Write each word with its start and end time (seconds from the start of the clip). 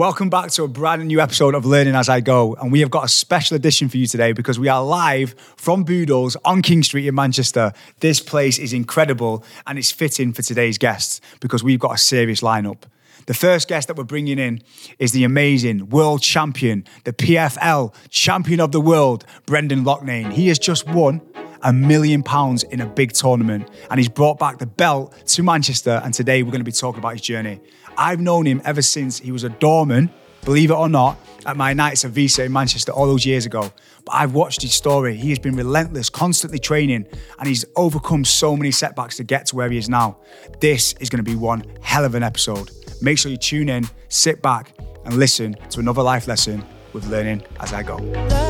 Welcome 0.00 0.30
back 0.30 0.50
to 0.52 0.64
a 0.64 0.66
brand 0.66 1.06
new 1.06 1.20
episode 1.20 1.54
of 1.54 1.66
Learning 1.66 1.94
As 1.94 2.08
I 2.08 2.20
Go. 2.20 2.54
And 2.54 2.72
we 2.72 2.80
have 2.80 2.90
got 2.90 3.04
a 3.04 3.08
special 3.08 3.54
edition 3.54 3.90
for 3.90 3.98
you 3.98 4.06
today 4.06 4.32
because 4.32 4.58
we 4.58 4.66
are 4.66 4.82
live 4.82 5.34
from 5.58 5.84
Boodles 5.84 6.38
on 6.42 6.62
King 6.62 6.82
Street 6.82 7.06
in 7.06 7.14
Manchester. 7.14 7.74
This 7.98 8.18
place 8.18 8.58
is 8.58 8.72
incredible 8.72 9.44
and 9.66 9.78
it's 9.78 9.92
fitting 9.92 10.32
for 10.32 10.40
today's 10.40 10.78
guests 10.78 11.20
because 11.40 11.62
we've 11.62 11.78
got 11.78 11.96
a 11.96 11.98
serious 11.98 12.40
lineup. 12.40 12.84
The 13.26 13.34
first 13.34 13.68
guest 13.68 13.88
that 13.88 13.98
we're 13.98 14.04
bringing 14.04 14.38
in 14.38 14.62
is 14.98 15.12
the 15.12 15.24
amazing 15.24 15.90
world 15.90 16.22
champion, 16.22 16.86
the 17.04 17.12
PFL 17.12 17.92
champion 18.08 18.60
of 18.60 18.72
the 18.72 18.80
world, 18.80 19.26
Brendan 19.44 19.84
Loughnane. 19.84 20.32
He 20.32 20.48
has 20.48 20.58
just 20.58 20.88
won 20.88 21.20
a 21.62 21.72
million 21.72 22.22
pounds 22.22 22.62
in 22.64 22.80
a 22.80 22.86
big 22.86 23.12
tournament 23.12 23.68
and 23.90 23.98
he's 23.98 24.08
brought 24.08 24.38
back 24.38 24.58
the 24.58 24.66
belt 24.66 25.14
to 25.26 25.42
Manchester. 25.42 26.00
And 26.04 26.14
today 26.14 26.42
we're 26.42 26.50
going 26.50 26.60
to 26.60 26.64
be 26.64 26.72
talking 26.72 26.98
about 26.98 27.12
his 27.12 27.22
journey. 27.22 27.60
I've 27.96 28.20
known 28.20 28.46
him 28.46 28.62
ever 28.64 28.82
since 28.82 29.18
he 29.18 29.32
was 29.32 29.44
a 29.44 29.48
doorman, 29.48 30.10
believe 30.44 30.70
it 30.70 30.74
or 30.74 30.88
not, 30.88 31.18
at 31.46 31.56
my 31.56 31.72
nights 31.72 32.04
at 32.04 32.12
Visa 32.12 32.44
in 32.44 32.52
Manchester 32.52 32.92
all 32.92 33.06
those 33.06 33.26
years 33.26 33.46
ago. 33.46 33.72
But 34.04 34.12
I've 34.14 34.34
watched 34.34 34.62
his 34.62 34.72
story. 34.72 35.16
He 35.16 35.28
has 35.30 35.38
been 35.38 35.56
relentless, 35.56 36.08
constantly 36.08 36.58
training, 36.58 37.06
and 37.38 37.48
he's 37.48 37.64
overcome 37.76 38.24
so 38.24 38.56
many 38.56 38.70
setbacks 38.70 39.16
to 39.16 39.24
get 39.24 39.46
to 39.46 39.56
where 39.56 39.70
he 39.70 39.78
is 39.78 39.88
now. 39.88 40.18
This 40.60 40.94
is 40.94 41.10
going 41.10 41.22
to 41.22 41.30
be 41.30 41.36
one 41.36 41.64
hell 41.82 42.04
of 42.04 42.14
an 42.14 42.22
episode. 42.22 42.70
Make 43.02 43.18
sure 43.18 43.30
you 43.30 43.36
tune 43.36 43.68
in, 43.68 43.88
sit 44.08 44.42
back, 44.42 44.72
and 45.04 45.14
listen 45.14 45.54
to 45.70 45.80
another 45.80 46.02
life 46.02 46.26
lesson 46.28 46.64
with 46.92 47.06
Learning 47.08 47.42
As 47.60 47.72
I 47.72 47.82
Go. 47.82 48.49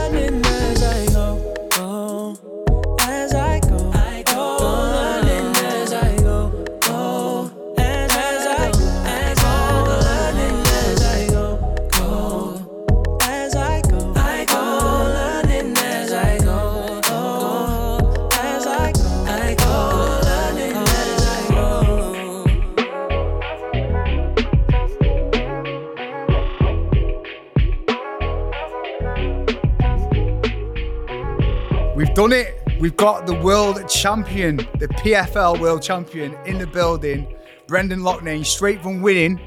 Done 32.20 32.32
it. 32.32 32.62
We've 32.78 32.98
got 32.98 33.26
the 33.26 33.32
world 33.32 33.88
champion, 33.88 34.58
the 34.78 34.88
PFL 34.88 35.58
world 35.58 35.82
champion 35.82 36.34
in 36.44 36.58
the 36.58 36.66
building. 36.66 37.34
Brendan 37.66 38.00
Loughnane, 38.00 38.44
straight 38.44 38.82
from 38.82 39.00
winning 39.00 39.40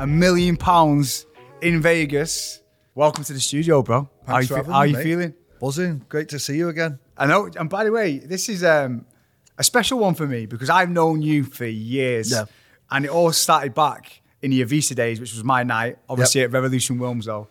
a 0.00 0.08
million 0.08 0.56
pounds 0.56 1.24
in 1.62 1.80
Vegas. 1.80 2.62
Welcome 2.96 3.22
to 3.22 3.32
the 3.32 3.38
studio, 3.38 3.80
bro. 3.80 4.10
how 4.26 4.38
you, 4.38 4.48
fe- 4.48 4.62
how 4.66 4.82
me, 4.82 4.88
you 4.88 4.96
feeling? 4.96 5.34
Buzzing. 5.60 6.04
Great 6.08 6.28
to 6.30 6.40
see 6.40 6.56
you 6.56 6.68
again. 6.68 6.98
I 7.16 7.26
know. 7.26 7.48
And 7.54 7.70
by 7.70 7.84
the 7.84 7.92
way, 7.92 8.18
this 8.18 8.48
is 8.48 8.64
um, 8.64 9.06
a 9.56 9.62
special 9.62 10.00
one 10.00 10.16
for 10.16 10.26
me 10.26 10.46
because 10.46 10.68
I've 10.68 10.90
known 10.90 11.22
you 11.22 11.44
for 11.44 11.64
years. 11.64 12.32
Yeah. 12.32 12.46
And 12.90 13.04
it 13.04 13.10
all 13.12 13.30
started 13.30 13.72
back 13.72 14.20
in 14.42 14.50
the 14.50 14.64
Avisa 14.64 14.96
days, 14.96 15.20
which 15.20 15.32
was 15.32 15.44
my 15.44 15.62
night, 15.62 15.98
obviously 16.08 16.42
at 16.42 16.50
Revolution 16.50 16.98
Wilmslow. 16.98 17.46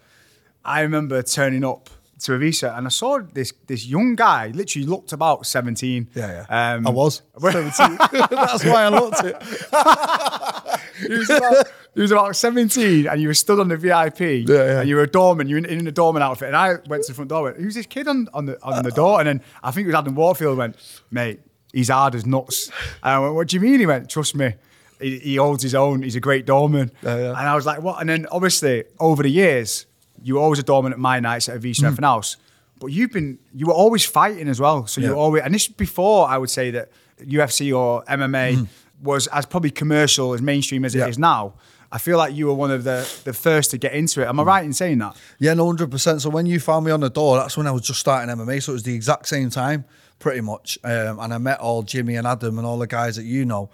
I 0.65 0.81
remember 0.81 1.23
turning 1.23 1.63
up 1.63 1.89
to 2.19 2.31
Avisa 2.31 2.77
and 2.77 2.87
I 2.87 2.89
saw 2.89 3.19
this 3.19 3.53
this 3.67 3.85
young 3.85 4.15
guy, 4.15 4.47
literally 4.47 4.87
looked 4.87 5.11
about 5.11 5.45
17. 5.45 6.09
Yeah, 6.15 6.45
yeah. 6.49 6.73
Um, 6.73 6.87
I 6.87 6.89
was 6.89 7.21
17. 7.39 7.97
That's 8.29 8.63
why 8.65 8.83
I 8.83 8.89
looked 8.89 9.23
it. 9.23 9.35
he, 11.07 11.17
was 11.17 11.29
about, 11.29 11.67
he 11.93 12.01
was 12.01 12.11
about 12.11 12.35
17 12.35 13.07
and 13.07 13.21
you 13.21 13.27
were 13.27 13.33
stood 13.33 13.59
on 13.59 13.67
the 13.67 13.77
VIP 13.77 14.47
yeah. 14.47 14.79
and 14.79 14.89
you 14.89 14.95
were 14.95 15.03
a 15.03 15.07
doorman, 15.07 15.49
you 15.49 15.55
were 15.55 15.59
in, 15.59 15.65
in 15.65 15.87
a 15.87 15.91
doorman 15.91 16.21
outfit. 16.21 16.47
And 16.47 16.55
I 16.55 16.75
went 16.87 17.03
to 17.03 17.11
the 17.11 17.13
front 17.13 17.29
door 17.29 17.43
went, 17.43 17.57
who's 17.57 17.75
this 17.75 17.85
kid 17.85 18.07
on, 18.07 18.27
on, 18.33 18.45
the, 18.45 18.61
on 18.63 18.83
the 18.83 18.91
door? 18.91 19.19
And 19.19 19.27
then 19.27 19.41
I 19.63 19.71
think 19.71 19.85
it 19.85 19.87
was 19.87 19.95
Adam 19.95 20.15
Warfield 20.15 20.57
went, 20.57 20.77
mate, 21.11 21.41
he's 21.73 21.89
hard 21.89 22.15
as 22.15 22.25
nuts. 22.25 22.69
And 23.03 23.13
I 23.13 23.19
went, 23.19 23.35
what 23.35 23.47
do 23.49 23.55
you 23.55 23.61
mean? 23.61 23.79
He 23.79 23.85
went, 23.85 24.09
trust 24.09 24.35
me. 24.35 24.55
He, 25.01 25.19
he 25.19 25.35
holds 25.35 25.61
his 25.61 25.75
own. 25.75 26.01
He's 26.01 26.15
a 26.15 26.21
great 26.21 26.45
doorman. 26.45 26.91
Yeah, 27.03 27.17
yeah. 27.17 27.29
And 27.29 27.37
I 27.37 27.55
was 27.55 27.65
like, 27.65 27.81
what? 27.81 27.99
And 27.99 28.09
then 28.09 28.25
obviously 28.31 28.85
over 28.99 29.23
the 29.23 29.29
years, 29.29 29.85
you 30.25 30.35
were 30.35 30.41
always 30.41 30.59
a 30.59 30.63
dominant 30.63 30.97
at 30.99 30.99
my 30.99 31.19
nights 31.19 31.47
at 31.49 31.61
Avisa 31.61 31.95
mm. 31.95 31.99
House. 32.03 32.37
But 32.79 32.87
you've 32.87 33.11
been, 33.11 33.37
you 33.53 33.67
were 33.67 33.73
always 33.73 34.03
fighting 34.03 34.49
as 34.49 34.59
well. 34.59 34.87
So 34.87 34.99
you 34.99 35.09
were 35.11 35.15
always, 35.15 35.43
and 35.43 35.53
this 35.53 35.67
is 35.67 35.73
before 35.87 36.27
I 36.27 36.37
would 36.37 36.49
say 36.49 36.71
that 36.71 36.89
UFC 37.21 37.71
or 37.77 38.03
MMA 38.05 38.67
was 39.01 39.27
as 39.27 39.45
probably 39.45 39.69
commercial 39.69 40.33
as 40.33 40.41
mainstream 40.41 40.83
as 40.83 40.95
it 40.95 40.97
Mm. 40.97 41.01
Yeah. 41.01 41.07
is 41.09 41.19
now. 41.19 41.53
I 41.91 41.99
feel 41.99 42.17
like 42.17 42.33
you 42.35 42.47
were 42.47 42.53
one 42.65 42.71
of 42.71 42.83
the, 42.83 43.07
the 43.23 43.33
first 43.33 43.69
to 43.71 43.77
get 43.77 43.93
into 43.93 44.21
it. 44.21 44.27
Am 44.27 44.39
I 44.39 44.43
Mm. 44.43 44.47
right 44.47 44.65
in 44.65 44.73
saying 44.73 44.97
that? 44.97 45.15
Yeah, 45.39 45.53
no, 45.53 45.65
100%. 45.67 46.19
So 46.21 46.29
when 46.29 46.47
you 46.47 46.59
found 46.59 46.85
me 46.85 46.91
on 46.91 46.99
the 47.01 47.09
door, 47.09 47.37
that's 47.37 47.55
when 47.55 47.67
I 47.67 47.71
was 47.71 47.83
just 47.83 47.99
starting 47.99 48.29
MMA. 48.35 48.59
So 48.63 48.71
it 48.71 48.73
was 48.73 48.83
the 48.83 48.95
exact 48.95 49.27
same 49.27 49.49
time, 49.51 49.85
pretty 50.19 50.41
much. 50.41 50.77
Um, 50.83 51.19
and 51.19 51.33
I 51.33 51.37
met 51.37 51.59
all 51.59 51.83
Jimmy 51.83 52.15
and 52.15 52.25
Adam 52.27 52.57
and 52.57 52.65
all 52.67 52.79
the 52.79 52.87
guys 52.87 53.15
that 53.15 53.25
you 53.25 53.45
know 53.45 53.69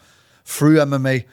through 0.46 0.78
MMA. 0.80 1.24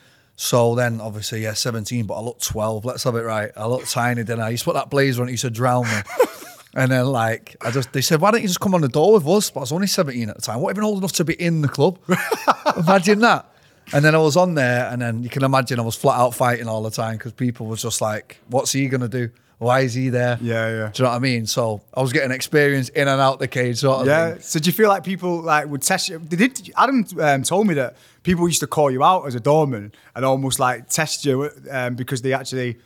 So 0.41 0.73
then, 0.73 1.01
obviously, 1.01 1.43
yeah, 1.43 1.51
17, 1.51 2.05
but 2.05 2.13
I 2.13 2.21
looked 2.21 2.45
12. 2.45 2.85
Let's 2.85 3.03
have 3.03 3.15
it 3.15 3.23
right. 3.23 3.51
I 3.57 3.65
looked 3.65 3.91
tiny, 3.91 4.23
didn't 4.23 4.39
I? 4.39 4.55
To 4.55 4.63
put 4.63 4.73
that 4.73 4.89
blazer 4.89 5.21
on, 5.21 5.27
it 5.27 5.31
used 5.31 5.41
to 5.41 5.49
drown 5.49 5.83
me. 5.83 5.99
and 6.75 6.89
then, 6.89 7.07
like, 7.07 7.57
I 7.59 7.71
just, 7.71 7.91
they 7.91 7.99
said, 7.99 8.21
why 8.21 8.31
don't 8.31 8.41
you 8.41 8.47
just 8.47 8.61
come 8.61 8.73
on 8.73 8.79
the 8.79 8.87
door 8.87 9.11
with 9.11 9.27
us? 9.27 9.51
But 9.51 9.59
I 9.59 9.63
was 9.63 9.73
only 9.73 9.87
17 9.87 10.29
at 10.29 10.37
the 10.37 10.41
time. 10.41 10.61
What 10.61 10.69
even 10.69 10.85
old 10.85 10.99
enough 10.99 11.11
to 11.13 11.25
be 11.25 11.33
in 11.33 11.59
the 11.59 11.67
club? 11.67 11.99
Imagine 12.77 13.19
that. 13.19 13.53
And 13.91 14.05
then 14.05 14.15
I 14.15 14.19
was 14.19 14.37
on 14.37 14.55
there, 14.55 14.87
and 14.89 15.01
then 15.01 15.23
you 15.23 15.29
can 15.29 15.43
imagine 15.43 15.77
I 15.77 15.83
was 15.83 15.97
flat 15.97 16.17
out 16.17 16.33
fighting 16.33 16.69
all 16.69 16.83
the 16.83 16.89
time 16.89 17.17
because 17.17 17.33
people 17.33 17.65
was 17.65 17.81
just 17.81 17.99
like, 17.99 18.39
"What's 18.47 18.71
he 18.71 18.87
gonna 18.87 19.09
do? 19.09 19.31
Why 19.59 19.81
is 19.81 19.93
he 19.93 20.09
there?" 20.09 20.37
Yeah, 20.41 20.69
yeah. 20.69 20.91
Do 20.91 21.03
you 21.03 21.05
know 21.05 21.11
what 21.11 21.15
I 21.15 21.19
mean? 21.19 21.45
So 21.45 21.81
I 21.93 22.01
was 22.01 22.11
getting 22.11 22.31
experience 22.31 22.89
in 22.89 23.07
and 23.07 23.21
out 23.21 23.39
the 23.39 23.47
cage, 23.47 23.77
sort 23.77 24.01
of. 24.01 24.07
Yeah. 24.07 24.31
thing. 24.31 24.41
So 24.41 24.59
do 24.59 24.67
you 24.67 24.73
feel 24.73 24.89
like 24.89 25.03
people 25.03 25.41
like 25.41 25.67
would 25.67 25.83
test 25.83 26.09
you? 26.09 26.19
They 26.19 26.35
did. 26.37 26.71
Adam 26.75 27.05
um, 27.21 27.43
told 27.43 27.67
me 27.67 27.75
that 27.75 27.95
people 28.23 28.47
used 28.47 28.61
to 28.61 28.67
call 28.67 28.89
you 28.89 29.03
out 29.03 29.27
as 29.27 29.35
a 29.35 29.39
doorman 29.39 29.91
and 30.15 30.25
almost 30.25 30.59
like 30.59 30.89
test 30.89 31.25
you 31.25 31.49
um, 31.71 31.95
because 31.95 32.21
they 32.23 32.33
actually 32.33 32.77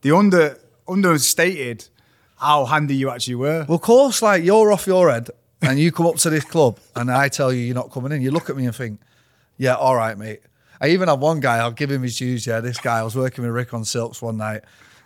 they 0.00 0.10
under 0.10 0.58
understated 0.88 1.88
how 2.36 2.64
handy 2.64 2.96
you 2.96 3.10
actually 3.10 3.36
were. 3.36 3.64
Well, 3.68 3.76
of 3.76 3.82
course, 3.82 4.20
like 4.22 4.44
you're 4.44 4.72
off 4.72 4.86
your 4.86 5.10
head, 5.10 5.30
and 5.62 5.78
you 5.78 5.92
come 5.92 6.06
up 6.06 6.16
to 6.16 6.30
this 6.30 6.44
club, 6.44 6.78
and 6.96 7.10
I 7.10 7.28
tell 7.28 7.52
you 7.52 7.60
you're 7.60 7.74
not 7.74 7.90
coming 7.90 8.12
in. 8.12 8.22
You 8.22 8.30
look 8.30 8.50
at 8.50 8.56
me 8.56 8.66
and 8.66 8.74
think, 8.74 9.00
"Yeah, 9.56 9.74
all 9.74 9.96
right, 9.96 10.16
mate." 10.16 10.40
I 10.80 10.88
even 10.88 11.08
had 11.08 11.20
one 11.20 11.40
guy. 11.40 11.58
I'll 11.58 11.70
give 11.70 11.90
him 11.90 12.02
his 12.02 12.18
dues. 12.18 12.46
Yeah, 12.46 12.60
this 12.60 12.78
guy. 12.78 12.98
I 12.98 13.02
was 13.02 13.16
working 13.16 13.44
with 13.44 13.54
Rick 13.54 13.72
on 13.72 13.84
Silks 13.84 14.20
one 14.20 14.36
night, 14.36 14.62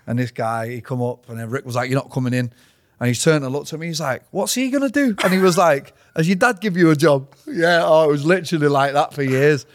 and 0.09 0.19
this 0.19 0.31
guy 0.31 0.71
he 0.71 0.81
come 0.81 1.03
up, 1.03 1.29
and 1.29 1.39
then 1.39 1.51
Rick 1.51 1.67
was 1.67 1.77
like, 1.77 1.91
"You're 1.91 2.01
not 2.01 2.11
coming 2.11 2.33
in." 2.33 2.51
And 2.99 3.09
he 3.09 3.15
turned 3.15 3.45
and 3.45 3.53
looked 3.53 3.73
at 3.73 3.79
me. 3.79 3.89
He's 3.89 4.01
like, 4.01 4.25
"What's 4.31 4.55
he 4.55 4.71
gonna 4.71 4.89
do?" 4.89 5.15
And 5.23 5.33
he 5.33 5.39
was 5.39 5.59
like, 5.59 5.95
"Has 6.17 6.27
your 6.27 6.37
dad 6.37 6.61
give 6.61 6.77
you 6.77 6.91
a 6.91 6.97
job?" 6.97 7.35
Yeah. 7.47 7.83
Oh, 7.85 8.05
it 8.09 8.13
was 8.13 8.25
literally 8.25 8.69
like 8.69 8.95
that 8.95 9.13
for 9.13 9.23
years. 9.23 9.67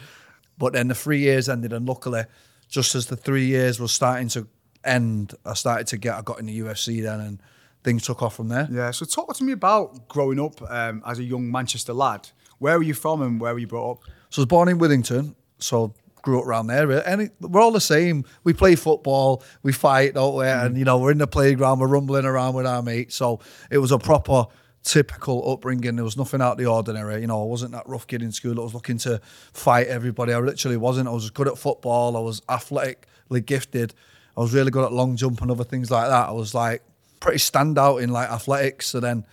But 0.57 0.73
then 0.73 0.88
the 0.88 0.95
three 0.95 1.19
years 1.19 1.47
ended, 1.47 1.72
and 1.72 1.88
luckily, 1.88 2.23
just 2.67 2.95
as 2.95 3.05
the 3.05 3.16
three 3.16 3.45
years 3.45 3.79
was 3.79 3.91
starting 3.91 4.27
to 4.29 4.47
end, 4.83 5.35
I 5.45 5.53
started 5.53 5.85
to 5.88 5.97
get. 5.97 6.16
I 6.16 6.22
got 6.23 6.39
in 6.39 6.47
the 6.47 6.59
UFC 6.59 7.03
then, 7.03 7.19
and 7.19 7.39
things 7.83 8.03
took 8.03 8.23
off 8.23 8.35
from 8.35 8.47
there. 8.47 8.67
Yeah. 8.72 8.89
So 8.89 9.05
talk 9.05 9.35
to 9.35 9.43
me 9.43 9.51
about 9.51 10.07
growing 10.07 10.39
up 10.39 10.59
um, 10.69 11.03
as 11.05 11.19
a 11.19 11.23
young 11.23 11.51
Manchester 11.51 11.93
lad. 11.93 12.29
Where 12.57 12.77
were 12.77 12.83
you 12.83 12.95
from 12.95 13.22
and 13.22 13.39
where 13.39 13.53
were 13.53 13.59
you 13.59 13.67
brought 13.67 13.91
up? 13.91 14.03
So 14.31 14.39
I 14.39 14.43
was 14.43 14.47
born 14.47 14.67
in 14.69 14.79
Withington, 14.79 15.35
so 15.59 15.93
grew 16.23 16.39
up 16.39 16.47
around 16.47 16.67
there. 16.67 16.89
And 17.07 17.29
we're 17.39 17.61
all 17.61 17.72
the 17.72 17.79
same. 17.79 18.25
We 18.44 18.53
play 18.53 18.75
football, 18.75 19.44
we 19.61 19.72
fight, 19.72 20.16
don't 20.16 20.35
we? 20.35 20.45
And 20.45 20.69
mm-hmm. 20.69 20.78
you 20.78 20.85
know, 20.85 20.97
we're 20.97 21.11
in 21.11 21.19
the 21.19 21.28
playground, 21.28 21.79
we're 21.79 21.88
rumbling 21.88 22.25
around 22.25 22.56
with 22.56 22.66
our 22.66 22.81
mates. 22.81 23.16
So 23.16 23.39
it 23.69 23.78
was 23.78 23.91
a 23.91 24.00
proper 24.00 24.47
typical 24.84 25.51
upbringing. 25.51 25.95
There 25.95 26.06
was 26.06 26.17
nothing 26.17 26.41
out 26.41 26.53
of 26.53 26.57
the 26.57 26.66
ordinary. 26.66 27.22
You 27.22 27.28
know, 27.28 27.41
I 27.41 27.45
wasn't 27.45 27.73
that 27.73 27.88
rough 27.88 28.07
kid 28.07 28.22
in 28.22 28.31
school. 28.31 28.59
I 28.59 28.63
was 28.63 28.73
looking 28.73 28.97
to 29.00 29.22
fight 29.53 29.88
everybody. 29.88 30.34
I 30.34 30.39
literally 30.39 30.78
wasn't. 30.78 31.07
I 31.07 31.11
was 31.11 31.29
good 31.29 31.47
at 31.47 31.57
football. 31.57 32.17
I 32.17 32.19
was 32.19 32.41
athletically 32.50 33.41
gifted. 33.41 33.94
I 34.35 34.41
was 34.41 34.53
really 34.53 34.72
good 34.72 34.85
at 34.85 34.91
long 34.91 35.16
jump 35.16 35.41
and 35.41 35.51
other 35.51 35.63
things 35.63 35.91
like 35.91 36.09
that. 36.09 36.29
I 36.29 36.31
was 36.31 36.53
like 36.53 36.84
pretty 37.20 37.40
standout 37.40 38.02
in 38.02 38.11
like 38.11 38.29
athletics. 38.29 38.87
So 38.87 38.99
then 38.99 39.25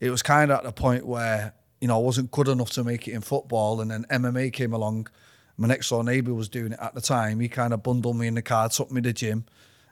it 0.00 0.10
was 0.10 0.22
kind 0.22 0.50
of 0.50 0.58
at 0.58 0.64
the 0.64 0.72
point 0.72 1.06
where 1.06 1.54
you 1.80 1.88
know 1.88 1.96
I 1.96 2.02
wasn't 2.02 2.30
good 2.30 2.48
enough 2.48 2.70
to 2.72 2.84
make 2.84 3.08
it 3.08 3.12
in 3.12 3.20
football, 3.20 3.80
and 3.80 3.90
then 3.90 4.04
MMA 4.10 4.52
came 4.52 4.72
along. 4.72 5.08
My 5.56 5.68
next 5.68 5.88
door 5.88 6.02
neighbour 6.02 6.34
was 6.34 6.48
doing 6.48 6.72
it 6.72 6.78
at 6.80 6.94
the 6.94 7.00
time. 7.00 7.40
He 7.40 7.48
kind 7.48 7.72
of 7.72 7.82
bundled 7.82 8.16
me 8.16 8.26
in 8.26 8.34
the 8.34 8.42
car, 8.42 8.68
took 8.68 8.90
me 8.90 9.00
to 9.00 9.08
the 9.10 9.12
gym, 9.12 9.44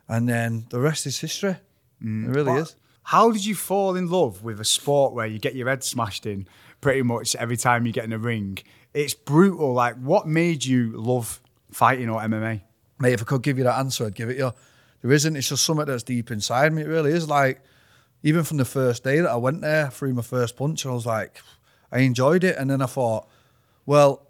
and 0.09 0.29
then 0.29 0.67
the 0.71 0.81
rest 0.81 1.07
is 1.07 1.21
history. 1.21 1.57
Mm. 2.03 2.29
it 2.29 2.31
really 2.31 2.61
is. 2.61 2.77
How 3.03 3.31
did 3.31 3.45
you 3.45 3.55
fall 3.55 3.97
in 3.97 4.09
love 4.09 4.45
with 4.45 4.61
a 4.61 4.65
sport 4.65 5.13
where 5.15 5.27
you 5.27 5.39
get 5.39 5.55
your 5.55 5.69
head 5.69 5.83
smashed 5.83 6.27
in 6.27 6.47
pretty 6.81 7.03
much 7.03 7.35
every 7.37 7.57
time 7.57 7.87
you 7.87 7.93
get 7.93 8.05
in 8.05 8.13
a 8.13 8.19
ring? 8.19 8.59
It's 8.95 9.15
brutal. 9.15 9.73
Like, 9.73 9.97
what 9.97 10.27
made 10.27 10.65
you 10.65 10.93
love 10.97 11.41
fighting 11.71 12.09
or 12.09 12.21
MMA? 12.21 12.63
Mate, 12.99 13.13
if 13.13 13.23
I 13.23 13.25
could 13.25 13.43
give 13.43 13.59
you 13.59 13.65
that 13.65 13.79
answer, 13.79 14.07
I'd 14.07 14.15
give 14.15 14.31
it 14.31 14.39
you. 14.39 14.53
There 15.03 15.13
isn't. 15.13 15.35
It's 15.35 15.49
just 15.49 15.65
something 15.65 15.87
that's 15.87 16.03
deep 16.03 16.31
inside 16.31 16.73
me. 16.73 16.83
It 16.83 16.89
really 16.89 17.13
is. 17.13 17.29
Like, 17.29 17.63
even 18.23 18.45
from 18.45 18.59
the 18.59 18.65
first 18.65 19.03
day 19.03 19.21
that 19.21 19.31
I 19.31 19.37
went 19.37 19.63
there, 19.63 19.91
threw 19.91 20.13
my 20.13 20.23
first 20.23 20.57
punch, 20.57 20.85
and 20.85 20.93
I 20.93 20.95
was 20.95 21.07
like, 21.07 21.41
I 21.91 22.01
enjoyed 22.01 22.45
it. 22.45 22.57
And 22.57 22.71
then 22.71 22.83
I 22.83 22.87
thought, 22.87 23.29
well, 23.87 24.27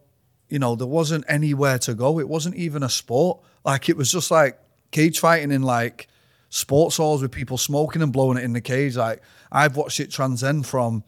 you 0.50 0.58
know, 0.58 0.74
there 0.74 0.86
wasn't 0.86 1.24
anywhere 1.28 1.78
to 1.80 1.94
go. 1.94 2.18
It 2.18 2.28
wasn't 2.28 2.56
even 2.56 2.82
a 2.82 2.88
sport. 2.88 3.40
Like, 3.64 3.88
it 3.88 3.96
was 3.96 4.10
just 4.10 4.30
like 4.30 4.58
cage 4.90 5.20
fighting 5.20 5.52
in 5.52 5.62
like 5.62 6.08
sports 6.50 6.96
halls 6.96 7.22
with 7.22 7.30
people 7.30 7.56
smoking 7.56 8.02
and 8.02 8.12
blowing 8.12 8.36
it 8.36 8.44
in 8.44 8.52
the 8.52 8.60
cage. 8.60 8.96
Like 8.96 9.22
I've 9.50 9.76
watched 9.76 10.00
it 10.00 10.10
transcend 10.10 10.66
from 10.66 11.04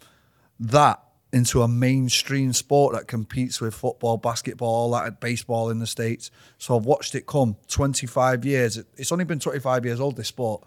that 0.61 1.03
into 1.33 1.63
a 1.63 1.69
mainstream 1.69 2.53
sport 2.53 2.95
that 2.95 3.09
competes 3.09 3.61
with 3.61 3.75
football, 3.75 4.19
basketball, 4.19 4.69
all 4.69 4.91
that 4.93 5.21
baseball 5.21 5.71
in 5.71 5.79
the 5.79 5.87
states. 5.87 6.31
So 6.59 6.77
I've 6.77 6.85
watched 6.85 7.15
it 7.15 7.27
come 7.27 7.57
25 7.69 8.45
years. 8.45 8.83
It's 8.97 9.13
only 9.13 9.25
been 9.25 9.39
25 9.39 9.85
years 9.85 9.99
old 9.99 10.17
this 10.17 10.29
sport, 10.29 10.63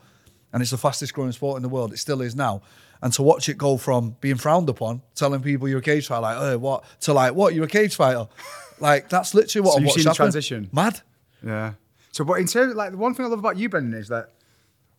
and 0.51 0.61
it's 0.61 0.71
the 0.71 0.77
fastest 0.77 1.13
growing 1.13 1.31
sport 1.31 1.57
in 1.57 1.63
the 1.63 1.69
world. 1.69 1.93
It 1.93 1.97
still 1.97 2.21
is 2.21 2.35
now. 2.35 2.61
And 3.01 3.13
to 3.13 3.21
watch 3.21 3.47
it 3.47 3.57
go 3.57 3.77
from 3.77 4.15
being 4.21 4.37
frowned 4.37 4.67
upon, 4.67 5.03
telling 5.13 5.43
people 5.43 5.67
you're 5.67 5.79
a 5.79 5.83
cage 5.83 6.07
fighter, 6.07 6.21
like, 6.21 6.37
oh, 6.39 6.57
what, 6.57 6.83
to 7.01 7.13
like, 7.13 7.35
what, 7.35 7.53
you're 7.53 7.65
a 7.65 7.67
cage 7.67 7.95
fighter? 7.95 8.27
Like, 8.79 9.09
that's 9.09 9.33
literally 9.33 9.65
what 9.65 9.73
So 9.73 9.79
you've 9.79 9.87
watched 9.87 9.95
seen 9.95 10.03
the 10.03 10.09
happen. 10.09 10.17
transition? 10.17 10.69
Mad. 10.71 11.01
Yeah. 11.43 11.73
So, 12.11 12.23
but 12.23 12.35
in 12.35 12.47
terms 12.47 12.71
of, 12.71 12.77
like 12.77 12.91
the 12.91 12.97
one 12.97 13.13
thing 13.13 13.25
I 13.25 13.29
love 13.29 13.39
about 13.39 13.57
you, 13.57 13.69
Brendan, 13.69 13.93
is 13.99 14.07
that 14.07 14.31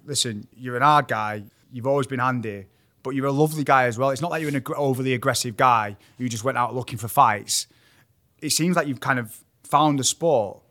listen, 0.05 0.47
you're 0.57 0.77
an 0.77 0.83
hard 0.83 1.09
guy. 1.09 1.45
You've 1.73 1.87
always 1.87 2.07
been 2.07 2.21
handy, 2.21 2.67
but 3.03 3.11
you're 3.11 3.27
a 3.27 3.33
lovely 3.33 3.65
guy 3.65 3.85
as 3.85 3.99
well. 3.99 4.11
It's 4.11 4.23
not 4.23 4.31
like 4.31 4.41
you're 4.41 4.51
an 4.51 4.57
ag- 4.57 4.71
overly 4.71 5.15
aggressive 5.15 5.57
guy 5.57 5.97
who 6.19 6.29
just 6.29 6.45
went 6.45 6.57
out 6.57 6.75
looking 6.75 6.99
for 6.99 7.09
fights. 7.09 7.67
It 8.41 8.51
seems 8.51 8.77
like 8.77 8.87
you've 8.87 9.01
kind 9.01 9.19
of 9.19 9.37
found 9.65 9.99
a 10.01 10.05
sport 10.05 10.63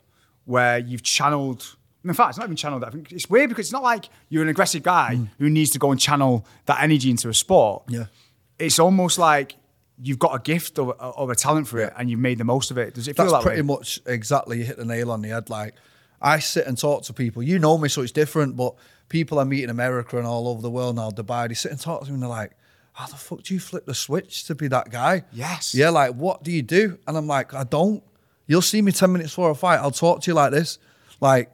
where 0.45 0.77
you've 0.77 1.03
channeled. 1.03 1.75
In 2.03 2.13
fact, 2.13 2.29
it's 2.29 2.37
not 2.37 2.45
even 2.45 2.55
channeled. 2.55 2.83
I 2.83 2.91
think 2.91 3.11
it's 3.11 3.29
weird 3.29 3.49
because 3.49 3.65
it's 3.65 3.73
not 3.73 3.83
like 3.83 4.05
you're 4.29 4.43
an 4.43 4.49
aggressive 4.49 4.83
guy 4.83 5.15
mm. 5.15 5.29
who 5.39 5.49
needs 5.49 5.71
to 5.71 5.79
go 5.79 5.91
and 5.91 5.99
channel 5.99 6.45
that 6.67 6.81
energy 6.81 7.09
into 7.09 7.29
a 7.29 7.33
sport. 7.33 7.83
Yeah. 7.87 8.05
It's 8.59 8.79
almost 8.79 9.17
like 9.17 9.55
you've 10.01 10.19
got 10.19 10.35
a 10.35 10.39
gift 10.39 10.77
or, 10.79 10.93
or 11.01 11.31
a 11.31 11.35
talent 11.35 11.67
for 11.67 11.79
it, 11.79 11.93
and 11.97 12.09
you've 12.09 12.19
made 12.19 12.37
the 12.37 12.43
most 12.43 12.71
of 12.71 12.77
it. 12.77 12.93
Does 12.93 13.07
it 13.07 13.15
feel 13.15 13.25
That's 13.25 13.33
that 13.33 13.43
pretty 13.43 13.61
way? 13.61 13.67
much 13.67 13.99
exactly 14.05 14.57
you 14.59 14.65
hit 14.65 14.77
the 14.77 14.85
nail 14.85 15.11
on 15.11 15.21
the 15.21 15.29
head. 15.29 15.49
Like 15.49 15.75
I 16.21 16.39
sit 16.39 16.67
and 16.67 16.77
talk 16.77 17.03
to 17.03 17.13
people. 17.13 17.43
You 17.43 17.59
know 17.59 17.77
me, 17.77 17.89
so 17.89 18.01
it's 18.01 18.11
different. 18.11 18.55
But 18.55 18.75
people 19.09 19.39
I 19.39 19.43
meet 19.43 19.63
in 19.63 19.69
America 19.69 20.17
and 20.17 20.27
all 20.27 20.47
over 20.47 20.61
the 20.61 20.69
world 20.71 20.95
now, 20.95 21.11
Dubai, 21.11 21.47
they 21.47 21.53
sit 21.53 21.71
and 21.71 21.79
talk 21.79 22.01
to 22.01 22.07
me 22.07 22.15
and 22.15 22.23
they're 22.23 22.29
like, 22.29 22.51
"How 22.93 23.07
the 23.07 23.15
fuck 23.15 23.43
do 23.43 23.53
you 23.53 23.59
flip 23.59 23.85
the 23.85 23.95
switch 23.95 24.45
to 24.45 24.55
be 24.55 24.67
that 24.69 24.89
guy?" 24.89 25.23
Yes. 25.31 25.73
Yeah. 25.73 25.89
Like, 25.89 26.13
what 26.15 26.43
do 26.43 26.51
you 26.51 26.61
do? 26.61 26.97
And 27.07 27.17
I'm 27.17 27.27
like, 27.27 27.53
I 27.53 27.63
don't. 27.63 28.03
You'll 28.47 28.61
see 28.61 28.81
me 28.81 28.91
ten 28.91 29.11
minutes 29.11 29.31
before 29.31 29.49
a 29.51 29.55
fight. 29.55 29.77
I'll 29.77 29.91
talk 29.91 30.21
to 30.21 30.31
you 30.31 30.35
like 30.35 30.51
this. 30.51 30.77
Like. 31.19 31.51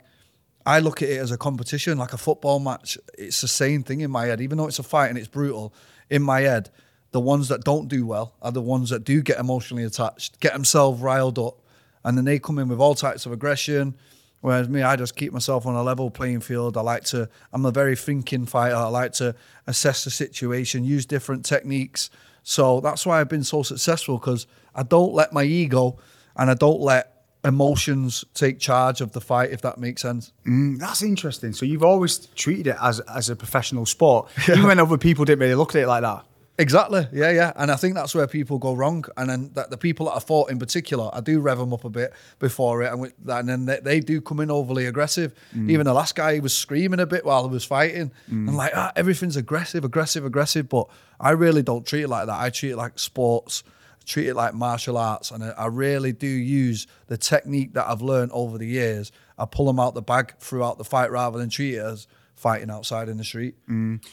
I 0.64 0.78
look 0.78 1.02
at 1.02 1.10
it 1.10 1.18
as 1.18 1.32
a 1.32 1.40
competition, 1.40 1.98
like 1.98 2.14
a 2.14 2.18
football 2.20 2.60
match. 2.60 2.96
It's 3.18 3.42
the 3.42 3.48
same 3.48 3.82
thing 3.82 4.02
in 4.02 4.12
my 4.12 4.28
head, 4.28 4.42
even 4.42 4.60
though 4.60 4.68
it's 4.68 4.78
a 4.78 4.84
fight 4.84 5.08
and 5.08 5.18
it's 5.18 5.28
brutal. 5.28 5.74
In 6.12 6.22
my 6.22 6.42
head, 6.42 6.70
the 7.12 7.20
ones 7.20 7.50
that 7.50 7.64
don't 7.64 7.88
do 7.88 8.06
well 8.06 8.34
are 8.42 8.52
the 8.52 8.62
ones 8.62 8.90
that 8.90 9.04
do 9.04 9.22
get 9.22 9.38
emotionally 9.38 9.84
attached, 9.84 10.40
get 10.40 10.54
themselves 10.54 11.02
riled 11.02 11.38
up, 11.38 11.58
and 12.04 12.18
then 12.18 12.26
they 12.26 12.40
come 12.40 12.58
in 12.58 12.68
with 12.68 12.80
all 12.80 12.96
types 12.96 13.26
of 13.26 13.32
aggression. 13.32 13.96
Whereas 14.40 14.70
me, 14.70 14.82
I 14.82 14.96
just 14.96 15.16
keep 15.16 15.34
myself 15.34 15.66
on 15.68 15.76
a 15.76 15.84
level 15.84 16.10
playing 16.10 16.40
field. 16.40 16.76
I 16.76 16.82
like 16.82 17.04
to, 17.06 17.30
I'm 17.54 17.66
a 17.66 17.72
very 17.72 17.96
thinking 17.96 18.46
fighter. 18.46 18.76
I 18.76 18.88
like 18.88 19.14
to 19.14 19.36
assess 19.68 20.04
the 20.04 20.10
situation, 20.10 20.84
use 20.84 21.06
different 21.06 21.46
techniques. 21.46 22.10
So 22.42 22.80
that's 22.80 23.06
why 23.06 23.20
I've 23.20 23.30
been 23.30 23.44
so 23.44 23.62
successful 23.62 24.18
because 24.18 24.48
I 24.74 24.82
don't 24.82 25.14
let 25.14 25.32
my 25.32 25.44
ego 25.44 26.00
and 26.36 26.50
I 26.50 26.56
don't 26.56 26.82
let 26.82 27.12
emotions 27.44 28.24
take 28.34 28.60
charge 28.60 29.02
of 29.02 29.12
the 29.12 29.22
fight, 29.22 29.52
if 29.52 29.62
that 29.62 29.78
makes 29.78 30.02
sense. 30.02 30.32
Mm, 30.46 30.80
that's 30.80 31.04
interesting. 31.04 31.54
So 31.54 31.66
you've 31.66 31.84
always 31.84 32.26
treated 32.36 32.68
it 32.68 32.78
as 32.82 33.00
as 33.02 33.30
a 33.30 33.36
professional 33.36 33.86
sport, 33.86 34.30
even 34.50 34.64
when 34.64 34.80
other 34.80 34.98
people 34.98 35.26
didn't 35.26 35.40
really 35.40 35.56
look 35.56 35.76
at 35.76 35.82
it 35.84 35.88
like 35.88 36.02
that. 36.02 36.26
Exactly. 36.62 37.08
Yeah, 37.12 37.32
yeah. 37.32 37.54
And 37.56 37.72
I 37.72 37.76
think 37.76 37.96
that's 37.96 38.14
where 38.14 38.28
people 38.28 38.60
go 38.60 38.74
wrong. 38.74 39.04
And 39.18 39.30
then 39.30 39.52
that 39.54 39.72
the 39.72 39.78
people 39.78 40.06
that 40.06 40.14
I 40.16 40.20
fought 40.20 40.52
in 40.52 40.60
particular, 40.60 41.10
I 41.12 41.20
do 41.22 41.40
rev 41.40 41.58
them 41.58 41.74
up 41.74 41.86
a 41.86 41.90
bit 41.90 42.14
before 42.40 42.84
it, 42.84 42.92
and, 42.92 43.02
with, 43.02 43.14
and 43.28 43.50
then 43.50 43.66
they, 43.66 43.80
they 43.80 44.00
do 44.00 44.22
come 44.22 44.40
in 44.40 44.52
overly 44.52 44.86
aggressive. 44.86 45.34
Even 45.54 45.86
the 45.86 45.94
last 45.94 46.16
guy, 46.16 46.36
he 46.36 46.40
was 46.40 46.56
screaming 46.56 47.00
a 47.00 47.06
bit 47.06 47.26
while 47.26 47.48
he 47.48 47.54
was 47.54 47.66
fighting, 47.66 48.12
and 48.28 48.56
like 48.56 48.72
ah, 48.76 48.92
everything's 48.96 49.36
aggressive, 49.36 49.84
aggressive, 49.84 50.24
aggressive. 50.24 50.70
But 50.70 50.88
I 51.20 51.32
really 51.32 51.64
don't 51.64 51.86
treat 51.86 52.04
it 52.04 52.08
like 52.10 52.28
that. 52.28 52.40
I 52.40 52.50
treat 52.52 52.72
it 52.72 52.78
like 52.78 53.00
sports. 53.00 53.64
I 54.00 54.04
treat 54.06 54.28
it 54.28 54.36
like 54.36 54.54
martial 54.54 54.98
arts, 54.98 55.32
and 55.32 55.44
I, 55.44 55.50
I 55.50 55.66
really 55.66 56.12
do 56.12 56.28
use 56.28 56.86
the 57.08 57.18
technique 57.18 57.74
that 57.74 57.88
I've 57.88 58.02
learned 58.02 58.32
over 58.34 58.58
the 58.58 58.68
years. 58.68 59.12
I 59.38 59.46
pull 59.46 59.66
them 59.66 59.80
out 59.80 59.96
the 59.96 60.02
bag 60.04 60.36
throughout 60.40 60.78
the 60.78 60.84
fight 60.86 61.10
rather 61.12 61.40
than 61.40 61.50
treat 61.50 61.76
it 61.76 61.80
as 61.80 62.08
fighting 62.46 62.70
outside 62.72 63.08
in 63.10 63.18
the 63.18 63.24
street. 63.24 63.56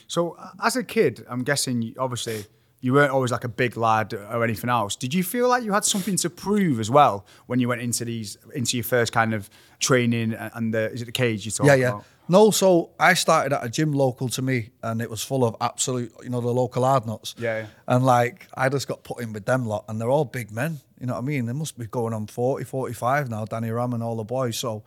So 0.07 0.21
uh, 0.39 0.51
as 0.69 0.77
a 0.77 0.85
kid, 0.85 1.25
I'm 1.29 1.43
guessing 1.51 1.95
obviously 1.99 2.45
you 2.81 2.93
weren't 2.93 3.11
always 3.11 3.33
like 3.33 3.43
a 3.45 3.49
big 3.63 3.77
lad 3.77 4.13
or 4.15 4.45
anything 4.45 4.71
else. 4.71 4.95
Did 5.05 5.13
you 5.13 5.25
feel 5.25 5.49
like 5.49 5.65
you 5.65 5.73
had 5.73 5.85
something 5.85 6.17
to 6.25 6.31
prove 6.31 6.79
as 6.79 6.91
well 6.91 7.25
when 7.47 7.59
you 7.61 7.69
went 7.69 7.81
into 7.81 8.05
these 8.05 8.37
into 8.55 8.77
your 8.77 8.85
first 8.85 9.13
kind 9.13 9.33
of 9.35 9.51
training 9.81 10.35
and 10.57 10.73
the 10.75 10.93
is 10.93 11.03
it 11.03 11.07
the 11.07 11.13
cage 11.13 11.45
you 11.47 11.51
talk 11.53 11.67
Yeah, 11.67 11.75
yeah. 11.75 11.89
about? 11.89 12.05
No, 12.31 12.51
so 12.51 12.91
I 13.01 13.15
started 13.15 13.55
at 13.57 13.65
a 13.65 13.71
gym 13.71 13.93
local 13.95 14.29
to 14.29 14.43
me, 14.43 14.69
and 14.83 15.01
it 15.01 15.09
was 15.09 15.23
full 15.25 15.45
of 15.47 15.57
absolute, 15.63 16.13
you 16.23 16.29
know, 16.29 16.43
the 16.43 16.49
local 16.63 16.85
hard 16.85 17.07
nuts. 17.07 17.35
Yeah, 17.39 17.61
yeah. 17.61 17.67
And 17.87 18.05
like, 18.05 18.47
I 18.53 18.69
just 18.69 18.87
got 18.87 19.03
put 19.03 19.23
in 19.23 19.33
with 19.33 19.47
them 19.47 19.65
lot, 19.65 19.87
and 19.89 19.99
they're 19.99 20.11
all 20.11 20.27
big 20.27 20.51
men. 20.53 20.73
You 21.01 21.07
know 21.07 21.15
what 21.15 21.21
I 21.21 21.27
mean? 21.33 21.47
They 21.47 21.55
must 21.55 21.79
be 21.79 21.87
going 21.87 22.13
on 22.13 22.27
40, 22.27 22.65
45 22.67 23.31
now, 23.31 23.47
Danny 23.47 23.71
Ram 23.71 23.95
and 23.95 24.03
all 24.03 24.17
the 24.17 24.25
boys. 24.25 24.59
So 24.59 24.83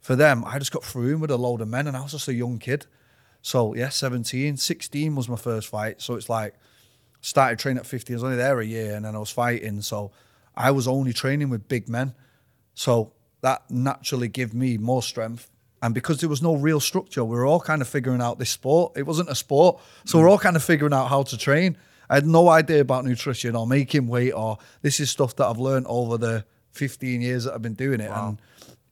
for 0.00 0.16
them, 0.16 0.44
I 0.44 0.58
just 0.58 0.72
got 0.72 0.84
through 0.84 1.18
with 1.18 1.30
a 1.30 1.36
load 1.36 1.60
of 1.60 1.68
men, 1.68 1.86
and 1.86 1.96
I 1.96 2.02
was 2.02 2.12
just 2.12 2.28
a 2.28 2.34
young 2.34 2.58
kid. 2.58 2.86
So 3.42 3.74
yeah, 3.74 3.88
17, 3.88 4.56
16 4.56 5.14
was 5.14 5.28
my 5.28 5.36
first 5.36 5.68
fight. 5.68 6.00
So 6.00 6.14
it's 6.14 6.28
like, 6.28 6.54
started 7.20 7.58
training 7.58 7.80
at 7.80 7.86
15, 7.86 8.14
I 8.14 8.16
was 8.16 8.24
only 8.24 8.36
there 8.36 8.60
a 8.60 8.64
year, 8.64 8.94
and 8.94 9.04
then 9.04 9.14
I 9.14 9.18
was 9.18 9.30
fighting. 9.30 9.82
So 9.82 10.10
I 10.56 10.70
was 10.70 10.88
only 10.88 11.12
training 11.12 11.50
with 11.50 11.68
big 11.68 11.88
men. 11.88 12.14
So 12.74 13.12
that 13.42 13.70
naturally 13.70 14.28
gave 14.28 14.54
me 14.54 14.78
more 14.78 15.02
strength. 15.02 15.50
And 15.82 15.94
because 15.94 16.20
there 16.20 16.28
was 16.28 16.42
no 16.42 16.56
real 16.56 16.80
structure, 16.80 17.24
we 17.24 17.36
were 17.36 17.46
all 17.46 17.60
kind 17.60 17.80
of 17.80 17.88
figuring 17.88 18.20
out 18.20 18.38
this 18.38 18.50
sport. 18.50 18.92
It 18.96 19.06
wasn't 19.06 19.30
a 19.30 19.34
sport. 19.34 19.80
So 20.04 20.18
we're 20.18 20.28
all 20.28 20.38
kind 20.38 20.56
of 20.56 20.62
figuring 20.62 20.92
out 20.92 21.08
how 21.08 21.22
to 21.22 21.38
train. 21.38 21.76
I 22.10 22.16
had 22.16 22.26
no 22.26 22.48
idea 22.48 22.80
about 22.80 23.04
nutrition 23.04 23.56
or 23.56 23.66
making 23.66 24.06
weight 24.06 24.32
or 24.32 24.58
this 24.82 25.00
is 25.00 25.10
stuff 25.10 25.36
that 25.36 25.46
I've 25.46 25.58
learned 25.58 25.86
over 25.88 26.18
the 26.18 26.44
15 26.72 27.22
years 27.22 27.44
that 27.44 27.54
I've 27.54 27.62
been 27.62 27.74
doing 27.74 28.00
it. 28.00 28.10
And 28.10 28.42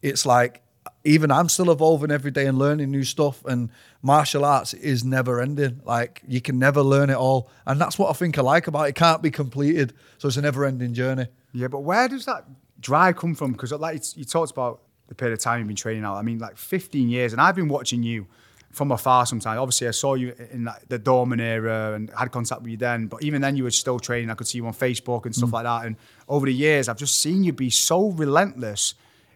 it's 0.01 0.25
like, 0.25 0.63
even 1.09 1.31
I'm 1.31 1.49
still 1.49 1.71
evolving 1.71 2.11
every 2.11 2.31
day 2.31 2.47
and 2.47 2.59
learning 2.59 2.91
new 2.91 3.05
stuff. 3.05 3.45
And 3.45 3.71
martial 4.03 4.45
arts 4.45 4.75
is 4.75 5.05
never 5.05 5.41
ending. 5.41 5.81
Like 5.85 6.23
you 6.29 6.41
can 6.41 6.59
never 6.59 6.83
learn 6.83 7.11
it 7.11 7.17
all. 7.17 7.51
And 7.67 7.81
that's 7.81 7.99
what 7.99 8.11
I 8.11 8.13
think 8.13 8.39
I 8.39 8.43
like 8.43 8.67
about 8.67 8.87
it. 8.87 8.91
It 8.91 8.95
can't 8.95 9.23
be 9.23 9.31
completed. 9.31 9.95
So 10.19 10.29
it's 10.29 10.37
a 10.37 10.43
never 10.43 10.65
ending 10.65 10.93
journey. 10.95 11.27
Yeah, 11.53 11.69
but 11.69 11.81
where 11.81 12.09
does 12.09 12.27
that 12.27 12.45
drive 12.81 13.17
come 13.17 13.35
from? 13.35 13.53
Because 13.53 13.73
like 13.73 14.03
you- 14.17 14.25
talked 14.25 14.53
about 14.53 14.83
the 15.09 15.15
period 15.15 15.33
of 15.33 15.41
time 15.41 15.61
you've 15.61 15.69
been 15.69 15.77
training 15.77 16.05
out. 16.05 16.17
I 16.17 16.23
mean, 16.23 16.39
like 16.39 16.59
15 16.59 17.09
years, 17.09 17.33
and 17.33 17.41
I've 17.41 17.57
been 17.57 17.69
watching 17.69 18.03
you 18.03 18.27
from 18.71 18.93
afar 18.93 19.25
sometimes. 19.25 19.59
Obviously, 19.59 19.89
I 19.89 19.93
saw 19.93 20.13
you 20.15 20.35
in 20.51 20.65
like, 20.65 20.87
the 20.89 20.99
Dorman 20.99 21.41
era 21.41 21.95
and 21.95 22.11
had 22.11 22.31
contact 22.31 22.61
with 22.61 22.71
you 22.71 22.77
then. 22.77 23.07
But 23.07 23.23
even 23.23 23.41
then, 23.41 23.57
you 23.57 23.65
were 23.65 23.71
still 23.71 23.99
training. 23.99 24.29
I 24.31 24.35
could 24.35 24.47
see 24.47 24.59
you 24.59 24.67
on 24.67 24.75
Facebook 24.75 25.25
and 25.25 25.35
stuff 25.35 25.49
mm. 25.49 25.55
like 25.55 25.65
that. 25.65 25.87
And 25.87 25.97
over 26.29 26.45
the 26.45 26.53
years, 26.53 26.87
I've 26.87 26.99
just 26.99 27.23
seen 27.23 27.43
you 27.43 27.55
be 27.55 27.71
so 27.71 28.11
relentless 28.11 28.95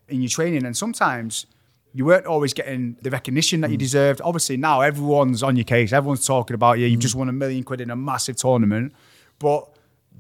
in 0.09 0.21
your 0.21 0.29
training. 0.29 0.67
And 0.67 0.77
sometimes 0.77 1.47
you 1.95 2.05
weren't 2.05 2.27
always 2.27 2.55
getting 2.55 2.97
the 3.03 3.11
recognition 3.11 3.61
that 3.61 3.71
you 3.71 3.77
mm. 3.77 3.81
deserved. 3.81 4.21
Obviously, 4.25 4.57
now 4.57 4.81
everyone's 4.81 5.43
on 5.43 5.57
your 5.57 5.65
case. 5.65 5.93
Everyone's 5.93 6.27
talking 6.27 6.55
about 6.55 6.79
you. 6.79 6.87
You've 6.87 6.99
mm. 6.99 7.03
just 7.03 7.15
won 7.15 7.29
a 7.29 7.33
million 7.33 7.63
quid 7.65 7.81
in 7.81 7.91
a 7.91 7.97
massive 7.97 8.37
tournament. 8.37 8.95
But 9.39 9.69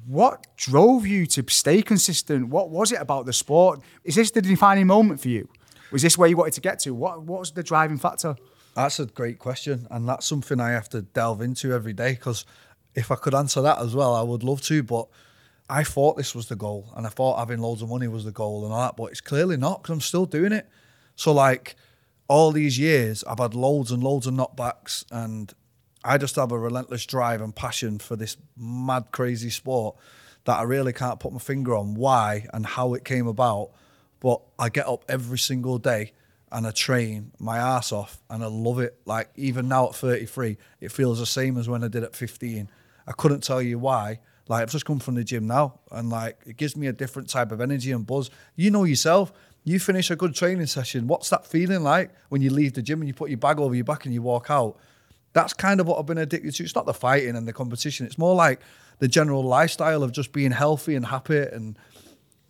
what 0.07 0.47
drove 0.57 1.07
you 1.07 1.27
to 1.27 1.45
stay 1.49 1.83
consistent? 1.83 2.49
What 2.49 2.71
was 2.71 2.93
it 2.93 3.01
about 3.01 3.27
the 3.27 3.33
sport? 3.33 3.81
Is 4.05 4.17
this 4.17 4.31
the 4.31 4.43
defining 4.43 4.87
moment 4.87 5.21
for 5.21 5.29
you? 5.29 5.49
Was 5.91 6.03
this 6.03 6.19
where 6.19 6.29
you 6.29 6.37
wanted 6.37 6.55
to 6.55 6.61
get 6.61 6.79
to? 6.81 6.95
What, 6.95 7.23
what 7.23 7.41
was 7.41 7.53
the 7.53 7.63
driving 7.63 7.99
factor? 7.99 8.37
That's 8.75 8.99
a 8.99 9.07
great 9.07 9.39
question, 9.39 9.87
and 9.91 10.09
that's 10.09 10.27
something 10.27 10.59
I 10.59 10.71
have 10.71 10.89
to 10.91 11.03
delve 11.03 11.43
into 11.43 11.73
every 11.73 11.93
day. 11.93 12.13
Because 12.13 12.47
if 12.95 13.11
I 13.11 13.17
could 13.17 13.35
answer 13.35 13.61
that 13.63 13.79
as 13.79 13.95
well, 13.95 14.15
I 14.15 14.23
would 14.23 14.43
love 14.43 14.63
to. 14.63 14.83
But 14.83 15.09
I 15.69 15.85
thought 15.85 16.17
this 16.17 16.35
was 16.35 16.49
the 16.49 16.57
goal, 16.57 16.93
and 16.97 17.07
I 17.07 17.11
thought 17.11 17.39
having 17.39 17.61
loads 17.61 17.83
of 17.83 17.91
money 17.91 18.09
was 18.09 18.25
the 18.25 18.33
goal 18.33 18.65
and 18.65 18.73
all 18.73 18.81
that. 18.81 18.97
But 18.97 19.11
it's 19.11 19.21
clearly 19.21 19.57
not 19.57 19.83
because 19.83 19.93
I'm 19.93 20.01
still 20.01 20.27
doing 20.27 20.53
it. 20.53 20.69
So 21.17 21.33
like 21.33 21.77
all 22.29 22.53
these 22.53 22.79
years, 22.79 23.25
I've 23.25 23.39
had 23.39 23.55
loads 23.55 23.91
and 23.91 24.03
loads 24.03 24.27
of 24.27 24.35
knockbacks, 24.35 25.05
and 25.11 25.53
I 26.05 26.19
just 26.19 26.37
have 26.37 26.53
a 26.53 26.59
relentless 26.59 27.07
drive 27.07 27.41
and 27.41 27.55
passion 27.55 27.99
for 27.99 28.17
this 28.17 28.37
mad, 28.57 29.07
crazy 29.13 29.51
sport 29.51 29.97
that 30.45 30.59
I 30.59 30.63
really 30.63 30.93
can't 30.93 31.21
put 31.21 31.33
my 31.33 31.39
finger 31.39 31.77
on 31.77 31.95
why 31.95 32.47
and 32.53 32.67
how 32.67 32.95
it 32.95 33.05
came 33.05 33.27
about. 33.27 33.71
But 34.21 34.41
I 34.59 34.69
get 34.69 34.89
up 34.89 35.05
every 35.09 35.39
single 35.39 35.79
day 35.79 36.13
and 36.51 36.67
I 36.67 36.71
train 36.71 37.33
my 37.39 37.59
ass 37.59 37.93
off 37.93 38.21
and 38.29 38.43
I 38.43 38.47
love 38.47 38.79
it. 38.79 38.99
Like 39.05 39.31
even 39.37 39.69
now 39.69 39.89
at 39.89 39.95
33, 39.95 40.59
it 40.81 40.93
feels 40.93 41.19
the 41.19 41.27
same 41.27 41.57
as 41.57 41.69
when 41.69 41.83
I 41.83 41.89
did 41.89 42.05
at 42.05 42.15
15. 42.15 42.71
I 43.07 43.13
couldn't 43.13 43.43
tell 43.43 43.63
you 43.63 43.79
why. 43.79 44.21
Like 44.49 44.63
I've 44.63 44.71
just 44.71 44.85
come 44.85 44.99
from 44.99 45.15
the 45.15 45.25
gym 45.25 45.47
now 45.47 45.81
and 45.91 46.11
like 46.11 46.39
it 46.45 46.57
gives 46.57 46.77
me 46.77 46.89
a 46.89 46.93
different 46.93 47.29
type 47.29 47.53
of 47.53 47.61
energy 47.61 47.93
and 47.93 48.07
buzz. 48.07 48.31
You 48.57 48.71
know 48.71 48.85
yourself. 48.85 49.33
You 49.65 49.79
finish 49.79 50.11
a 50.11 50.17
good 50.17 50.35
training 50.35 50.67
session. 50.67 51.07
What's 51.07 51.31
that 51.31 51.47
feeling 51.47 51.83
like 51.83 52.11
when 52.31 52.43
you 52.43 52.51
leave 52.51 52.73
the 52.73 52.83
gym 52.83 53.01
and 53.01 53.09
you 53.09 53.15
put 53.15 53.31
your 53.31 53.39
bag 53.39 53.61
over 53.61 53.75
your 53.75 53.85
back 53.85 54.05
and 54.05 54.13
you 54.15 54.21
walk 54.23 54.51
out? 54.51 54.77
That's 55.35 55.55
kind 55.55 55.81
of 55.81 55.87
what 55.87 55.99
I've 55.99 56.07
been 56.07 56.19
addicted 56.19 56.55
to. 56.57 56.65
It's 56.65 56.75
not 56.75 56.85
the 56.85 56.93
fighting 56.95 57.37
and 57.37 57.47
the 57.47 57.53
competition. 57.53 58.05
It's 58.05 58.19
more 58.19 58.35
like 58.35 58.61
the 58.99 59.09
general 59.09 59.43
lifestyle 59.45 60.03
of 60.03 60.13
just 60.13 60.33
being 60.33 60.51
healthy 60.51 60.97
and 60.97 61.07
happy. 61.07 61.39
And 61.39 61.79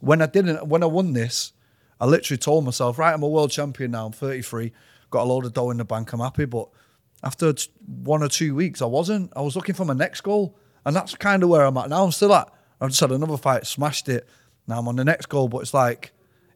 when 0.01 0.23
I 0.23 0.27
didn't, 0.27 0.67
when 0.67 0.83
I 0.83 0.87
won 0.87 1.13
this, 1.13 1.53
I 2.01 2.07
literally 2.07 2.39
told 2.39 2.65
myself, 2.65 2.99
right, 2.99 3.13
I'm 3.13 3.23
a 3.23 3.29
world 3.29 3.51
champion 3.51 3.93
now. 3.93 4.07
I'm 4.07 4.13
33, 4.13 4.73
got 5.11 5.23
a 5.23 5.25
load 5.25 5.45
of 5.45 5.53
dough 5.53 5.71
in 5.71 5.77
the 5.77 5.85
bank. 5.85 6.13
I'm 6.13 6.21
happy, 6.21 6.47
but 6.47 6.69
after 7.23 7.55
one 7.87 8.23
or 8.23 8.29
two 8.29 8.55
weeks, 8.55 8.83
I 8.83 8.87
wasn't. 8.87 9.33
I 9.37 9.43
was 9.43 9.55
looking 9.55 9.75
for 9.75 9.85
my 9.85 9.95
next 9.95 10.23
goal, 10.23 10.59
and 10.85 10.97
that's 10.97 11.15
kind 11.15 11.43
of 11.43 11.51
where 11.51 11.65
I'm 11.65 11.77
at 11.77 11.91
now. 11.91 12.05
I'm 12.05 12.11
still 12.11 12.35
at. 12.35 12.53
I've 12.81 12.89
just 12.89 13.01
had 13.01 13.13
another 13.13 13.37
fight, 13.37 13.67
smashed 13.67 14.09
it. 14.09 14.29
Now 14.67 14.81
I'm 14.81 14.89
on 14.89 14.97
the 14.97 15.05
next 15.05 15.27
goal, 15.27 15.49
but 15.49 15.59
it's 15.59 15.75
like 15.75 16.13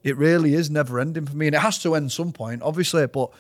it 0.07 0.17
really 0.17 0.55
is 0.55 0.71
never 0.71 1.01
ending 1.01 1.27
for 1.27 1.37
me, 1.37 1.49
and 1.49 1.57
it 1.57 1.61
has 1.61 1.79
to 1.81 1.97
end 1.97 2.13
some 2.13 2.33
point, 2.33 2.63
obviously. 2.63 3.07
But 3.09 3.31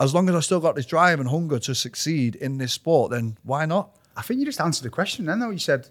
as 0.00 0.12
long 0.12 0.28
as 0.28 0.34
I 0.34 0.40
still 0.40 0.58
got 0.58 0.74
this 0.74 0.84
drive 0.84 1.20
and 1.20 1.28
hunger 1.28 1.60
to 1.60 1.74
succeed 1.76 2.34
in 2.34 2.58
this 2.58 2.72
sport, 2.72 3.12
then 3.12 3.38
why 3.44 3.66
not? 3.66 3.96
I 4.16 4.22
think 4.22 4.40
you 4.40 4.46
just 4.46 4.60
answered 4.60 4.84
the 4.84 4.90
question 4.90 5.26
then, 5.26 5.38
though. 5.38 5.50
You 5.50 5.60
said 5.60 5.88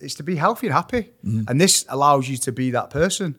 it's 0.00 0.16
to 0.16 0.24
be 0.24 0.34
healthy 0.34 0.66
and 0.66 0.74
happy. 0.74 1.12
And 1.22 1.60
this 1.60 1.86
allows 1.88 2.28
you 2.28 2.36
to 2.38 2.50
be 2.50 2.72
that 2.72 2.90
person. 2.90 3.38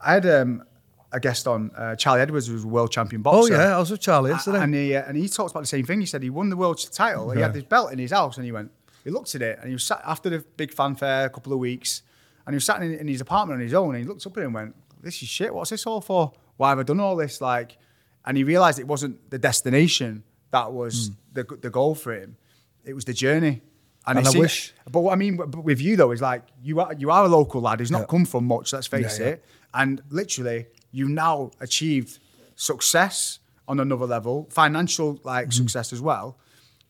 I 0.00 0.14
had 0.14 0.26
um, 0.26 0.62
a 1.10 1.18
guest 1.18 1.48
on, 1.48 1.72
uh, 1.76 1.96
Charlie 1.96 2.20
Edwards, 2.20 2.46
who 2.46 2.54
was 2.54 2.64
a 2.64 2.68
world 2.68 2.92
champion 2.92 3.20
boxer. 3.22 3.54
Oh 3.54 3.56
yeah, 3.58 3.76
I 3.76 3.78
was 3.80 3.90
with 3.90 4.00
Charlie 4.00 4.30
yesterday. 4.30 4.60
And 4.62 4.74
he, 4.74 4.94
uh, 4.94 5.02
and 5.08 5.16
he 5.16 5.28
talked 5.28 5.50
about 5.50 5.60
the 5.60 5.66
same 5.66 5.84
thing. 5.84 5.98
He 5.98 6.06
said 6.06 6.22
he 6.22 6.30
won 6.30 6.50
the 6.50 6.56
world 6.56 6.78
title. 6.92 7.30
He 7.32 7.40
had 7.40 7.52
this 7.52 7.64
belt 7.64 7.92
in 7.92 7.98
his 7.98 8.12
house 8.12 8.36
and 8.36 8.46
he 8.46 8.52
went, 8.52 8.70
he 9.02 9.10
looked 9.10 9.34
at 9.34 9.42
it 9.42 9.58
and 9.58 9.66
he 9.66 9.74
was 9.74 9.82
sat 9.82 10.00
after 10.06 10.30
the 10.30 10.44
big 10.56 10.72
fanfare, 10.72 11.26
a 11.26 11.30
couple 11.30 11.52
of 11.52 11.58
weeks, 11.58 12.02
and 12.46 12.54
he 12.54 12.56
was 12.56 12.64
sat 12.64 12.80
in, 12.80 12.94
in 12.94 13.08
his 13.08 13.20
apartment 13.20 13.58
on 13.58 13.62
his 13.62 13.74
own 13.74 13.94
and 13.94 14.04
he 14.04 14.08
looked 14.08 14.24
up 14.26 14.36
at 14.36 14.42
it 14.42 14.46
and 14.46 14.54
went, 14.54 14.74
this 15.02 15.22
is 15.22 15.28
shit. 15.28 15.54
What's 15.54 15.70
this 15.70 15.86
all 15.86 16.00
for? 16.00 16.32
Why 16.56 16.70
have 16.70 16.78
I 16.78 16.82
done 16.84 17.00
all 17.00 17.16
this? 17.16 17.40
Like, 17.40 17.76
and 18.24 18.36
he 18.36 18.44
realized 18.44 18.78
it 18.78 18.86
wasn't 18.86 19.30
the 19.30 19.38
destination 19.38 20.22
that 20.50 20.72
was 20.72 21.08
Hmm. 21.08 21.14
the, 21.32 21.44
the 21.60 21.70
goal 21.70 21.94
for 21.94 22.12
him. 22.14 22.36
It 22.84 22.94
was 22.94 23.04
the 23.04 23.12
journey. 23.14 23.62
And 24.06 24.18
it 24.18 24.26
I 24.26 24.30
seemed- 24.30 24.42
wish- 24.42 24.74
but 24.90 25.00
what 25.00 25.12
I 25.12 25.16
mean 25.16 25.38
with 25.62 25.80
you 25.80 25.96
though 25.96 26.10
is 26.10 26.20
like 26.20 26.42
you 26.62 26.80
are 26.80 26.92
you 26.94 27.10
are 27.10 27.24
a 27.24 27.28
local 27.28 27.60
lad 27.60 27.78
who's 27.80 27.90
not 27.90 28.00
Yeah. 28.00 28.06
come 28.06 28.24
from 28.26 28.44
much. 28.46 28.72
Let's 28.72 28.86
face 28.88 29.18
Yeah, 29.18 29.24
yeah. 29.26 29.32
it. 29.32 29.44
And 29.74 30.02
literally, 30.10 30.66
you 30.90 31.08
now 31.08 31.50
achieved 31.60 32.18
success 32.56 33.38
on 33.68 33.80
another 33.80 34.06
level, 34.06 34.48
financial 34.50 35.20
like 35.24 35.48
Mm-hmm. 35.48 35.62
success 35.62 35.92
as 35.92 36.00
well. 36.00 36.38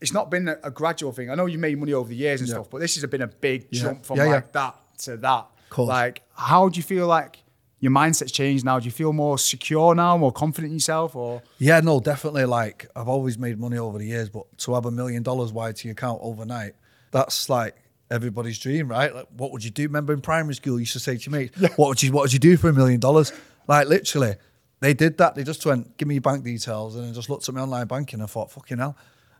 It's 0.01 0.11
not 0.13 0.29
been 0.29 0.49
a, 0.49 0.57
a 0.63 0.71
gradual 0.71 1.11
thing. 1.13 1.29
I 1.29 1.35
know 1.35 1.45
you 1.45 1.57
made 1.57 1.77
money 1.77 1.93
over 1.93 2.09
the 2.09 2.15
years 2.15 2.41
and 2.41 2.49
stuff, 2.49 2.69
but 2.69 2.79
this 2.79 2.95
has 2.95 3.05
been 3.09 3.21
a 3.21 3.27
big 3.27 3.71
jump 3.71 4.05
from 4.05 4.17
like 4.17 4.51
that 4.51 4.75
to 4.99 5.17
that. 5.17 5.47
Like, 5.77 6.21
how 6.35 6.69
do 6.69 6.77
you 6.77 6.83
feel 6.83 7.07
like 7.07 7.42
your 7.83 7.91
mindset's 7.91 8.31
changed 8.31 8.63
now? 8.63 8.79
Do 8.79 8.85
you 8.85 8.91
feel 8.91 9.11
more 9.11 9.37
secure 9.37 9.93
now, 9.93 10.17
more 10.17 10.31
confident 10.31 10.69
in 10.71 10.75
yourself, 10.77 11.17
or 11.17 11.43
Yeah, 11.57 11.81
no, 11.81 11.99
definitely. 11.99 12.45
Like 12.45 12.87
I've 12.95 13.09
always 13.09 13.37
made 13.37 13.59
money 13.59 13.77
over 13.77 13.97
the 13.97 14.05
years, 14.05 14.29
but 14.29 14.45
to 14.59 14.73
have 14.75 14.85
a 14.85 14.91
million 14.91 15.21
dollars 15.21 15.51
wired 15.51 15.75
to 15.77 15.89
your 15.89 15.91
account 15.91 16.19
overnight, 16.23 16.75
that's 17.11 17.49
like 17.49 17.75
everybody's 18.09 18.57
dream, 18.57 18.87
right? 18.87 19.13
Like, 19.13 19.27
what 19.35 19.51
would 19.51 19.65
you 19.65 19.69
do? 19.69 19.83
Remember 19.83 20.13
in 20.13 20.21
primary 20.21 20.55
school, 20.55 20.75
you 20.75 20.79
used 20.79 20.93
to 20.93 21.01
say 21.01 21.17
to 21.17 21.29
your 21.29 21.37
mates, 21.37 21.59
"What 21.75 21.89
would 21.89 22.01
you 22.01 22.13
What 22.13 22.21
would 22.21 22.31
you 22.31 22.39
do 22.39 22.55
for 22.55 22.69
a 22.69 22.73
million 22.73 23.01
dollars?" 23.01 23.33
Like 23.67 23.89
literally, 23.89 24.35
they 24.79 24.93
did 24.93 25.17
that. 25.17 25.35
They 25.35 25.43
just 25.43 25.65
went, 25.65 25.97
"Give 25.97 26.07
me 26.07 26.15
your 26.15 26.21
bank 26.21 26.45
details," 26.45 26.95
and 26.95 27.03
then 27.03 27.13
just 27.13 27.29
looked 27.29 27.49
at 27.49 27.53
my 27.53 27.61
online 27.61 27.87
banking 27.87 28.21
and 28.21 28.23
I 28.23 28.27
thought, 28.27 28.49
"Fucking 28.49 28.77
hell, 28.77 28.95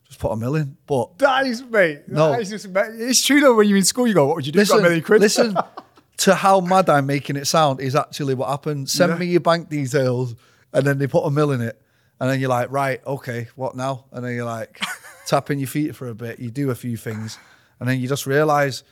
just 0.05 0.19
put 0.19 0.33
a 0.33 0.35
million. 0.35 0.75
But 0.85 1.17
that 1.19 1.47
is 1.47 1.63
mate? 1.63 2.09
No. 2.09 2.31
that 2.31 2.41
is 2.41 2.50
just, 2.50 2.67
it's 2.75 3.25
true 3.25 3.39
though. 3.39 3.55
When 3.55 3.69
you're 3.69 3.77
in 3.77 3.85
school, 3.85 4.05
you 4.05 4.13
go, 4.13 4.27
"What 4.27 4.35
would 4.35 4.45
you 4.45 4.51
do 4.51 4.59
listen, 4.59 4.75
for 4.75 4.79
a 4.81 4.83
million 4.83 5.01
quid?" 5.01 5.21
listen 5.21 5.55
to 6.17 6.36
how 6.36 6.60
mad 6.62 6.89
I'm 6.89 7.05
making 7.05 7.36
it 7.36 7.46
sound 7.48 7.79
is 7.82 7.96
actually 7.96 8.34
what 8.36 8.50
happened. 8.50 8.89
Send 8.89 9.13
Yeah. 9.13 9.17
me 9.17 9.25
your 9.27 9.39
bank 9.41 9.70
details, 9.70 10.36
and 10.72 10.86
then 10.86 10.98
they 10.98 11.08
put 11.08 11.25
a 11.25 11.32
mill 11.32 11.51
in 11.51 11.62
it, 11.62 11.82
and 12.20 12.29
then 12.29 12.39
you're 12.39 12.50
like, 12.50 12.72
right, 12.72 13.01
okay, 13.05 13.48
what 13.55 13.75
now? 13.75 14.05
And 14.12 14.24
then 14.25 14.36
you're 14.36 14.46
like, 14.46 14.79
tapping 15.27 15.60
your 15.60 15.67
feet 15.67 15.96
for 15.96 16.08
a 16.08 16.15
bit. 16.15 16.39
You 16.39 16.51
do 16.51 16.70
a 16.72 16.75
few 16.75 16.98
things, 16.98 17.38
and 17.79 17.89
then 17.89 18.00
you 18.00 18.08
just 18.08 18.25
realize, 18.25 18.84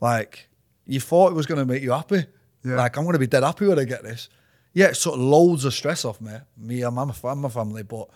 like, 0.00 0.48
you 0.86 1.00
thought 1.00 1.30
it 1.32 1.34
was 1.34 1.46
going 1.46 1.60
to 1.60 1.66
make 1.66 1.82
you 1.82 1.92
happy. 1.92 2.24
Yeah. 2.64 2.76
Like, 2.76 2.96
I'm 2.96 3.04
going 3.04 3.12
to 3.14 3.18
be 3.18 3.26
dead 3.26 3.42
happy 3.42 3.66
when 3.66 3.78
I 3.78 3.84
get 3.84 4.02
this. 4.02 4.28
Yeah, 4.72 4.86
it 4.86 4.96
sort 4.96 5.16
of 5.18 5.20
loads 5.24 5.64
of 5.64 5.74
stress 5.74 6.04
off 6.04 6.20
me, 6.20 6.32
me 6.56 6.82
and 6.82 6.94
my, 6.94 7.02
and 7.24 7.40
my 7.40 7.48
family, 7.48 7.82
but 7.82 8.08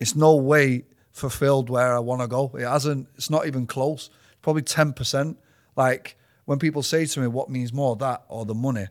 it's 0.00 0.14
no 0.16 0.36
way 0.36 0.84
fulfilled 1.12 1.68
where 1.70 1.94
I 1.94 1.98
want 1.98 2.20
to 2.22 2.26
go. 2.28 2.50
It 2.58 2.62
hasn't, 2.64 3.08
it's 3.16 3.28
not 3.30 3.46
even 3.46 3.66
close. 3.66 4.08
Probably 4.40 4.62
10%. 4.62 5.36
Like 5.76 6.16
when 6.52 6.58
people 6.58 6.82
say 6.82 7.06
to 7.06 7.20
me, 7.20 7.26
what 7.28 7.48
means 7.48 7.72
more, 7.72 7.96
that 7.96 8.24
or 8.28 8.44
the 8.44 8.54
money? 8.54 8.86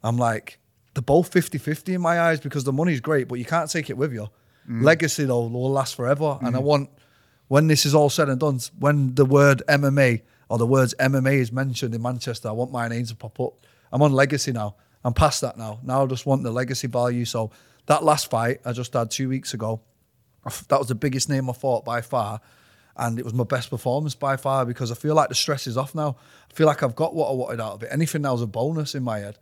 I'm 0.00 0.16
like, 0.16 0.60
they're 0.94 1.02
both 1.02 1.32
50 1.32 1.58
50 1.58 1.94
in 1.94 2.00
my 2.00 2.20
eyes 2.20 2.38
because 2.38 2.62
the 2.62 2.72
money's 2.72 3.00
great, 3.00 3.26
but 3.26 3.40
you 3.40 3.44
can't 3.44 3.68
take 3.68 3.90
it 3.90 3.96
with 3.96 4.12
you. 4.12 4.28
Mm. 4.68 4.84
Legacy, 4.84 5.24
though, 5.24 5.48
will 5.48 5.72
last 5.72 5.96
forever. 5.96 6.38
And 6.40 6.54
I 6.54 6.60
mm. 6.60 6.62
want, 6.62 6.90
when 7.48 7.66
this 7.66 7.84
is 7.84 7.96
all 7.96 8.10
said 8.10 8.28
and 8.28 8.38
done, 8.38 8.60
when 8.78 9.16
the 9.16 9.24
word 9.24 9.60
MMA 9.68 10.22
or 10.48 10.58
the 10.58 10.68
words 10.68 10.94
MMA 11.00 11.34
is 11.34 11.50
mentioned 11.50 11.96
in 11.96 12.00
Manchester, 12.00 12.48
I 12.48 12.52
want 12.52 12.70
my 12.70 12.86
name 12.86 13.04
to 13.06 13.16
pop 13.16 13.40
up. 13.40 13.54
I'm 13.90 14.02
on 14.02 14.12
legacy 14.12 14.52
now. 14.52 14.76
I'm 15.02 15.12
past 15.12 15.40
that 15.40 15.58
now. 15.58 15.80
Now 15.82 16.04
I 16.04 16.06
just 16.06 16.26
want 16.26 16.44
the 16.44 16.52
legacy 16.52 16.86
value. 16.86 17.24
So 17.24 17.50
that 17.86 18.04
last 18.04 18.30
fight 18.30 18.60
I 18.64 18.70
just 18.70 18.92
had 18.92 19.10
two 19.10 19.28
weeks 19.28 19.52
ago, 19.52 19.80
that 20.68 20.78
was 20.78 20.86
the 20.86 20.94
biggest 20.94 21.28
name 21.28 21.50
I 21.50 21.54
fought 21.54 21.84
by 21.84 22.02
far. 22.02 22.40
And 22.96 23.18
it 23.18 23.24
was 23.24 23.32
my 23.34 23.44
best 23.44 23.70
performance 23.70 24.14
by 24.14 24.36
far 24.36 24.66
because 24.66 24.90
I 24.90 24.94
feel 24.94 25.14
like 25.14 25.28
the 25.28 25.34
stress 25.34 25.66
is 25.66 25.76
off 25.76 25.94
now. 25.94 26.16
I 26.50 26.54
feel 26.54 26.66
like 26.66 26.82
I've 26.82 26.96
got 26.96 27.14
what 27.14 27.30
I 27.30 27.32
wanted 27.34 27.60
out 27.60 27.72
of 27.74 27.82
it. 27.82 27.88
Anything 27.92 28.22
now 28.22 28.34
is 28.34 28.42
a 28.42 28.46
bonus 28.46 28.94
in 28.94 29.02
my 29.02 29.20
head. 29.20 29.38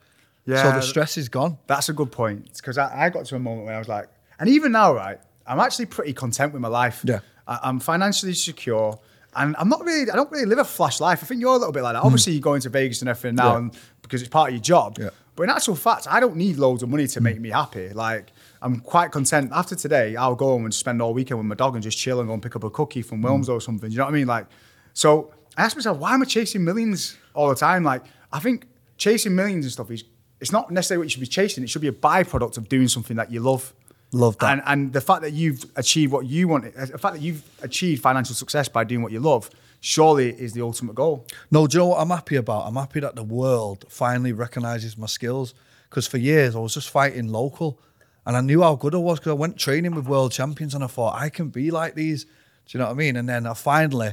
Yeah, 0.46 0.62
So 0.62 0.70
the 0.72 0.80
stress 0.82 1.16
is 1.18 1.28
gone. 1.28 1.58
That's 1.66 1.88
a 1.88 1.92
good 1.92 2.12
point 2.12 2.54
because 2.56 2.78
I, 2.78 3.06
I 3.06 3.10
got 3.10 3.26
to 3.26 3.36
a 3.36 3.38
moment 3.38 3.66
where 3.66 3.74
I 3.74 3.78
was 3.78 3.88
like, 3.88 4.08
and 4.38 4.48
even 4.48 4.72
now, 4.72 4.94
right, 4.94 5.18
I'm 5.46 5.58
actually 5.60 5.86
pretty 5.86 6.12
content 6.12 6.52
with 6.52 6.62
my 6.62 6.68
life. 6.68 7.02
Yeah. 7.04 7.20
I, 7.46 7.58
I'm 7.64 7.80
financially 7.80 8.34
secure. 8.34 8.98
And 9.34 9.54
I'm 9.58 9.68
not 9.68 9.84
really, 9.84 10.10
I 10.10 10.16
don't 10.16 10.30
really 10.30 10.46
live 10.46 10.58
a 10.58 10.64
flash 10.64 11.00
life. 11.00 11.22
I 11.22 11.26
think 11.26 11.40
you're 11.40 11.54
a 11.54 11.58
little 11.58 11.72
bit 11.72 11.82
like 11.82 11.94
that. 11.94 12.02
Obviously, 12.02 12.32
you're 12.32 12.40
going 12.42 12.60
to 12.62 12.70
Vegas 12.70 13.02
and 13.02 13.08
everything 13.08 13.34
now 13.36 13.42
Hmm. 13.42 13.52
Yeah. 13.52 13.58
and 13.58 13.78
because 14.02 14.22
it's 14.22 14.30
part 14.30 14.48
of 14.50 14.54
your 14.54 14.62
job. 14.62 14.98
Yeah. 14.98 15.10
But 15.36 15.44
in 15.44 15.50
actual 15.50 15.76
fact, 15.76 16.06
I 16.10 16.18
don't 16.20 16.36
need 16.36 16.56
loads 16.56 16.82
of 16.82 16.88
money 16.88 17.06
to 17.08 17.20
make 17.20 17.38
me 17.40 17.50
happy. 17.50 17.90
Like, 17.90 18.32
I'm 18.60 18.80
quite 18.80 19.12
content. 19.12 19.50
After 19.52 19.74
today, 19.74 20.16
I'll 20.16 20.34
go 20.34 20.46
home 20.46 20.64
and 20.64 20.74
spend 20.74 21.00
all 21.00 21.14
weekend 21.14 21.38
with 21.38 21.46
my 21.46 21.54
dog 21.54 21.74
and 21.74 21.82
just 21.82 21.98
chill 21.98 22.20
and 22.20 22.28
go 22.28 22.34
and 22.34 22.42
pick 22.42 22.56
up 22.56 22.64
a 22.64 22.70
cookie 22.70 23.02
from. 23.02 23.22
Wilms 23.22 23.46
mm. 23.46 23.50
or 23.50 23.60
something. 23.60 23.90
You 23.90 23.98
know 23.98 24.04
what 24.04 24.10
I 24.10 24.14
mean? 24.14 24.26
Like, 24.26 24.46
so 24.94 25.32
I 25.56 25.64
asked 25.64 25.76
myself, 25.76 25.98
why 25.98 26.14
am 26.14 26.22
I 26.22 26.24
chasing 26.24 26.64
millions 26.64 27.16
all 27.34 27.48
the 27.48 27.54
time? 27.54 27.84
Like, 27.84 28.02
I 28.32 28.40
think 28.40 28.66
chasing 28.96 29.34
millions 29.34 29.64
and 29.64 29.72
stuff 29.72 29.90
is, 29.90 30.04
it's 30.40 30.52
not 30.52 30.70
necessarily 30.70 31.02
what 31.02 31.04
you 31.06 31.10
should 31.10 31.20
be 31.20 31.26
chasing. 31.26 31.64
It 31.64 31.70
should 31.70 31.82
be 31.82 31.88
a 31.88 31.92
byproduct 31.92 32.58
of 32.58 32.68
doing 32.68 32.88
something 32.88 33.16
that 33.16 33.30
you 33.30 33.40
love. 33.40 33.72
Love 34.12 34.38
that. 34.38 34.52
And, 34.52 34.62
and 34.66 34.92
the 34.92 35.00
fact 35.00 35.22
that 35.22 35.32
you've 35.32 35.64
achieved 35.76 36.12
what 36.12 36.26
you 36.26 36.48
want, 36.48 36.74
the 36.74 36.98
fact 36.98 37.14
that 37.14 37.22
you've 37.22 37.42
achieved 37.62 38.02
financial 38.02 38.34
success 38.34 38.68
by 38.68 38.84
doing 38.84 39.02
what 39.02 39.12
you 39.12 39.20
love, 39.20 39.50
surely 39.80 40.30
is 40.30 40.52
the 40.52 40.62
ultimate 40.62 40.94
goal. 40.94 41.26
No, 41.50 41.66
do 41.66 41.76
you 41.76 41.78
know 41.80 41.88
what 41.88 42.00
I'm 42.00 42.08
happy 42.08 42.36
about? 42.36 42.66
I'm 42.66 42.76
happy 42.76 43.00
that 43.00 43.16
the 43.16 43.22
world 43.22 43.84
finally 43.88 44.32
recognizes 44.32 44.96
my 44.96 45.06
skills. 45.06 45.54
Because 45.88 46.06
for 46.06 46.18
years 46.18 46.54
I 46.54 46.58
was 46.58 46.74
just 46.74 46.90
fighting 46.90 47.28
local, 47.28 47.80
and 48.28 48.36
I 48.36 48.42
knew 48.42 48.60
how 48.60 48.74
good 48.74 48.94
I 48.94 48.98
was 48.98 49.18
because 49.18 49.30
I 49.30 49.34
went 49.34 49.56
training 49.56 49.94
with 49.94 50.06
world 50.06 50.32
champions, 50.32 50.74
and 50.74 50.84
I 50.84 50.86
thought 50.86 51.18
I 51.18 51.30
can 51.30 51.48
be 51.48 51.70
like 51.70 51.94
these. 51.94 52.24
Do 52.24 52.30
you 52.76 52.78
know 52.78 52.84
what 52.84 52.92
I 52.92 52.96
mean? 52.96 53.16
And 53.16 53.26
then 53.26 53.46
I 53.46 53.54
finally, 53.54 54.12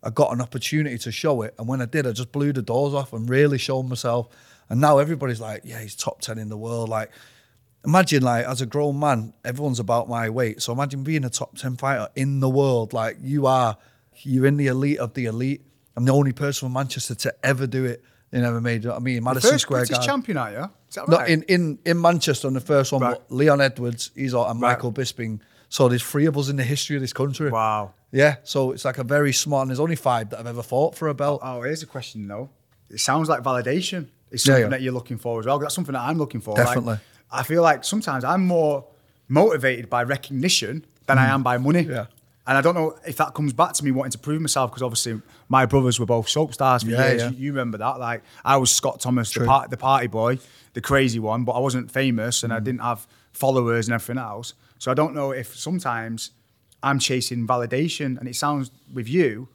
I 0.00 0.10
got 0.10 0.32
an 0.32 0.40
opportunity 0.40 0.96
to 0.98 1.10
show 1.10 1.42
it, 1.42 1.52
and 1.58 1.66
when 1.66 1.82
I 1.82 1.86
did, 1.86 2.06
I 2.06 2.12
just 2.12 2.30
blew 2.30 2.52
the 2.52 2.62
doors 2.62 2.94
off 2.94 3.12
and 3.12 3.28
really 3.28 3.58
showed 3.58 3.82
myself. 3.82 4.28
And 4.68 4.80
now 4.80 4.98
everybody's 4.98 5.40
like, 5.40 5.62
"Yeah, 5.64 5.80
he's 5.80 5.96
top 5.96 6.20
ten 6.20 6.38
in 6.38 6.50
the 6.50 6.56
world." 6.56 6.88
Like, 6.88 7.10
imagine 7.84 8.22
like 8.22 8.46
as 8.46 8.60
a 8.60 8.66
grown 8.66 9.00
man, 9.00 9.34
everyone's 9.44 9.80
about 9.80 10.08
my 10.08 10.30
weight. 10.30 10.62
So 10.62 10.72
imagine 10.72 11.02
being 11.02 11.24
a 11.24 11.30
top 11.30 11.58
ten 11.58 11.76
fighter 11.76 12.10
in 12.14 12.38
the 12.38 12.48
world. 12.48 12.92
Like 12.92 13.16
you 13.20 13.46
are, 13.46 13.76
you're 14.18 14.46
in 14.46 14.56
the 14.56 14.68
elite 14.68 15.00
of 15.00 15.14
the 15.14 15.24
elite. 15.24 15.62
I'm 15.96 16.04
the 16.04 16.12
only 16.12 16.32
person 16.32 16.66
from 16.66 16.74
Manchester 16.74 17.16
to 17.16 17.34
ever 17.42 17.66
do 17.66 17.86
it 17.86 18.04
in 18.32 18.42
MMA. 18.42 18.62
Do 18.64 18.70
you 18.70 18.78
know 18.80 18.88
what 18.90 18.96
I 18.96 18.98
mean? 19.00 19.22
Madison 19.24 19.50
First 19.50 19.62
Square 19.62 19.80
British 19.80 19.96
Garden. 19.98 20.08
champion, 20.08 20.36
are 20.38 20.50
you? 20.52 20.70
Is 20.88 20.94
that 20.96 21.08
right? 21.08 21.28
in, 21.30 21.42
in 21.44 21.78
in 21.84 22.00
Manchester 22.00 22.48
on 22.48 22.54
the 22.54 22.60
first 22.60 22.92
one, 22.92 23.02
Right. 23.02 23.18
but 23.28 23.34
Leon 23.34 23.60
Edwards, 23.60 24.10
he's 24.14 24.34
on, 24.34 24.50
and 24.50 24.60
Right. 24.60 24.70
Michael 24.76 24.92
Bisping. 24.92 25.40
So 25.68 25.88
there's 25.88 26.02
three 26.02 26.26
of 26.26 26.36
us 26.36 26.48
in 26.48 26.56
the 26.56 26.64
history 26.64 26.96
of 26.96 27.02
this 27.02 27.12
country. 27.12 27.50
Wow. 27.50 27.94
Yeah, 28.10 28.36
so 28.44 28.72
it's 28.72 28.84
like 28.84 28.98
a 28.98 29.04
very 29.04 29.32
smart, 29.32 29.62
and 29.62 29.70
there's 29.70 29.80
only 29.80 29.96
five 29.96 30.28
that 30.30 30.36
have 30.36 30.46
ever 30.46 30.62
fought 30.62 30.94
for 30.94 31.08
a 31.08 31.14
belt. 31.14 31.40
Oh, 31.42 31.62
here's 31.62 31.82
a 31.82 31.86
question 31.86 32.28
though. 32.28 32.50
It 32.90 33.00
sounds 33.00 33.28
like 33.30 33.42
validation 33.42 34.08
is 34.30 34.44
Yeah, 34.46 34.52
something 34.52 34.62
yeah. 34.64 34.68
that 34.68 34.82
you're 34.82 34.92
looking 34.92 35.16
for 35.18 35.40
as 35.40 35.46
well. 35.46 35.58
That's 35.58 35.74
something 35.74 35.94
that 35.94 36.02
I'm 36.02 36.18
looking 36.18 36.42
for. 36.42 36.54
Definitely. 36.54 36.92
Like, 36.92 37.00
I 37.30 37.42
feel 37.42 37.62
like 37.62 37.84
sometimes 37.84 38.22
I'm 38.24 38.46
more 38.46 38.84
motivated 39.28 39.88
by 39.88 40.02
recognition 40.02 40.84
than 41.06 41.16
I 41.18 41.26
am 41.28 41.42
by 41.42 41.56
money. 41.56 41.84
Mm. 41.84 41.90
Yeah. 41.90 42.06
And 42.46 42.58
I 42.58 42.60
don't 42.60 42.74
know 42.74 42.96
if 43.06 43.16
that 43.18 43.34
comes 43.34 43.52
back 43.52 43.72
to 43.74 43.84
me 43.84 43.92
wanting 43.92 44.10
to 44.12 44.18
prove 44.18 44.40
myself 44.40 44.70
because 44.70 44.82
obviously 44.82 45.20
my 45.48 45.64
brothers 45.64 46.00
were 46.00 46.06
both 46.06 46.28
soap 46.28 46.52
stars 46.54 46.82
for 46.82 46.90
Yeah, 46.90 47.08
years. 47.10 47.22
yeah. 47.22 47.30
You, 47.30 47.36
you 47.36 47.52
remember 47.52 47.78
that? 47.78 48.00
Like 48.00 48.22
I 48.44 48.56
was 48.56 48.70
Scott 48.72 49.00
Thomas, 49.00 49.32
the, 49.32 49.44
part, 49.44 49.70
the 49.70 49.76
party 49.76 50.08
boy, 50.08 50.38
the 50.72 50.80
crazy 50.80 51.20
one, 51.20 51.44
but 51.44 51.52
I 51.52 51.60
wasn't 51.60 51.90
famous 51.90 52.42
and 52.42 52.52
I 52.52 52.58
Mm. 52.58 52.64
didn't 52.64 52.80
have 52.80 53.06
followers 53.32 53.86
and 53.86 53.94
everything 53.94 54.18
else. 54.20 54.54
So 54.78 54.90
I 54.90 54.94
don't 54.94 55.14
know 55.14 55.30
if 55.30 55.54
sometimes 55.56 56.32
I'm 56.82 56.98
chasing 56.98 57.46
validation. 57.46 58.18
And 58.18 58.26
it 58.28 58.34
sounds 58.34 58.72
with 58.92 59.08
you, 59.08 59.48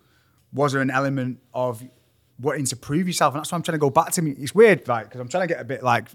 was 0.53 0.72
there 0.72 0.82
an 0.82 0.89
element 0.89 1.39
of 1.53 1.84
wanting 2.39 2.65
to 2.67 2.77
prove 2.77 3.06
yourself? 3.08 3.34
And 3.34 3.41
that's 3.41 3.51
why 3.51 3.58
I'm 3.58 3.63
trying 3.63 3.74
to 3.75 3.79
go 3.79 3.89
back 3.89 4.12
to 4.13 4.22
me. 4.22 4.32
It's 4.32 4.56
weird, 4.56 4.88
right? 4.88 5.03
Because 5.03 5.20
I'm 5.20 5.27
trying 5.27 5.46
to 5.46 5.53
get 5.53 5.60
a 5.62 5.65
bit 5.65 5.84
like 5.84 6.06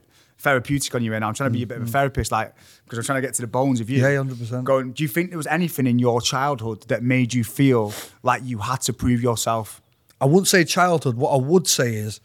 therapeutic 0.43 0.93
on 0.95 1.05
you 1.05 1.13
right 1.13 1.21
now. 1.21 1.29
I'm 1.29 1.35
trying 1.35 1.51
to 1.51 1.57
be 1.57 1.63
a 1.63 1.67
bit 1.67 1.79
of 1.79 1.85
a 1.85 1.91
therapist, 1.91 2.33
like, 2.33 2.53
because 2.85 2.99
I'm 2.99 3.05
trying 3.05 3.23
to 3.23 3.27
get 3.27 3.35
to 3.35 3.43
the 3.43 3.49
bones 3.49 3.81
of 3.81 3.89
you. 3.89 4.03
Mm-hmm. 4.03 4.29
Yeah, 4.29 4.59
100%. 4.59 4.65
Going, 4.65 4.93
do 4.93 5.05
you 5.05 5.09
think 5.09 5.31
there 5.31 5.39
was 5.39 5.47
anything 5.47 5.87
in 5.87 6.01
your 6.01 6.21
childhood 6.21 6.83
that 6.89 7.03
made 7.03 7.33
you 7.33 7.45
feel 7.45 7.95
like 8.25 8.43
you 8.45 8.59
had 8.59 8.81
to 8.83 8.93
prove 8.93 9.23
yourself? 9.23 9.81
I 10.21 10.25
wouldn't 10.25 10.49
say 10.49 10.65
childhood. 10.65 11.17
What 11.17 11.31
I 11.31 11.37
would 11.37 11.69
say 11.69 11.95
is 11.95 12.21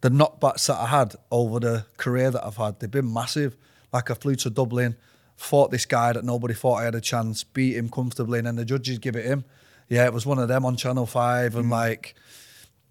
the 0.00 0.10
knockbacks 0.10 0.66
that 0.68 0.78
I 0.78 0.86
had 0.86 1.16
over 1.30 1.58
the 1.58 1.86
career 1.96 2.30
that 2.30 2.46
I've 2.46 2.56
had, 2.56 2.78
they've 2.78 2.90
been 2.90 3.12
massive. 3.12 3.56
Like 3.92 4.10
I 4.10 4.14
flew 4.14 4.36
to 4.36 4.50
Dublin, 4.50 4.96
fought 5.36 5.72
this 5.72 5.86
guy 5.86 6.12
that 6.12 6.24
nobody 6.24 6.54
thought 6.54 6.76
I 6.76 6.84
had 6.84 6.94
a 6.94 7.00
chance, 7.00 7.42
beat 7.42 7.76
him 7.76 7.88
comfortably, 7.88 8.38
and 8.38 8.46
then 8.46 8.56
the 8.56 8.64
judges 8.64 8.98
give 8.98 9.16
it 9.16 9.24
him. 9.24 9.44
Yeah, 9.88 10.04
it 10.04 10.12
was 10.12 10.24
one 10.24 10.38
of 10.38 10.48
them 10.48 10.64
on 10.64 10.76
Channel 10.76 11.06
Five, 11.06 11.56
and 11.56 11.70
like 11.70 12.14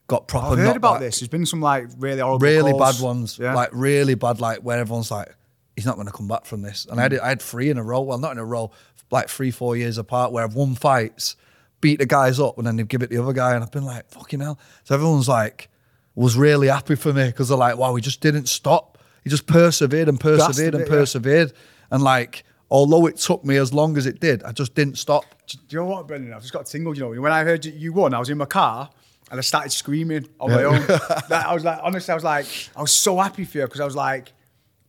got 0.08 0.28
proper. 0.28 0.48
Mm. 0.48 0.52
I've 0.60 0.66
heard 0.68 0.78
about 0.78 0.94
back. 0.96 1.02
this. 1.02 1.20
There's 1.20 1.30
been 1.30 1.46
some 1.46 1.62
like 1.62 1.88
really 1.98 2.20
horrible, 2.20 2.40
really 2.40 2.72
calls. 2.72 2.98
bad 2.98 3.04
ones, 3.04 3.40
Yeah. 3.40 3.54
like 3.56 3.70
really 3.74 4.16
bad, 4.16 4.40
like 4.40 4.60
where 4.60 4.80
everyone's 4.80 5.12
like, 5.12 5.36
he's 5.76 5.86
not 5.86 5.96
going 5.96 6.08
to 6.08 6.14
come 6.14 6.28
back 6.28 6.46
from 6.46 6.62
this. 6.62 6.86
And 6.90 7.00
I 7.00 7.04
had 7.04 7.12
Mm. 7.14 7.22
I 7.22 7.30
had 7.30 7.42
three 7.42 7.70
in 7.70 7.78
a 7.78 7.84
row. 7.84 8.02
Well, 8.02 8.18
not 8.18 8.32
in 8.32 8.38
a 8.38 8.46
row, 8.46 8.72
like 9.12 9.30
three, 9.30 9.52
four 9.52 9.76
years 9.76 9.98
apart, 9.98 10.32
where 10.32 10.44
I've 10.44 10.56
won 10.56 10.76
fights, 10.76 11.36
beat 11.82 12.00
the 12.00 12.06
guys 12.06 12.40
up, 12.40 12.58
and 12.58 12.66
then 12.66 12.76
they 12.78 12.84
give 12.84 13.04
it 13.04 13.08
to 13.08 13.16
the 13.16 13.22
other 13.24 13.34
guy, 13.34 13.54
and 13.54 13.64
I've 13.64 13.72
been 13.72 13.86
like, 13.86 14.10
fucking 14.10 14.40
hell. 14.40 14.60
So 14.84 14.96
everyone's 14.96 15.28
like, 15.28 15.70
was 16.16 16.38
really 16.38 16.68
happy 16.68 16.96
for 16.96 17.12
me 17.14 17.26
because 17.28 17.50
they're 17.50 17.58
like, 17.58 17.78
wow, 17.78 17.94
he 17.96 18.02
just 18.02 18.22
didn't 18.22 18.48
stop. 18.48 18.98
He 19.24 19.30
just 19.30 19.48
persevered 19.48 20.08
and 20.08 20.20
persevered 20.20 20.74
the 20.74 20.78
and 20.80 20.88
yeah. 20.88 20.94
persevered, 20.94 21.54
and 21.92 22.02
like, 22.04 22.44
although 22.70 23.06
it 23.08 23.18
took 23.18 23.44
me 23.44 23.58
as 23.58 23.74
long 23.74 23.98
as 23.98 24.06
it 24.06 24.20
did, 24.20 24.44
I 24.44 24.52
just 24.52 24.76
didn't 24.76 24.98
stop. 24.98 25.26
Do 25.48 25.58
you 25.70 25.80
know 25.80 25.86
what, 25.86 26.08
Brendan? 26.08 26.34
I've 26.34 26.42
just 26.42 26.54
got 26.54 26.66
tingled. 26.68 26.98
You 26.98 27.04
know, 27.14 27.22
when 27.22 27.32
I 27.32 27.44
heard 27.44 27.66
you 27.66 27.92
won, 27.94 28.14
I 28.14 28.20
was 28.20 28.30
in 28.30 28.38
my 28.38 28.46
car 28.46 28.90
and 29.32 29.40
I 29.40 29.42
started 29.42 29.72
screaming 29.72 30.28
on 30.40 30.52
my 30.52 30.64
own. 30.64 30.82
Like, 31.30 31.32
I 31.46 31.54
was 31.54 31.64
like, 31.64 31.80
honestly, 31.82 32.12
I 32.12 32.16
was 32.16 32.24
like, 32.24 32.46
I 32.76 32.82
was 32.82 32.92
so 32.92 33.18
happy 33.18 33.44
for 33.46 33.58
you 33.60 33.64
because 33.66 33.80
I 33.82 33.86
was 33.86 33.96
like, 33.96 34.34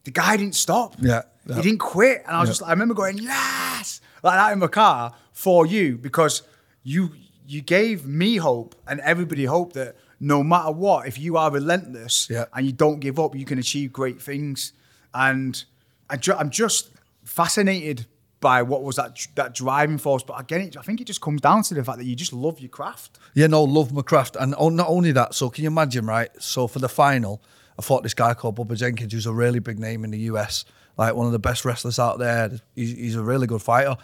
the 0.04 0.10
guy 0.10 0.36
didn't 0.36 0.54
stop. 0.54 0.94
Yeah. 1.00 1.22
He 1.46 1.62
didn't 1.62 1.78
quit. 1.78 2.22
And 2.26 2.36
I 2.36 2.40
was 2.40 2.50
just, 2.50 2.62
I 2.62 2.70
remember 2.70 2.94
going, 2.94 3.18
yes, 3.18 4.00
like 4.22 4.34
that 4.34 4.52
in 4.52 4.58
my 4.58 4.66
car 4.66 5.14
for 5.32 5.66
you 5.66 5.96
because 5.98 6.42
you 6.82 7.10
you 7.48 7.60
gave 7.62 8.04
me 8.06 8.36
hope 8.36 8.74
and 8.88 8.98
everybody 9.00 9.44
hope 9.44 9.72
that 9.74 9.94
no 10.18 10.42
matter 10.42 10.72
what, 10.72 11.06
if 11.06 11.16
you 11.18 11.36
are 11.36 11.50
relentless 11.50 12.28
Yeah. 12.28 12.46
and 12.52 12.66
you 12.66 12.72
don't 12.72 12.98
give 13.00 13.20
up, 13.20 13.36
you 13.36 13.44
can 13.44 13.58
achieve 13.58 13.92
great 13.92 14.20
things. 14.20 14.72
And 15.14 15.62
I 16.10 16.16
ju- 16.16 16.34
I'm 16.34 16.50
just 16.50 16.90
fascinated 17.24 18.06
by 18.46 18.62
what 18.62 18.84
was 18.84 18.94
that 18.94 19.26
that 19.34 19.54
driving 19.54 19.98
force. 19.98 20.22
But 20.22 20.40
again, 20.40 20.60
it, 20.60 20.76
I 20.76 20.82
think 20.82 21.00
it 21.00 21.08
just 21.08 21.20
comes 21.20 21.40
down 21.40 21.64
to 21.64 21.74
the 21.74 21.82
fact 21.82 21.98
that 21.98 22.04
you 22.04 22.14
just 22.14 22.32
love 22.32 22.60
your 22.60 22.68
craft. 22.68 23.18
Yeah, 23.34 23.48
no, 23.48 23.64
love 23.64 23.92
my 23.92 24.02
craft. 24.02 24.36
And 24.38 24.54
oh, 24.56 24.68
not 24.68 24.86
only 24.88 25.10
that, 25.10 25.34
so 25.34 25.50
can 25.50 25.64
you 25.64 25.68
imagine, 25.68 26.06
right? 26.06 26.30
So 26.38 26.68
for 26.68 26.78
the 26.78 26.88
final, 26.88 27.42
I 27.76 27.82
fought 27.82 28.04
this 28.04 28.14
guy 28.14 28.34
called 28.34 28.56
Bubba 28.56 28.76
Jenkins, 28.76 29.12
who's 29.12 29.26
a 29.26 29.32
really 29.32 29.58
big 29.58 29.80
name 29.80 30.04
in 30.04 30.12
the 30.12 30.20
US, 30.30 30.64
like 30.96 31.16
one 31.16 31.26
of 31.26 31.32
the 31.32 31.40
best 31.40 31.64
wrestlers 31.64 31.98
out 31.98 32.20
there. 32.20 32.52
He's, 32.76 32.96
he's 32.96 33.16
a 33.16 33.22
really 33.22 33.48
good 33.48 33.62
fighter. 33.62 33.96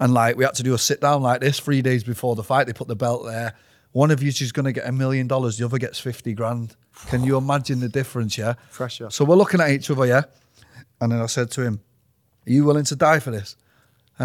And 0.00 0.14
like 0.14 0.38
we 0.38 0.44
had 0.44 0.54
to 0.54 0.62
do 0.62 0.72
a 0.72 0.78
sit 0.78 1.02
down 1.02 1.20
like 1.20 1.42
this 1.42 1.60
three 1.60 1.82
days 1.82 2.02
before 2.02 2.34
the 2.34 2.42
fight. 2.42 2.66
They 2.66 2.72
put 2.72 2.88
the 2.88 2.96
belt 2.96 3.26
there. 3.26 3.52
One 3.92 4.10
of 4.10 4.22
you 4.22 4.28
is 4.28 4.52
going 4.52 4.64
to 4.64 4.72
get 4.72 4.88
a 4.88 4.92
million 4.92 5.26
dollars, 5.26 5.58
the 5.58 5.66
other 5.66 5.76
gets 5.76 6.00
50 6.00 6.32
grand. 6.32 6.76
Can 7.08 7.24
you 7.24 7.36
imagine 7.36 7.80
the 7.80 7.90
difference, 7.90 8.38
yeah? 8.38 8.54
Pressure. 8.70 9.10
So 9.10 9.26
we're 9.26 9.36
looking 9.36 9.60
at 9.60 9.68
each 9.68 9.90
other, 9.90 10.06
yeah? 10.06 10.22
And 10.98 11.12
then 11.12 11.20
I 11.20 11.26
said 11.26 11.50
to 11.52 11.62
him, 11.62 11.80
Are 12.46 12.50
you 12.50 12.64
willing 12.64 12.84
to 12.84 12.96
die 12.96 13.18
for 13.18 13.30
this? 13.30 13.54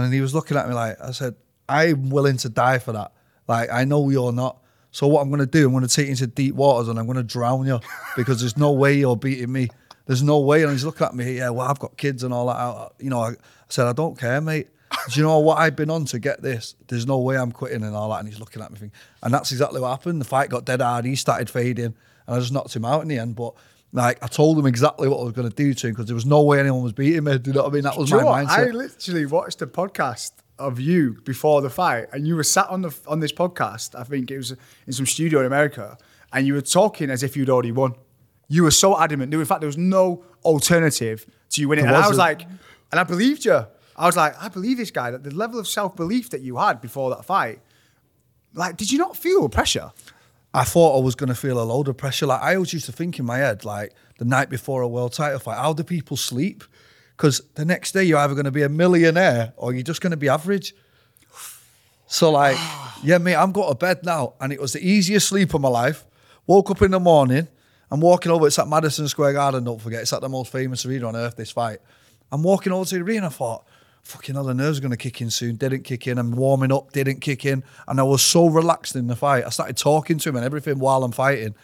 And 0.04 0.14
he 0.14 0.22
was 0.22 0.34
looking 0.34 0.58
at 0.58 0.68
me 0.68 0.74
like, 0.76 0.98
I 1.02 1.12
said, 1.12 1.36
I'm 1.68 2.10
willing 2.10 2.38
to 2.38 2.50
die 2.50 2.80
for 2.80 2.92
that. 2.94 3.12
Like, 3.48 3.70
I 3.72 3.84
know 3.86 4.10
you're 4.10 4.32
not. 4.32 4.58
So 4.92 5.08
what 5.08 5.22
I'm 5.22 5.30
going 5.30 5.40
to 5.40 5.46
do, 5.46 5.66
I'm 5.66 5.74
going 5.74 5.88
to 5.88 5.94
take 5.94 6.06
you 6.06 6.12
into 6.12 6.28
deep 6.28 6.56
waters 6.56 6.88
and 6.88 6.98
I'm 6.98 7.06
going 7.06 7.18
to 7.18 7.24
drown 7.24 7.66
you 7.68 7.80
because 8.16 8.40
there's 8.40 8.58
no 8.58 8.72
way 8.72 8.96
you're 8.98 9.16
beating 9.18 9.52
me. 9.52 9.70
There's 10.06 10.24
no 10.24 10.40
way. 10.40 10.64
And 10.64 10.72
he's 10.72 10.86
looking 10.86 11.06
at 11.06 11.14
me, 11.14 11.38
yeah, 11.38 11.50
well, 11.50 11.68
I've 11.68 11.80
got 11.80 11.98
kids 11.98 12.24
and 12.24 12.34
all 12.34 12.48
that. 12.48 12.56
I- 12.56 12.90
You 13.00 13.10
know, 13.10 13.20
I, 13.22 13.30
I 13.32 13.36
said, 13.70 13.86
I 13.88 13.94
don't 13.94 14.18
care, 14.18 14.40
mate. 14.42 14.68
Do 15.10 15.20
you 15.20 15.26
know 15.26 15.40
what 15.40 15.58
I've 15.60 15.76
been 15.76 15.90
on 15.90 16.06
to 16.06 16.20
get 16.20 16.42
this? 16.42 16.76
There's 16.88 17.06
no 17.06 17.20
way 17.20 17.38
I'm 17.38 17.52
quitting 17.52 17.84
and 17.84 17.94
all 17.96 18.10
that. 18.12 18.20
And 18.20 18.28
he's 18.30 18.40
looking 18.40 18.62
at 18.62 18.72
me 18.72 18.78
thinking, 18.80 18.98
and 19.22 19.34
that's 19.34 19.52
exactly 19.52 19.82
what 19.82 19.90
happened. 19.90 20.22
The 20.22 20.26
fight 20.26 20.50
got 20.50 20.64
dead 20.66 20.80
hard. 20.82 21.04
He 21.06 21.16
started 21.16 21.50
fading 21.50 21.86
and 22.26 22.36
I 22.36 22.40
just 22.40 22.54
knocked 22.54 22.76
him 22.76 22.86
out 22.86 23.02
in 23.02 23.08
the 23.10 23.18
end. 23.20 23.36
But 23.36 23.54
like, 23.94 24.22
I 24.24 24.28
told 24.28 24.60
him 24.60 24.66
exactly 24.66 25.08
what 25.08 25.20
I 25.20 25.24
was 25.24 25.34
going 25.34 25.50
to 25.50 25.56
do 25.56 25.74
to 25.74 25.88
him 25.88 25.94
because 25.94 26.08
there 26.08 26.16
was 26.16 26.26
no 26.26 26.42
way 26.44 26.60
anyone 26.60 26.84
was 26.84 26.94
beating 26.94 27.24
me. 27.24 27.38
Do 27.38 27.52
you 27.52 27.56
know 27.56 27.64
what 27.64 27.72
I 27.72 27.74
mean? 27.74 27.84
That 27.84 27.98
was 27.98 28.10
Do 28.10 28.18
my 28.18 28.24
what? 28.24 28.50
I 28.50 28.66
literally 28.66 29.26
watched 29.26 29.62
a 29.62 29.68
podcast 29.68 30.32
of 30.60 30.80
you 30.80 31.18
before 31.24 31.62
the 31.62 31.70
fight, 31.70 32.08
and 32.12 32.28
you 32.28 32.36
were 32.36 32.44
sat 32.44 32.68
on 32.70 32.82
the 32.82 32.96
on 33.08 33.20
this 33.20 33.32
podcast. 33.32 33.98
I 33.98 34.04
think 34.04 34.30
it 34.32 34.38
was 34.38 34.56
in 34.86 34.94
some 34.94 35.06
studio 35.06 35.40
in 35.40 35.46
America, 35.46 35.98
and 36.34 36.46
you 36.46 36.54
were 36.54 36.62
talking 36.62 37.10
as 37.10 37.24
if 37.24 37.38
you'd 37.38 37.50
already 37.50 37.72
won. 37.72 37.96
You 38.50 38.64
were 38.64 38.72
so 38.72 39.00
adamant. 39.00 39.34
In 39.34 39.46
fact, 39.46 39.62
there 39.62 39.68
was 39.68 39.78
no 39.78 40.24
alternative 40.44 41.26
to 41.52 41.62
you 41.62 41.68
winning. 41.68 41.86
There 41.86 41.94
And 41.94 42.04
I 42.04 42.08
was 42.08 42.18
like, 42.18 42.44
and 42.92 43.00
I 43.00 43.04
believed 43.04 43.46
you. 43.46 43.66
I 43.96 44.06
was 44.06 44.16
like, 44.16 44.42
I 44.42 44.48
believe 44.48 44.78
this 44.78 44.92
guy. 44.92 45.12
That 45.12 45.24
the 45.24 45.34
level 45.34 45.60
of 45.60 45.68
self 45.68 45.96
belief 45.96 46.30
that 46.32 46.42
you 46.42 46.58
had 46.58 46.82
before 46.82 47.10
that 47.12 47.26
fight, 47.26 47.62
like, 48.54 48.78
did 48.78 48.92
you 48.92 48.98
not 48.98 49.16
feel 49.16 49.48
pressure? 49.50 49.92
I 50.58 50.64
thought 50.64 50.98
I 50.98 51.04
was 51.04 51.14
going 51.14 51.30
to 51.30 51.36
feel 51.36 51.62
a 51.62 51.64
load 51.64 51.88
of 51.88 51.98
pressure. 51.98 52.26
Like 52.26 52.42
I 52.42 52.56
always 52.56 52.74
used 52.74 52.88
to 52.88 52.92
think 52.92 53.20
in 53.20 53.26
my 53.26 53.38
head, 53.38 53.64
like 53.64 53.94
the 54.18 54.26
night 54.26 54.50
before 54.50 54.82
a 54.82 54.88
world 54.88 55.14
title 55.14 55.38
fight, 55.38 55.58
how 55.58 55.72
do 55.72 55.84
people 55.84 56.18
sleep? 56.18 56.64
Because 57.16 57.44
the 57.54 57.64
next 57.64 57.92
day 57.92 58.04
you're 58.04 58.18
either 58.18 58.34
going 58.34 58.46
to 58.46 58.52
be 58.52 58.64
a 58.64 58.70
millionaire 58.70 59.54
or 59.56 59.72
you're 59.72 59.84
just 59.84 60.02
going 60.02 60.12
to 60.12 60.18
be 60.18 60.30
average. 60.30 60.74
So 62.08 62.32
like, 62.32 62.58
yeah, 63.04 63.20
mate, 63.20 63.36
I'm 63.36 63.52
going 63.52 63.70
to 63.70 63.76
bed 63.76 64.04
now, 64.04 64.34
and 64.42 64.52
it 64.52 64.60
was 64.60 64.74
the 64.74 64.80
easiest 64.80 65.28
sleep 65.28 65.54
of 65.54 65.62
my 65.62 65.70
life. 65.70 66.06
Woke 66.48 66.72
up 66.72 66.82
in 66.82 66.90
the 66.90 67.00
morning. 67.00 67.48
I'm 67.92 68.00
walking 68.02 68.32
over. 68.32 68.48
It's 68.48 68.58
at 68.58 68.68
Madison 68.68 69.08
Square 69.08 69.34
Garden. 69.34 69.64
Don't 69.64 69.80
forget, 69.80 70.02
it's 70.02 70.14
at 70.14 70.22
the 70.22 70.30
most 70.30 70.52
famous 70.52 70.84
arena 70.88 71.08
on 71.08 71.16
earth. 71.16 71.36
This 71.36 71.52
fight. 71.52 71.78
I'm 72.32 72.42
walking 72.42 72.74
over 72.74 72.84
to 72.84 72.96
the 72.96 73.02
arena. 73.02 73.28
I 73.28 73.30
thought, 73.30 73.64
fucking 74.08 74.36
hell, 74.36 74.46
the 74.46 74.54
nerves 74.54 74.78
are 74.78 74.82
going 74.82 74.92
to 74.92 74.98
kick 74.98 75.22
in 75.22 75.30
soon. 75.30 75.56
Didn't 75.56 75.84
kick 75.84 76.08
in. 76.08 76.18
I'm 76.18 76.32
warming 76.32 76.72
up. 76.72 76.92
Didn't 76.94 77.20
kick 77.20 77.46
in. 77.46 77.64
And 77.88 78.00
I 78.00 78.04
was 78.04 78.22
so 78.22 78.48
relaxed 78.48 78.96
in 78.96 79.08
the 79.08 79.16
fight. 79.16 79.46
I 79.46 79.50
started 79.50 79.76
talking 79.76 80.18
to 80.20 80.30
him 80.30 80.38
and 80.38 80.46
everything 80.46 80.80
while 80.80 81.04
I'm 81.04 81.12
fighting. 81.12 81.56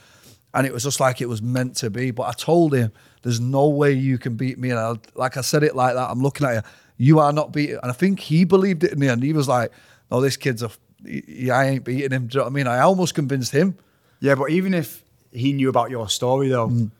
And 0.53 0.67
it 0.67 0.73
was 0.73 0.83
just 0.83 0.99
like 0.99 1.21
it 1.21 1.29
was 1.29 1.41
meant 1.41 1.77
to 1.77 1.89
be. 1.89 2.11
But 2.11 2.23
I 2.23 2.33
told 2.33 2.75
him, 2.75 2.91
there's 3.21 3.39
no 3.39 3.69
way 3.69 3.93
you 3.93 4.17
can 4.17 4.35
beat 4.35 4.59
me. 4.59 4.71
And 4.71 4.79
I, 4.79 4.95
like 5.15 5.37
I 5.37 5.41
said 5.41 5.63
it 5.63 5.75
like 5.75 5.95
that, 5.95 6.09
I'm 6.09 6.21
looking 6.21 6.45
at 6.45 6.55
you. 6.55 6.61
You 6.97 7.19
are 7.19 7.33
not 7.33 7.51
beating. 7.51 7.79
And 7.81 7.89
I 7.89 7.93
think 7.93 8.19
he 8.19 8.43
believed 8.43 8.83
it 8.83 8.91
in 8.91 8.99
the 8.99 9.07
end. 9.07 9.23
He 9.23 9.33
was 9.33 9.47
like, 9.47 9.71
no, 10.11 10.21
this 10.21 10.37
kid's 10.37 10.61
a, 10.61 10.69
he, 11.05 11.49
I 11.49 11.69
ain't 11.69 11.85
beating 11.85 12.11
him. 12.11 12.27
Do 12.27 12.35
you 12.35 12.39
know 12.39 12.43
what 12.43 12.51
I 12.51 12.53
mean? 12.53 12.67
I 12.67 12.79
almost 12.79 13.15
convinced 13.15 13.51
him. 13.51 13.77
Yeah, 14.19 14.35
but 14.35 14.51
even 14.51 14.73
if 14.73 15.03
he 15.31 15.53
knew 15.53 15.69
about 15.69 15.89
your 15.89 16.07
story 16.09 16.49
though, 16.49 16.67
mm. 16.67 16.91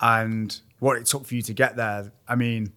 and 0.00 0.60
what 0.80 0.96
it 0.96 1.06
took 1.06 1.24
for 1.24 1.34
you 1.34 1.42
to 1.42 1.54
get 1.54 1.76
there, 1.76 2.12
I 2.28 2.34
mean, 2.34 2.72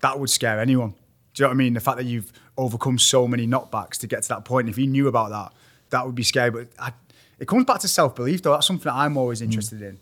that 0.00 0.20
would 0.20 0.30
scare 0.30 0.60
anyone. 0.60 0.94
Do 1.34 1.42
you 1.42 1.44
know 1.44 1.48
what 1.48 1.54
I 1.54 1.58
mean? 1.58 1.74
The 1.74 1.80
fact 1.80 1.98
that 1.98 2.04
you've 2.04 2.32
overcome 2.56 2.98
so 2.98 3.26
many 3.26 3.46
knockbacks 3.46 3.98
to 3.98 4.06
get 4.06 4.22
to 4.22 4.28
that 4.30 4.44
point, 4.44 4.68
if 4.68 4.76
he 4.76 4.86
knew 4.86 5.08
about 5.08 5.30
that, 5.30 5.52
that 5.90 6.06
would 6.06 6.14
be 6.14 6.22
scary. 6.22 6.50
But 6.50 6.68
I, 6.78 6.92
it 7.38 7.48
comes 7.48 7.64
back 7.64 7.80
to 7.80 7.88
self 7.88 8.14
belief 8.14 8.42
though. 8.42 8.52
That's 8.52 8.66
something 8.66 8.84
that 8.84 8.94
I'm 8.94 9.16
always 9.16 9.42
interested 9.42 9.82
in 9.82 9.98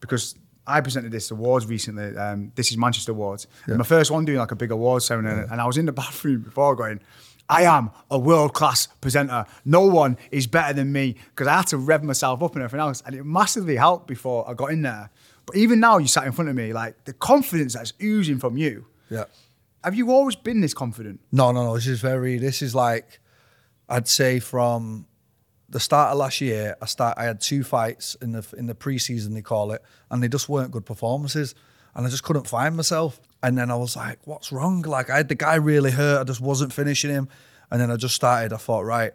because 0.00 0.34
I 0.66 0.80
presented 0.80 1.12
this 1.12 1.30
awards 1.30 1.66
recently. 1.66 2.16
Um, 2.16 2.52
this 2.54 2.70
is 2.70 2.76
Manchester 2.76 3.12
Awards. 3.12 3.46
And 3.66 3.78
my 3.78 3.84
first 3.84 4.10
one 4.10 4.24
doing 4.24 4.38
like 4.38 4.50
a 4.50 4.56
big 4.56 4.70
awards 4.70 5.04
ceremony, 5.04 5.46
and 5.50 5.60
I 5.60 5.66
was 5.66 5.76
in 5.78 5.86
the 5.86 5.92
bathroom 5.92 6.42
before 6.42 6.74
going. 6.74 7.00
I 7.46 7.64
am 7.64 7.90
a 8.10 8.18
world 8.18 8.54
class 8.54 8.86
presenter. 9.02 9.44
No 9.66 9.82
one 9.82 10.16
is 10.30 10.46
better 10.46 10.72
than 10.72 10.92
me 10.92 11.16
because 11.28 11.46
I 11.46 11.56
had 11.56 11.66
to 11.68 11.76
rev 11.76 12.02
myself 12.02 12.42
up 12.42 12.54
and 12.54 12.64
everything 12.64 12.80
else. 12.80 13.02
And 13.04 13.14
it 13.14 13.22
massively 13.24 13.76
helped 13.76 14.06
before 14.06 14.48
I 14.48 14.54
got 14.54 14.70
in 14.70 14.80
there. 14.80 15.10
But 15.44 15.56
even 15.56 15.78
now, 15.78 15.98
you 15.98 16.06
sat 16.06 16.24
in 16.24 16.32
front 16.32 16.48
of 16.48 16.56
me, 16.56 16.72
like 16.72 17.04
the 17.04 17.12
confidence 17.12 17.74
that's 17.74 17.92
oozing 18.02 18.38
from 18.38 18.56
you. 18.56 18.86
Yeah. 19.10 19.24
Have 19.84 19.94
you 19.94 20.10
always 20.10 20.34
been 20.34 20.62
this 20.62 20.72
confident? 20.72 21.20
No, 21.30 21.52
no, 21.52 21.62
no. 21.62 21.74
This 21.74 21.86
is 21.86 22.00
very. 22.00 22.38
This 22.38 22.62
is 22.62 22.74
like, 22.74 23.20
I'd 23.86 24.08
say 24.08 24.40
from 24.40 25.06
the 25.68 25.78
start 25.78 26.12
of 26.12 26.18
last 26.18 26.40
year, 26.40 26.74
I 26.80 26.86
start. 26.86 27.18
I 27.18 27.24
had 27.24 27.38
two 27.42 27.62
fights 27.62 28.16
in 28.22 28.32
the 28.32 28.46
in 28.56 28.66
the 28.66 28.74
preseason 28.74 29.34
they 29.34 29.42
call 29.42 29.72
it, 29.72 29.82
and 30.10 30.22
they 30.22 30.28
just 30.28 30.48
weren't 30.48 30.70
good 30.70 30.86
performances, 30.86 31.54
and 31.94 32.06
I 32.06 32.08
just 32.08 32.22
couldn't 32.22 32.48
find 32.48 32.76
myself. 32.76 33.20
And 33.42 33.58
then 33.58 33.70
I 33.70 33.76
was 33.76 33.94
like, 33.94 34.26
"What's 34.26 34.50
wrong?" 34.50 34.80
Like 34.80 35.10
I 35.10 35.18
had 35.18 35.28
the 35.28 35.34
guy 35.34 35.56
really 35.56 35.90
hurt. 35.90 36.22
I 36.22 36.24
just 36.24 36.40
wasn't 36.40 36.72
finishing 36.72 37.10
him, 37.10 37.28
and 37.70 37.78
then 37.78 37.90
I 37.90 37.96
just 37.96 38.14
started. 38.14 38.54
I 38.54 38.56
thought, 38.56 38.86
right. 38.86 39.12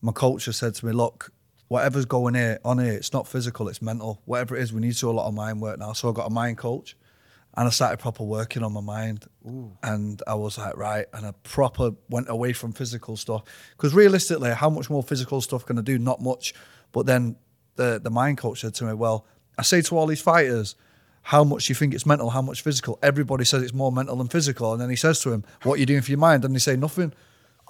My 0.00 0.10
coach 0.10 0.48
said 0.52 0.74
to 0.74 0.86
me, 0.86 0.92
"Look, 0.92 1.32
whatever's 1.68 2.06
going 2.06 2.34
here 2.34 2.58
on 2.64 2.80
here, 2.80 2.92
it's 2.92 3.12
not 3.12 3.28
physical, 3.28 3.68
it's 3.68 3.80
mental. 3.80 4.20
Whatever 4.24 4.56
it 4.56 4.62
is, 4.62 4.72
we 4.72 4.80
need 4.80 4.94
to 4.94 5.00
do 5.00 5.10
a 5.10 5.12
lot 5.12 5.28
of 5.28 5.34
mind 5.34 5.62
work 5.62 5.78
now." 5.78 5.92
So 5.92 6.10
I 6.10 6.12
got 6.12 6.26
a 6.26 6.30
mind 6.30 6.58
coach. 6.58 6.96
And 7.58 7.66
I 7.66 7.70
started 7.70 7.98
proper 7.98 8.22
working 8.22 8.62
on 8.62 8.72
my 8.72 8.80
mind. 8.80 9.26
And 9.82 10.22
I 10.28 10.34
was 10.34 10.58
like, 10.58 10.76
right. 10.76 11.06
And 11.12 11.26
I 11.26 11.32
proper 11.42 11.90
went 12.08 12.30
away 12.30 12.52
from 12.52 12.72
physical 12.72 13.16
stuff. 13.16 13.42
Because 13.76 13.92
realistically, 13.94 14.52
how 14.52 14.70
much 14.70 14.88
more 14.88 15.02
physical 15.02 15.40
stuff 15.40 15.66
can 15.66 15.76
I 15.76 15.82
do? 15.82 15.98
Not 15.98 16.22
much. 16.22 16.54
But 16.92 17.06
then 17.06 17.34
the, 17.74 18.00
the 18.02 18.10
mind 18.10 18.38
coach 18.38 18.60
said 18.60 18.74
to 18.74 18.84
me, 18.84 18.94
well, 18.94 19.26
I 19.58 19.62
say 19.62 19.82
to 19.82 19.98
all 19.98 20.06
these 20.06 20.22
fighters, 20.22 20.76
how 21.22 21.42
much 21.42 21.66
do 21.66 21.72
you 21.72 21.74
think 21.74 21.94
it's 21.94 22.06
mental, 22.06 22.30
how 22.30 22.42
much 22.42 22.62
physical. 22.62 22.96
Everybody 23.02 23.44
says 23.44 23.64
it's 23.64 23.74
more 23.74 23.90
mental 23.90 24.14
than 24.14 24.28
physical. 24.28 24.72
And 24.72 24.80
then 24.80 24.88
he 24.88 24.96
says 24.96 25.20
to 25.22 25.32
him, 25.32 25.44
what 25.64 25.74
are 25.74 25.80
you 25.80 25.86
doing 25.86 26.02
for 26.02 26.12
your 26.12 26.18
mind? 26.18 26.44
And 26.44 26.54
they 26.54 26.60
say 26.60 26.76
nothing. 26.76 27.12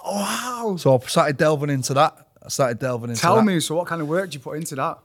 Oh, 0.05 0.17
wow. 0.17 0.77
So 0.77 0.95
I 0.95 1.07
started 1.07 1.39
delving 1.39 1.71
into 1.71 1.95
that. 1.95 2.29
I 2.45 2.51
started 2.51 2.79
delving 2.79 3.09
into 3.09 3.23
Tell 3.23 3.37
that 3.37 3.43
me, 3.43 3.59
so 3.59 3.75
what 3.77 3.87
kind 3.87 4.03
of 4.03 4.09
work 4.09 4.31
do 4.31 4.35
you 4.37 4.41
put 4.41 4.59
into 4.59 4.75
that? 4.77 4.99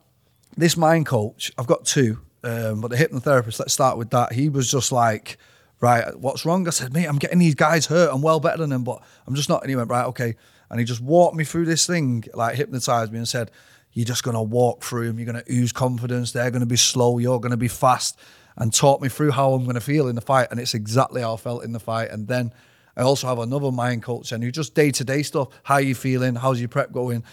this 0.58 0.78
mind 0.78 1.06
coach, 1.06 1.52
I've 1.58 1.68
got 1.68 1.86
two, 1.86 2.20
um, 2.44 2.82
but 2.82 2.90
the 2.92 2.98
hypnotherapist, 2.98 3.60
let's 3.60 3.74
start 3.74 3.98
with 3.98 4.10
that. 4.12 4.34
He 4.34 4.50
was 4.50 4.70
just 4.70 4.92
like, 4.92 5.38
right, 5.80 6.18
what's 6.20 6.46
wrong? 6.46 6.68
I 6.68 6.72
said, 6.72 6.94
mate, 6.94 7.06
I'm 7.06 7.18
getting 7.18 7.40
these 7.40 7.56
guys 7.56 7.86
hurt. 7.86 8.10
I'm 8.14 8.22
well 8.22 8.40
better 8.40 8.58
than 8.58 8.70
them, 8.70 8.84
but 8.84 9.02
I'm 9.28 9.36
just 9.36 9.50
not. 9.50 9.62
And 9.62 9.70
he 9.70 9.76
went, 9.76 9.90
right, 9.90 10.06
okay. 10.06 10.36
And 10.70 10.80
he 10.80 10.86
just 10.86 11.02
walked 11.02 11.36
me 11.36 11.44
through 11.44 11.66
this 11.66 11.86
thing, 11.86 12.24
like 12.34 12.56
hypnotized 12.56 13.12
me 13.12 13.18
and 13.18 13.28
said, 13.28 13.52
you're 13.94 14.06
just 14.06 14.24
going 14.24 14.36
to 14.36 14.42
walk 14.42 14.84
through 14.84 15.08
them. 15.08 15.20
You're 15.20 15.32
going 15.32 15.44
to 15.44 15.54
ooze 15.54 15.72
confidence. 15.72 16.32
They're 16.32 16.52
going 16.52 16.62
to 16.62 16.66
be 16.66 16.78
slow. 16.78 17.20
You're 17.20 17.40
going 17.40 17.52
to 17.52 17.58
be 17.58 17.68
fast. 17.68 18.20
And 18.58 18.74
taught 18.74 19.02
me 19.02 19.10
through 19.10 19.32
how 19.32 19.54
I'm 19.54 19.64
going 19.64 19.76
to 19.76 19.82
feel 19.82 20.08
in 20.08 20.16
the 20.16 20.22
fight. 20.22 20.48
And 20.52 20.60
it's 20.60 20.74
exactly 20.74 21.22
how 21.22 21.34
I 21.34 21.38
felt 21.38 21.64
in 21.64 21.74
the 21.74 21.80
fight. 21.80 22.10
And 22.10 22.28
then 22.28 22.54
I 22.96 23.02
also 23.02 23.28
have 23.28 23.40
another 23.40 23.72
mind 23.72 24.04
coach 24.04 24.32
and 24.32 24.44
you 24.44 24.52
just 24.52 24.76
day 24.76 24.92
to 24.92 25.04
day 25.04 25.24
stuff. 25.24 25.50
How 25.64 25.78
you 25.78 25.96
feeling? 25.96 26.36
How's 26.36 26.60
your 26.60 26.70
prep 26.70 26.92
going? 26.92 27.24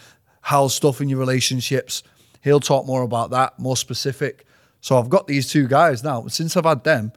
How's 0.41 0.73
stuff 0.73 1.01
in 1.01 1.09
your 1.09 1.19
relationships? 1.19 2.03
He'll 2.41 2.59
talk 2.59 2.85
more 2.85 3.03
about 3.03 3.29
that, 3.31 3.59
more 3.59 3.77
specific. 3.77 4.45
So 4.81 4.97
I've 4.97 5.09
got 5.09 5.27
these 5.27 5.49
two 5.49 5.67
guys 5.67 6.03
now. 6.03 6.27
Since 6.27 6.57
I've 6.57 6.65
had 6.65 6.83
them, 6.83 7.13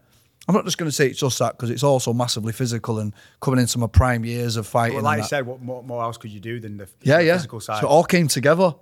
I'm 0.46 0.54
not 0.54 0.64
just 0.66 0.76
going 0.76 0.88
to 0.88 0.94
say 0.94 1.08
it's 1.08 1.18
just 1.18 1.38
that 1.38 1.52
because 1.52 1.70
it's 1.70 1.82
also 1.82 2.12
massively 2.12 2.52
physical 2.52 2.98
and 2.98 3.14
coming 3.40 3.58
into 3.58 3.78
my 3.78 3.86
prime 3.86 4.24
years 4.24 4.56
of 4.56 4.66
fighting. 4.66 4.98
But 4.98 5.04
like 5.04 5.16
and 5.16 5.24
you 5.24 5.28
said, 5.28 5.46
what 5.46 5.62
more, 5.62 5.82
more 5.82 6.02
else 6.02 6.18
could 6.18 6.30
you 6.30 6.40
do 6.40 6.60
than 6.60 6.76
the, 6.76 6.88
yeah, 7.02 7.18
the 7.18 7.24
yeah. 7.24 7.34
physical 7.34 7.60
side? 7.60 7.80
So 7.80 7.86
it 7.86 7.90
all 7.90 8.04
came 8.04 8.28
together, 8.28 8.74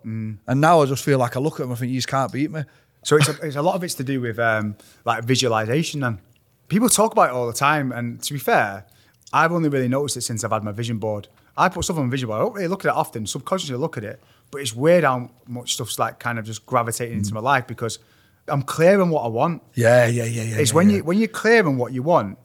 and 0.48 0.60
now 0.60 0.82
I 0.82 0.86
just 0.86 1.04
feel 1.04 1.18
like 1.18 1.36
I 1.36 1.40
look 1.40 1.54
at 1.54 1.62
them, 1.62 1.72
I 1.72 1.76
think 1.76 1.92
you 1.92 1.98
just 1.98 2.08
can't 2.08 2.32
beat 2.32 2.50
me. 2.50 2.64
So 3.04 3.16
it's 3.16 3.28
a, 3.28 3.46
it's 3.46 3.56
a 3.56 3.62
lot 3.62 3.76
of 3.76 3.84
it's 3.84 3.94
to 3.94 4.04
do 4.04 4.20
with 4.20 4.38
um, 4.38 4.76
like 5.04 5.24
visualization. 5.24 6.00
Then 6.00 6.20
people 6.68 6.88
talk 6.88 7.12
about 7.12 7.30
it 7.30 7.32
all 7.32 7.46
the 7.46 7.52
time, 7.52 7.92
and 7.92 8.20
to 8.22 8.32
be 8.32 8.38
fair, 8.40 8.86
I've 9.32 9.52
only 9.52 9.68
really 9.68 9.88
noticed 9.88 10.16
it 10.16 10.22
since 10.22 10.42
I've 10.42 10.52
had 10.52 10.64
my 10.64 10.72
vision 10.72 10.98
board. 10.98 11.28
I 11.56 11.68
put 11.68 11.84
stuff 11.84 11.98
on 11.98 12.06
my 12.06 12.10
vision 12.10 12.28
board. 12.28 12.40
I 12.40 12.44
don't 12.44 12.54
really 12.54 12.68
look 12.68 12.84
at 12.84 12.88
it 12.88 12.96
often. 12.96 13.26
Subconsciously 13.26 13.74
I 13.74 13.78
look 13.78 13.96
at 13.96 14.04
it, 14.04 14.20
but 14.50 14.60
it's 14.60 14.74
weird 14.74 15.04
how 15.04 15.30
much 15.46 15.74
stuff's 15.74 15.98
like 15.98 16.18
kind 16.18 16.38
of 16.38 16.44
just 16.44 16.66
gravitating 16.66 17.18
into 17.18 17.34
my 17.34 17.40
life 17.40 17.66
because 17.66 18.00
I'm 18.48 18.62
clear 18.62 19.00
on 19.00 19.10
what 19.10 19.24
I 19.24 19.28
want. 19.28 19.62
Yeah, 19.74 20.06
yeah, 20.06 20.24
yeah, 20.24 20.42
yeah. 20.42 20.56
It's 20.58 20.70
yeah, 20.70 20.76
when 20.76 20.90
yeah. 20.90 20.96
you 20.96 21.04
when 21.04 21.18
you're 21.18 21.28
clear 21.28 21.66
on 21.66 21.76
what 21.76 21.92
you 21.92 22.02
want, 22.02 22.38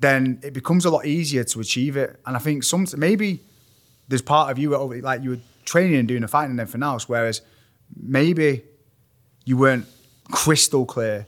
then 0.00 0.40
it 0.42 0.52
becomes 0.52 0.84
a 0.84 0.90
lot 0.90 1.06
easier 1.06 1.44
to 1.44 1.60
achieve 1.60 1.96
it. 1.96 2.20
And 2.26 2.36
I 2.36 2.38
think 2.40 2.64
some 2.64 2.86
maybe 2.96 3.40
there's 4.08 4.22
part 4.22 4.50
of 4.50 4.58
you 4.58 4.76
like 5.00 5.22
you 5.22 5.30
were 5.30 5.40
training 5.64 5.96
and 5.96 6.08
doing 6.08 6.22
the 6.22 6.28
fighting 6.28 6.52
and 6.52 6.60
everything 6.60 6.82
else, 6.82 7.08
whereas 7.08 7.42
maybe 7.96 8.64
you 9.44 9.56
weren't 9.56 9.86
crystal 10.30 10.84
clear 10.84 11.26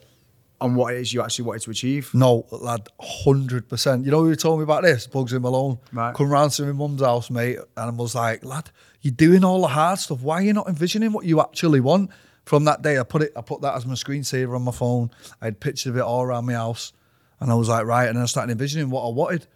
on 0.60 0.74
what 0.74 0.94
it 0.94 1.00
is 1.00 1.12
you 1.12 1.22
actually 1.22 1.44
wanted 1.44 1.62
to 1.62 1.70
achieve. 1.70 2.10
No, 2.14 2.46
lad, 2.50 2.88
hundred 3.00 3.68
percent. 3.68 4.04
You 4.04 4.10
know 4.10 4.24
who 4.24 4.34
told 4.34 4.58
me 4.58 4.64
about 4.64 4.82
this? 4.82 5.06
Bugsy 5.06 5.40
Malone. 5.40 5.78
Right. 5.92 6.14
Come 6.14 6.30
round 6.30 6.52
to 6.52 6.62
my 6.64 6.72
mum's 6.72 7.02
house, 7.02 7.30
mate, 7.30 7.58
and 7.58 7.66
I 7.76 7.90
was 7.90 8.14
like, 8.14 8.44
lad, 8.44 8.70
you're 9.02 9.14
doing 9.14 9.44
all 9.44 9.60
the 9.60 9.68
hard 9.68 9.98
stuff. 9.98 10.22
Why 10.22 10.36
are 10.36 10.42
you 10.42 10.52
not 10.52 10.68
envisioning 10.68 11.12
what 11.12 11.24
you 11.24 11.40
actually 11.40 11.80
want? 11.80 12.10
From 12.46 12.64
that 12.64 12.80
day, 12.80 12.98
I 12.98 13.02
put 13.02 13.22
it, 13.22 13.32
I 13.36 13.42
put 13.42 13.60
that 13.62 13.74
as 13.74 13.84
my 13.84 13.94
screensaver 13.94 14.54
on 14.54 14.62
my 14.62 14.72
phone. 14.72 15.10
I 15.42 15.46
had 15.46 15.60
pictures 15.60 15.86
of 15.90 15.96
it 15.96 16.00
all 16.02 16.22
around 16.22 16.46
my 16.46 16.54
house, 16.54 16.92
and 17.40 17.50
I 17.50 17.54
was 17.54 17.68
like, 17.68 17.84
right. 17.84 18.06
And 18.06 18.16
then 18.16 18.22
I 18.22 18.26
started 18.26 18.52
envisioning 18.52 18.88
what 18.88 19.04
I 19.04 19.10
wanted, 19.10 19.46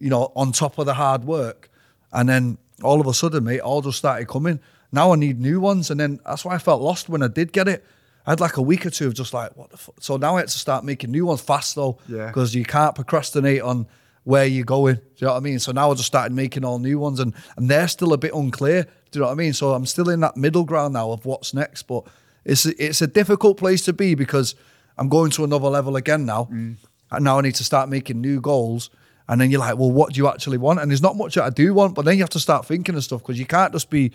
you 0.00 0.08
know, 0.10 0.32
on 0.34 0.50
top 0.52 0.78
of 0.78 0.86
the 0.86 0.94
hard 0.94 1.24
work. 1.24 1.70
And 2.12 2.28
then 2.28 2.58
all 2.82 3.00
of 3.00 3.06
a 3.06 3.14
sudden, 3.14 3.44
mate, 3.44 3.60
all 3.60 3.82
just 3.82 3.98
started 3.98 4.26
coming. 4.28 4.60
Now 4.90 5.12
I 5.12 5.16
need 5.16 5.38
new 5.40 5.60
ones, 5.60 5.90
and 5.90 6.00
then 6.00 6.20
that's 6.26 6.44
why 6.44 6.54
I 6.54 6.58
felt 6.58 6.80
lost 6.82 7.08
when 7.08 7.22
I 7.22 7.28
did 7.28 7.52
get 7.52 7.68
it. 7.68 7.84
I 8.26 8.30
had 8.30 8.40
like 8.40 8.56
a 8.56 8.62
week 8.62 8.86
or 8.86 8.90
two 8.90 9.08
of 9.08 9.14
just 9.14 9.34
like, 9.34 9.54
what 9.56 9.70
the 9.70 9.76
fuck? 9.76 9.96
So 10.00 10.16
now 10.16 10.36
I 10.36 10.40
had 10.40 10.48
to 10.48 10.58
start 10.58 10.84
making 10.84 11.10
new 11.10 11.26
ones 11.26 11.40
fast 11.42 11.74
though, 11.74 11.98
Yeah. 12.08 12.28
because 12.28 12.54
you 12.54 12.64
can't 12.64 12.94
procrastinate 12.94 13.60
on 13.62 13.86
where 14.24 14.44
you're 14.46 14.64
going. 14.64 14.94
Do 14.94 15.02
you 15.16 15.26
know 15.26 15.32
what 15.32 15.38
I 15.38 15.40
mean? 15.42 15.58
So 15.58 15.72
now 15.72 15.90
I 15.90 15.94
just 15.94 16.06
started 16.06 16.32
making 16.32 16.64
all 16.64 16.78
new 16.78 16.98
ones, 16.98 17.20
and 17.20 17.34
and 17.58 17.68
they're 17.68 17.88
still 17.88 18.12
a 18.14 18.18
bit 18.18 18.32
unclear. 18.32 18.84
Do 19.10 19.18
you 19.18 19.20
know 19.20 19.26
what 19.26 19.32
I 19.32 19.36
mean? 19.36 19.52
So 19.52 19.72
I'm 19.74 19.84
still 19.86 20.08
in 20.08 20.20
that 20.20 20.36
middle 20.36 20.64
ground 20.64 20.94
now 20.94 21.10
of 21.10 21.26
what's 21.26 21.52
next, 21.52 21.82
but 21.82 22.04
it's 22.44 22.66
it's 22.66 23.00
a 23.00 23.06
difficult 23.06 23.56
place 23.56 23.84
to 23.84 23.92
be 23.92 24.14
because 24.14 24.54
I'm 24.98 25.08
going 25.08 25.30
to 25.32 25.44
another 25.44 25.68
level 25.68 25.96
again 25.96 26.26
now, 26.26 26.48
mm. 26.50 26.76
and 27.10 27.24
now 27.24 27.38
I 27.38 27.42
need 27.42 27.54
to 27.56 27.64
start 27.64 27.88
making 27.88 28.20
new 28.20 28.40
goals. 28.40 28.90
And 29.28 29.40
then 29.40 29.50
you're 29.50 29.60
like, 29.60 29.78
well, 29.78 29.90
what 29.90 30.12
do 30.12 30.18
you 30.18 30.28
actually 30.28 30.58
want? 30.58 30.80
And 30.80 30.90
there's 30.90 31.00
not 31.00 31.16
much 31.16 31.36
that 31.36 31.44
I 31.44 31.50
do 31.50 31.72
want, 31.72 31.94
but 31.94 32.04
then 32.04 32.16
you 32.16 32.22
have 32.22 32.30
to 32.30 32.40
start 32.40 32.66
thinking 32.66 32.96
of 32.96 33.04
stuff 33.04 33.22
because 33.22 33.38
you 33.38 33.46
can't 33.46 33.72
just 33.72 33.88
be 33.88 34.12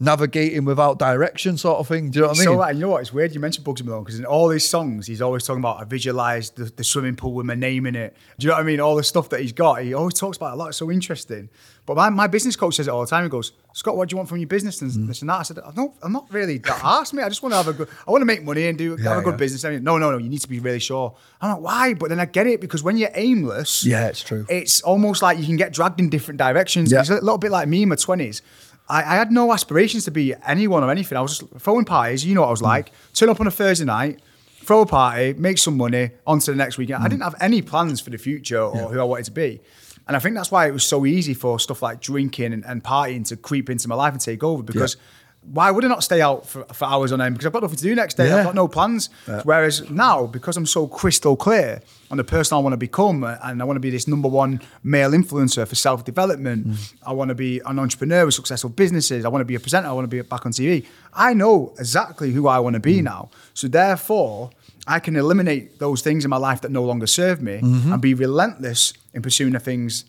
navigating 0.00 0.64
without 0.64 0.98
direction, 0.98 1.58
sort 1.58 1.78
of 1.78 1.86
thing. 1.86 2.10
Do 2.10 2.18
you 2.18 2.22
know 2.22 2.28
what 2.28 2.38
I 2.38 2.40
mean? 2.40 2.44
So 2.46 2.56
like, 2.56 2.74
you 2.74 2.80
know 2.80 2.88
what? 2.88 3.02
It's 3.02 3.12
weird 3.12 3.34
you 3.34 3.40
mentioned 3.40 3.66
Bugsy 3.66 3.84
Malone 3.84 4.02
because 4.02 4.18
in 4.18 4.24
all 4.24 4.48
his 4.48 4.66
songs, 4.66 5.06
he's 5.06 5.20
always 5.20 5.44
talking 5.44 5.60
about 5.60 5.78
I 5.78 5.84
visualized 5.84 6.56
the, 6.56 6.64
the 6.64 6.82
swimming 6.82 7.16
pool 7.16 7.34
with 7.34 7.44
my 7.44 7.54
name 7.54 7.86
in 7.86 7.94
it. 7.94 8.16
Do 8.38 8.46
you 8.46 8.48
know 8.48 8.56
what 8.56 8.62
I 8.62 8.64
mean? 8.64 8.80
All 8.80 8.96
the 8.96 9.04
stuff 9.04 9.28
that 9.28 9.40
he's 9.40 9.52
got, 9.52 9.82
he 9.82 9.92
always 9.92 10.14
talks 10.14 10.38
about 10.38 10.54
a 10.54 10.56
lot. 10.56 10.68
It's 10.68 10.78
so 10.78 10.90
interesting. 10.90 11.50
But 11.86 11.96
my, 11.96 12.08
my 12.08 12.26
business 12.28 12.56
coach 12.56 12.76
says 12.76 12.88
it 12.88 12.90
all 12.90 13.00
the 13.00 13.06
time. 13.06 13.24
He 13.24 13.28
goes, 13.30 13.52
Scott, 13.72 13.96
what 13.96 14.08
do 14.08 14.14
you 14.14 14.16
want 14.16 14.28
from 14.28 14.38
your 14.38 14.46
business 14.46 14.80
and 14.80 14.90
mm. 14.90 15.06
this 15.06 15.22
and 15.22 15.28
that? 15.30 15.40
I 15.40 15.42
said, 15.42 15.58
I 15.58 15.70
don't, 15.72 15.92
I'm 16.02 16.12
not 16.12 16.32
really 16.32 16.58
that 16.58 16.80
asked 16.84 17.12
me. 17.12 17.22
I 17.22 17.28
just 17.28 17.42
want 17.42 17.52
to 17.52 17.56
have 17.56 17.68
a 17.68 17.72
good, 17.72 17.88
I 18.06 18.10
want 18.10 18.22
to 18.22 18.26
make 18.26 18.42
money 18.42 18.68
and 18.68 18.78
do 18.78 18.96
have 18.96 19.18
a 19.18 19.22
good 19.22 19.32
yeah. 19.32 19.36
business. 19.36 19.64
I 19.64 19.70
mean, 19.70 19.84
no, 19.84 19.98
no, 19.98 20.10
no. 20.12 20.18
You 20.18 20.28
need 20.28 20.40
to 20.40 20.48
be 20.48 20.60
really 20.60 20.78
sure. 20.78 21.16
I'm 21.40 21.50
like, 21.50 21.60
why? 21.60 21.94
But 21.94 22.10
then 22.10 22.20
I 22.20 22.26
get 22.26 22.46
it 22.46 22.60
because 22.60 22.82
when 22.82 22.96
you're 22.96 23.10
aimless, 23.14 23.84
Yeah, 23.84 24.06
it's 24.06 24.22
true. 24.22 24.46
It's 24.48 24.82
almost 24.82 25.20
like 25.20 25.38
you 25.38 25.44
can 25.44 25.56
get 25.56 25.72
dragged 25.72 26.00
in 26.00 26.10
different 26.10 26.38
directions. 26.38 26.92
Yeah. 26.92 27.00
It's 27.00 27.10
a 27.10 27.14
little 27.14 27.38
bit 27.38 27.50
like 27.50 27.68
me 27.68 27.82
in 27.82 27.88
my 27.88 27.96
twenties. 27.96 28.42
I, 28.90 28.98
I 28.98 29.16
had 29.16 29.30
no 29.30 29.52
aspirations 29.52 30.04
to 30.06 30.10
be 30.10 30.34
anyone 30.46 30.82
or 30.82 30.90
anything. 30.90 31.16
I 31.16 31.20
was 31.20 31.38
just 31.38 31.50
throwing 31.58 31.84
parties. 31.84 32.24
You 32.24 32.34
know 32.34 32.42
what 32.42 32.48
I 32.48 32.50
was 32.50 32.60
hmm. 32.60 32.66
like. 32.66 32.92
Turn 33.14 33.28
up 33.28 33.40
on 33.40 33.46
a 33.46 33.50
Thursday 33.50 33.84
night, 33.84 34.20
throw 34.64 34.82
a 34.82 34.86
party, 34.86 35.34
make 35.34 35.58
some 35.58 35.76
money, 35.76 36.10
on 36.26 36.40
to 36.40 36.50
the 36.50 36.56
next 36.56 36.76
weekend. 36.76 37.02
I 37.02 37.06
hmm. 37.06 37.10
didn't 37.10 37.22
have 37.22 37.36
any 37.40 37.62
plans 37.62 38.00
for 38.00 38.10
the 38.10 38.18
future 38.18 38.60
or 38.60 38.88
who 38.90 39.00
I 39.00 39.04
wanted 39.04 39.26
to 39.26 39.32
be. 39.32 39.60
And 40.08 40.16
I 40.16 40.20
think 40.20 40.34
that's 40.34 40.50
why 40.50 40.66
it 40.66 40.72
was 40.72 40.84
so 40.84 41.06
easy 41.06 41.34
for 41.34 41.60
stuff 41.60 41.82
like 41.82 42.00
drinking 42.00 42.52
and, 42.52 42.64
and 42.64 42.82
partying 42.82 43.26
to 43.28 43.36
creep 43.36 43.70
into 43.70 43.86
my 43.86 43.94
life 43.94 44.12
and 44.12 44.20
take 44.20 44.42
over 44.42 44.62
because 44.62 44.96
why 45.42 45.70
would 45.70 45.84
I 45.84 45.88
not 45.88 46.04
stay 46.04 46.20
out 46.20 46.46
for, 46.46 46.64
for 46.64 46.84
hours 46.84 47.12
on 47.12 47.20
end? 47.20 47.34
Because 47.34 47.46
I've 47.46 47.52
got 47.52 47.62
nothing 47.62 47.78
to 47.78 47.82
do 47.82 47.94
next 47.94 48.14
day. 48.14 48.28
Yeah. 48.28 48.36
I've 48.36 48.44
got 48.44 48.54
no 48.54 48.68
plans. 48.68 49.08
Whereas 49.44 49.88
now, 49.90 50.26
because 50.26 50.56
I'm 50.56 50.66
so 50.66 50.86
crystal 50.86 51.34
clear 51.34 51.82
on 52.10 52.18
the 52.18 52.24
person 52.24 52.56
I 52.56 52.60
want 52.60 52.74
to 52.74 52.76
become, 52.76 53.24
uh, 53.24 53.36
and 53.42 53.62
I 53.62 53.64
want 53.64 53.76
to 53.76 53.80
be 53.80 53.90
this 53.90 54.06
number 54.06 54.28
one 54.28 54.60
male 54.82 55.12
influencer 55.12 55.66
for 55.66 55.74
self 55.74 56.04
development, 56.04 56.68
mm. 56.68 56.94
I 57.06 57.12
want 57.12 57.30
to 57.30 57.34
be 57.34 57.60
an 57.64 57.78
entrepreneur 57.78 58.26
with 58.26 58.34
successful 58.34 58.70
businesses, 58.70 59.24
I 59.24 59.28
want 59.28 59.40
to 59.40 59.46
be 59.46 59.54
a 59.54 59.60
presenter, 59.60 59.88
I 59.88 59.92
want 59.92 60.04
to 60.04 60.14
be 60.14 60.20
back 60.20 60.44
on 60.44 60.52
TV. 60.52 60.86
I 61.14 61.32
know 61.32 61.74
exactly 61.78 62.32
who 62.32 62.46
I 62.46 62.58
want 62.58 62.74
to 62.74 62.80
be 62.80 62.98
mm. 62.98 63.04
now. 63.04 63.30
So 63.54 63.66
therefore, 63.66 64.50
I 64.86 64.98
can 64.98 65.16
eliminate 65.16 65.78
those 65.78 66.02
things 66.02 66.24
in 66.24 66.30
my 66.30 66.36
life 66.36 66.60
that 66.62 66.70
no 66.70 66.84
longer 66.84 67.06
serve 67.06 67.40
me 67.40 67.60
mm-hmm. 67.60 67.92
and 67.92 68.02
be 68.02 68.14
relentless 68.14 68.92
in 69.14 69.22
pursuing 69.22 69.52
the 69.52 69.60
things 69.60 70.04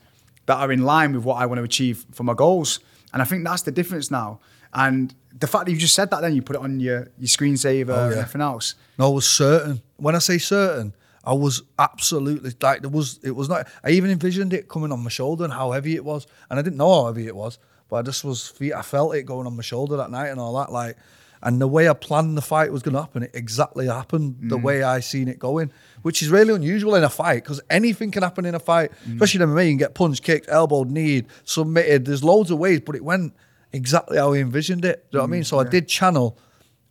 that 0.45 0.57
are 0.57 0.71
in 0.71 0.83
line 0.83 1.13
with 1.13 1.23
what 1.23 1.35
I 1.35 1.45
want 1.45 1.59
to 1.59 1.63
achieve 1.63 2.05
for 2.11 2.23
my 2.23 2.33
goals. 2.33 2.79
And 3.13 3.21
I 3.21 3.25
think 3.25 3.43
that's 3.43 3.61
the 3.61 3.71
difference 3.71 4.09
now. 4.09 4.39
And 4.73 5.13
the 5.37 5.47
fact 5.47 5.65
that 5.65 5.71
you 5.71 5.77
just 5.77 5.95
said 5.95 6.09
that, 6.11 6.21
then 6.21 6.35
you 6.35 6.41
put 6.41 6.55
it 6.55 6.61
on 6.61 6.79
your, 6.79 7.11
your 7.17 7.27
screensaver 7.27 7.89
oh, 7.89 8.05
and 8.05 8.13
Oh, 8.13 8.15
yeah. 8.15 8.21
everything 8.21 8.41
else. 8.41 8.75
No, 8.97 9.07
I 9.07 9.09
was 9.09 9.29
certain. 9.29 9.81
When 9.97 10.15
I 10.15 10.19
say 10.19 10.37
certain, 10.37 10.93
I 11.23 11.33
was 11.33 11.61
absolutely 11.77 12.51
like 12.61 12.81
there 12.81 12.89
was. 12.89 13.19
It 13.23 13.31
was 13.31 13.49
not. 13.49 13.67
I 13.83 13.91
even 13.91 14.09
envisioned 14.09 14.53
it 14.53 14.67
coming 14.67 14.91
on 14.91 15.03
my 15.03 15.09
shoulder 15.09 15.43
and 15.43 15.53
how 15.53 15.71
heavy 15.71 15.95
it 15.95 16.03
was, 16.03 16.25
and 16.49 16.59
I 16.59 16.61
didn't 16.61 16.77
know 16.77 17.03
how 17.03 17.07
heavy 17.07 17.27
it 17.27 17.35
was, 17.35 17.59
but 17.89 17.97
I 17.97 18.01
just 18.01 18.23
was. 18.23 18.53
I 18.75 18.81
felt 18.81 19.15
it 19.15 19.23
going 19.23 19.45
on 19.45 19.55
my 19.55 19.61
shoulder 19.61 19.97
that 19.97 20.09
night 20.09 20.29
and 20.29 20.39
all 20.39 20.57
that. 20.57 20.71
Like, 20.71 20.97
and 21.43 21.61
the 21.61 21.67
way 21.67 21.89
I 21.89 21.93
planned 21.93 22.37
the 22.37 22.41
fight 22.41 22.71
was 22.71 22.81
going 22.81 22.93
to 22.93 23.01
happen, 23.01 23.23
it 23.23 23.31
exactly 23.33 23.87
happened 23.87 24.37
the 24.41 24.57
mm. 24.57 24.63
way 24.63 24.83
I 24.83 24.99
seen 24.99 25.27
it 25.27 25.37
going, 25.37 25.71
which 26.01 26.23
is 26.23 26.29
really 26.29 26.53
unusual 26.53 26.95
in 26.95 27.03
a 27.03 27.09
fight 27.09 27.43
because 27.43 27.61
anything 27.69 28.11
can 28.11 28.23
happen 28.23 28.45
in 28.45 28.55
a 28.55 28.59
fight, 28.59 28.91
mm. 29.07 29.13
especially 29.13 29.43
in 29.43 29.49
MMA. 29.49 29.65
You 29.65 29.71
can 29.71 29.77
get 29.77 29.93
punched, 29.93 30.23
kicked, 30.23 30.49
elbowed, 30.49 30.89
kneed, 30.89 31.27
submitted. 31.43 32.05
There's 32.05 32.23
loads 32.23 32.49
of 32.49 32.57
ways, 32.57 32.81
but 32.81 32.95
it 32.95 33.03
went 33.03 33.33
exactly 33.73 34.17
how 34.17 34.33
I 34.33 34.37
envisioned 34.37 34.85
it. 34.85 35.09
Do 35.11 35.17
you 35.17 35.19
know 35.19 35.23
what 35.23 35.29
I 35.29 35.31
mean? 35.31 35.41
Mm, 35.41 35.45
so 35.45 35.59
I 35.59 35.63
did 35.63 35.87
channel 35.87 36.37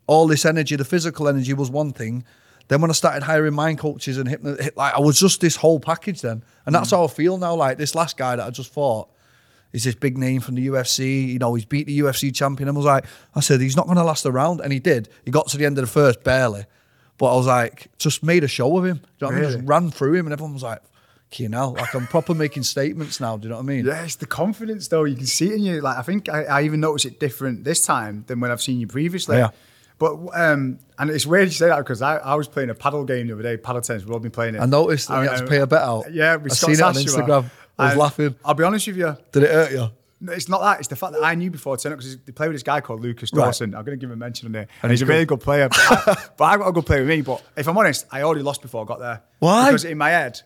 all 0.07 0.27
this 0.27 0.45
energy. 0.45 0.77
The 0.77 0.85
physical 0.85 1.29
energy 1.29 1.55
was 1.55 1.71
one 1.71 1.93
thing. 1.93 2.25
Then 2.69 2.81
when 2.81 2.91
I 2.91 2.95
started 2.95 3.25
hiring 3.25 3.55
mind 3.55 3.79
coaches 3.79 4.17
and 4.17 4.29
hypno, 4.29 4.57
like 4.77 4.95
I 4.95 5.01
was 5.01 5.19
just 5.19 5.41
this 5.41 5.57
whole 5.57 5.81
package 5.81 6.21
then, 6.21 6.45
and 6.67 6.75
that's 6.75 6.89
mm. 6.89 6.97
how 6.97 7.05
I 7.05 7.09
feel 7.09 7.37
now. 7.37 7.55
Like 7.55 7.79
this 7.79 7.95
last 7.95 8.17
guy 8.17 8.37
that 8.37 8.47
I 8.47 8.51
just 8.51 8.73
fought 8.73 9.09
is 9.73 9.85
this 9.85 9.95
big 9.95 10.19
name 10.19 10.41
from 10.41 10.55
the 10.55 10.67
UFC. 10.69 11.29
You 11.29 11.39
know, 11.39 11.55
he's 11.55 11.65
beat 11.65 11.87
the 11.87 11.99
UFC 11.99 12.35
champion. 12.35 12.69
And 12.69 12.77
I 12.77 12.79
was 12.79 12.87
like, 12.87 13.05
I 13.35 13.41
said 13.41 13.61
he's 13.61 13.77
not 13.77 13.87
going 13.87 13.99
to 13.99 14.05
last 14.05 14.25
a 14.25 14.31
round, 14.31 14.61
and 14.61 14.73
he 14.73 14.79
did. 14.79 15.09
He 15.25 15.31
got 15.31 15.49
to 15.49 15.57
the 15.57 15.67
end 15.67 15.79
of 15.79 15.83
the 15.83 15.91
first 15.91 16.23
barely, 16.23 16.65
but 17.19 17.33
I 17.33 17.37
was 17.37 17.47
like, 17.47 17.89
just 17.99 18.23
made 18.23 18.45
a 18.45 18.49
show 18.49 18.77
of 18.79 18.85
him. 18.85 18.97
Do 18.97 19.03
you 19.03 19.09
know 19.21 19.27
what 19.27 19.37
I 19.37 19.41
mean? 19.41 19.53
Just 19.59 19.69
ran 19.69 19.91
through 19.91 20.15
him, 20.15 20.27
and 20.27 20.33
everyone 20.33 20.55
was 20.55 20.63
like, 20.63 20.81
you 21.37 21.49
know, 21.49 21.71
like 21.71 21.95
I'm 21.95 22.07
proper 22.07 22.35
making 22.35 22.65
statements 22.65 23.21
now. 23.21 23.37
Do 23.37 23.45
you 23.45 23.51
know 23.51 23.57
what 23.57 23.63
I 23.63 23.67
mean? 23.67 23.87
Yeah, 23.87 24.03
it's 24.03 24.17
the 24.17 24.27
confidence 24.27 24.89
though. 24.89 25.05
You 25.05 25.17
can 25.17 25.27
see 25.27 25.49
it 25.49 25.55
in 25.55 25.63
you. 25.63 25.81
Like 25.81 25.97
I 25.99 26.03
think 26.03 26.29
I, 26.29 26.45
I 26.45 26.63
even 26.63 26.81
noticed 26.81 27.07
it 27.07 27.21
different 27.21 27.65
this 27.65 27.85
time 27.85 28.25
than 28.27 28.41
when 28.41 28.51
I've 28.51 28.63
seen 28.63 28.81
you 28.81 28.87
previously. 28.87 29.37
Yeah. 29.37 29.51
But 29.99 30.15
um, 30.35 30.79
and 30.99 31.11
it's 31.11 31.27
weird 31.27 31.49
you 31.49 31.53
say 31.53 31.69
that 31.69 31.77
because 31.79 32.01
I, 32.03 32.17
I 32.17 32.35
was 32.35 32.49
playing 32.49 32.71
a 32.71 32.75
paddle 32.75 33.05
game 33.05 33.27
the 33.29 33.35
other 33.35 33.43
day, 33.43 33.57
paddle 33.59 33.83
tennis. 33.83 34.03
We've 34.03 34.13
all 34.13 34.19
been 34.19 34.31
playing 34.31 34.55
it. 34.55 34.61
I 34.61 34.67
noticed 34.67 35.09
that 35.09 35.15
I- 35.15 35.25
you 35.25 35.29
had 35.31 35.39
to 35.39 35.45
I- 35.45 35.49
pay 35.49 35.59
a 35.59 35.67
bet 35.67 35.83
out. 35.83 36.13
Yeah, 36.13 36.37
we 36.37 36.51
I 36.51 36.55
seen 36.55 36.71
it 36.73 36.81
on 36.81 36.95
Instagram. 36.95 37.51
I 37.79 37.89
was 37.89 37.97
laughing. 37.97 38.35
I'll 38.45 38.55
be 38.55 38.65
honest 38.65 38.87
with 38.89 38.97
you. 38.97 39.17
Did 39.33 39.43
it 39.45 39.51
hurt 39.51 39.73
you? 39.73 39.89
No, 40.23 40.33
It's 40.35 40.51
not 40.51 40.61
that. 40.61 40.81
It's 40.81 40.89
the 40.89 40.97
fact 40.97 41.15
that 41.15 41.23
I 41.25 41.35
knew 41.35 41.51
before 41.51 41.79
turning 41.79 41.95
up 41.95 42.01
because 42.01 42.19
they 42.19 42.33
play 42.33 42.47
with 42.47 42.55
this 42.55 42.63
guy 42.63 42.83
called 42.83 43.01
Lucas 43.01 43.33
Right. 43.33 43.45
Dawson. 43.47 43.75
I'm 43.75 43.85
going 43.87 43.99
to 43.99 44.01
give 44.01 44.11
him 44.11 44.15
a 44.15 44.17
mention 44.17 44.47
on 44.49 44.53
there. 44.53 44.63
And 44.63 44.71
And 44.83 44.91
he's 44.93 45.01
he's 45.01 45.09
a 45.09 45.11
really 45.11 45.25
good 45.25 45.41
player. 45.41 45.69
But, 45.71 45.79
I, 45.81 46.27
but 46.37 46.45
I've 46.45 46.59
got 46.61 46.69
a 46.69 46.73
good 46.73 46.85
player 46.85 47.01
with 47.01 47.09
me. 47.09 47.23
But 47.23 47.43
if 47.57 47.67
I'm 47.67 47.79
honest, 47.79 48.07
I 48.11 48.21
already 48.23 48.43
lost 48.43 48.61
before 48.61 48.85
I 48.85 48.87
got 48.87 48.99
there. 48.99 49.23
Why? 49.39 49.69
Because 49.71 49.87
in 49.87 49.97
my 49.97 50.11
head, 50.11 50.43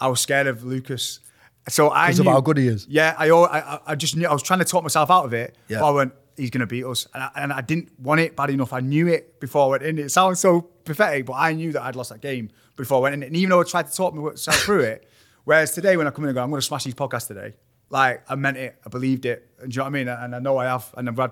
I 0.00 0.08
was 0.08 0.20
scared 0.20 0.46
of 0.46 0.64
Lucas. 0.64 1.20
So 1.68 1.90
I 1.90 2.08
Because 2.08 2.20
of 2.20 2.26
how 2.26 2.40
good 2.40 2.58
he 2.58 2.68
is? 2.68 2.86
Yeah, 2.88 3.14
I, 3.18 3.30
I, 3.30 3.58
I- 3.74 3.80
I 3.88 3.94
just 3.94 4.16
knew 4.16 4.26
I 4.26 4.32
was 4.32 4.42
trying 4.42 4.58
to 4.58 4.64
talk 4.66 4.82
myself 4.82 5.10
out 5.10 5.24
of 5.24 5.32
it. 5.32 5.56
Yeah. 5.68 5.80
But 5.80 5.86
I 5.86 5.90
went, 5.92 6.12
he's 6.36 6.50
going 6.50 6.60
to 6.60 6.66
beat 6.66 6.84
us, 6.84 7.06
and 7.14 7.22
I, 7.22 7.30
and 7.36 7.52
I 7.52 7.60
didn't 7.62 7.98
want 7.98 8.20
it 8.20 8.36
bad 8.36 8.50
enough. 8.50 8.72
I 8.72 8.80
knew 8.80 9.06
it 9.08 9.40
before 9.40 9.66
I 9.66 9.68
went 9.70 9.82
in. 9.84 9.98
It 9.98 10.10
sounds 10.10 10.40
so 10.40 10.60
pathetic, 10.60 11.24
but 11.26 11.34
I 11.34 11.52
knew 11.54 11.72
that 11.72 11.82
I'd 11.82 11.96
lost 11.96 12.10
that 12.10 12.20
game 12.20 12.50
before 12.76 12.98
I 12.98 13.00
went 13.02 13.14
in. 13.14 13.22
And 13.22 13.36
even 13.36 13.50
though 13.50 13.60
I 13.60 13.64
tried 13.64 13.86
to 13.86 13.92
talk 13.96 14.14
myself 14.14 14.56
through 14.58 14.80
it, 14.80 15.08
whereas 15.44 15.70
today 15.72 15.96
when 15.96 16.06
I 16.06 16.10
come 16.10 16.24
in 16.24 16.28
and 16.30 16.34
go, 16.34 16.42
I'm 16.42 16.50
going 16.50 16.60
to 16.60 16.66
smash 16.66 16.84
these 16.84 16.94
podcasts 16.94 17.28
today. 17.28 17.54
Like 17.88 18.24
I 18.28 18.34
meant 18.34 18.56
it, 18.56 18.76
I 18.84 18.88
believed 18.88 19.24
it. 19.24 19.48
And 19.60 19.70
do 19.70 19.76
you 19.76 19.78
know 19.78 19.84
what 19.84 19.88
I 19.90 19.92
mean? 19.92 20.08
And 20.08 20.34
I 20.34 20.38
know 20.40 20.56
I 20.58 20.64
have. 20.64 20.92
And 20.96 21.08
I've 21.08 21.16
had, 21.16 21.30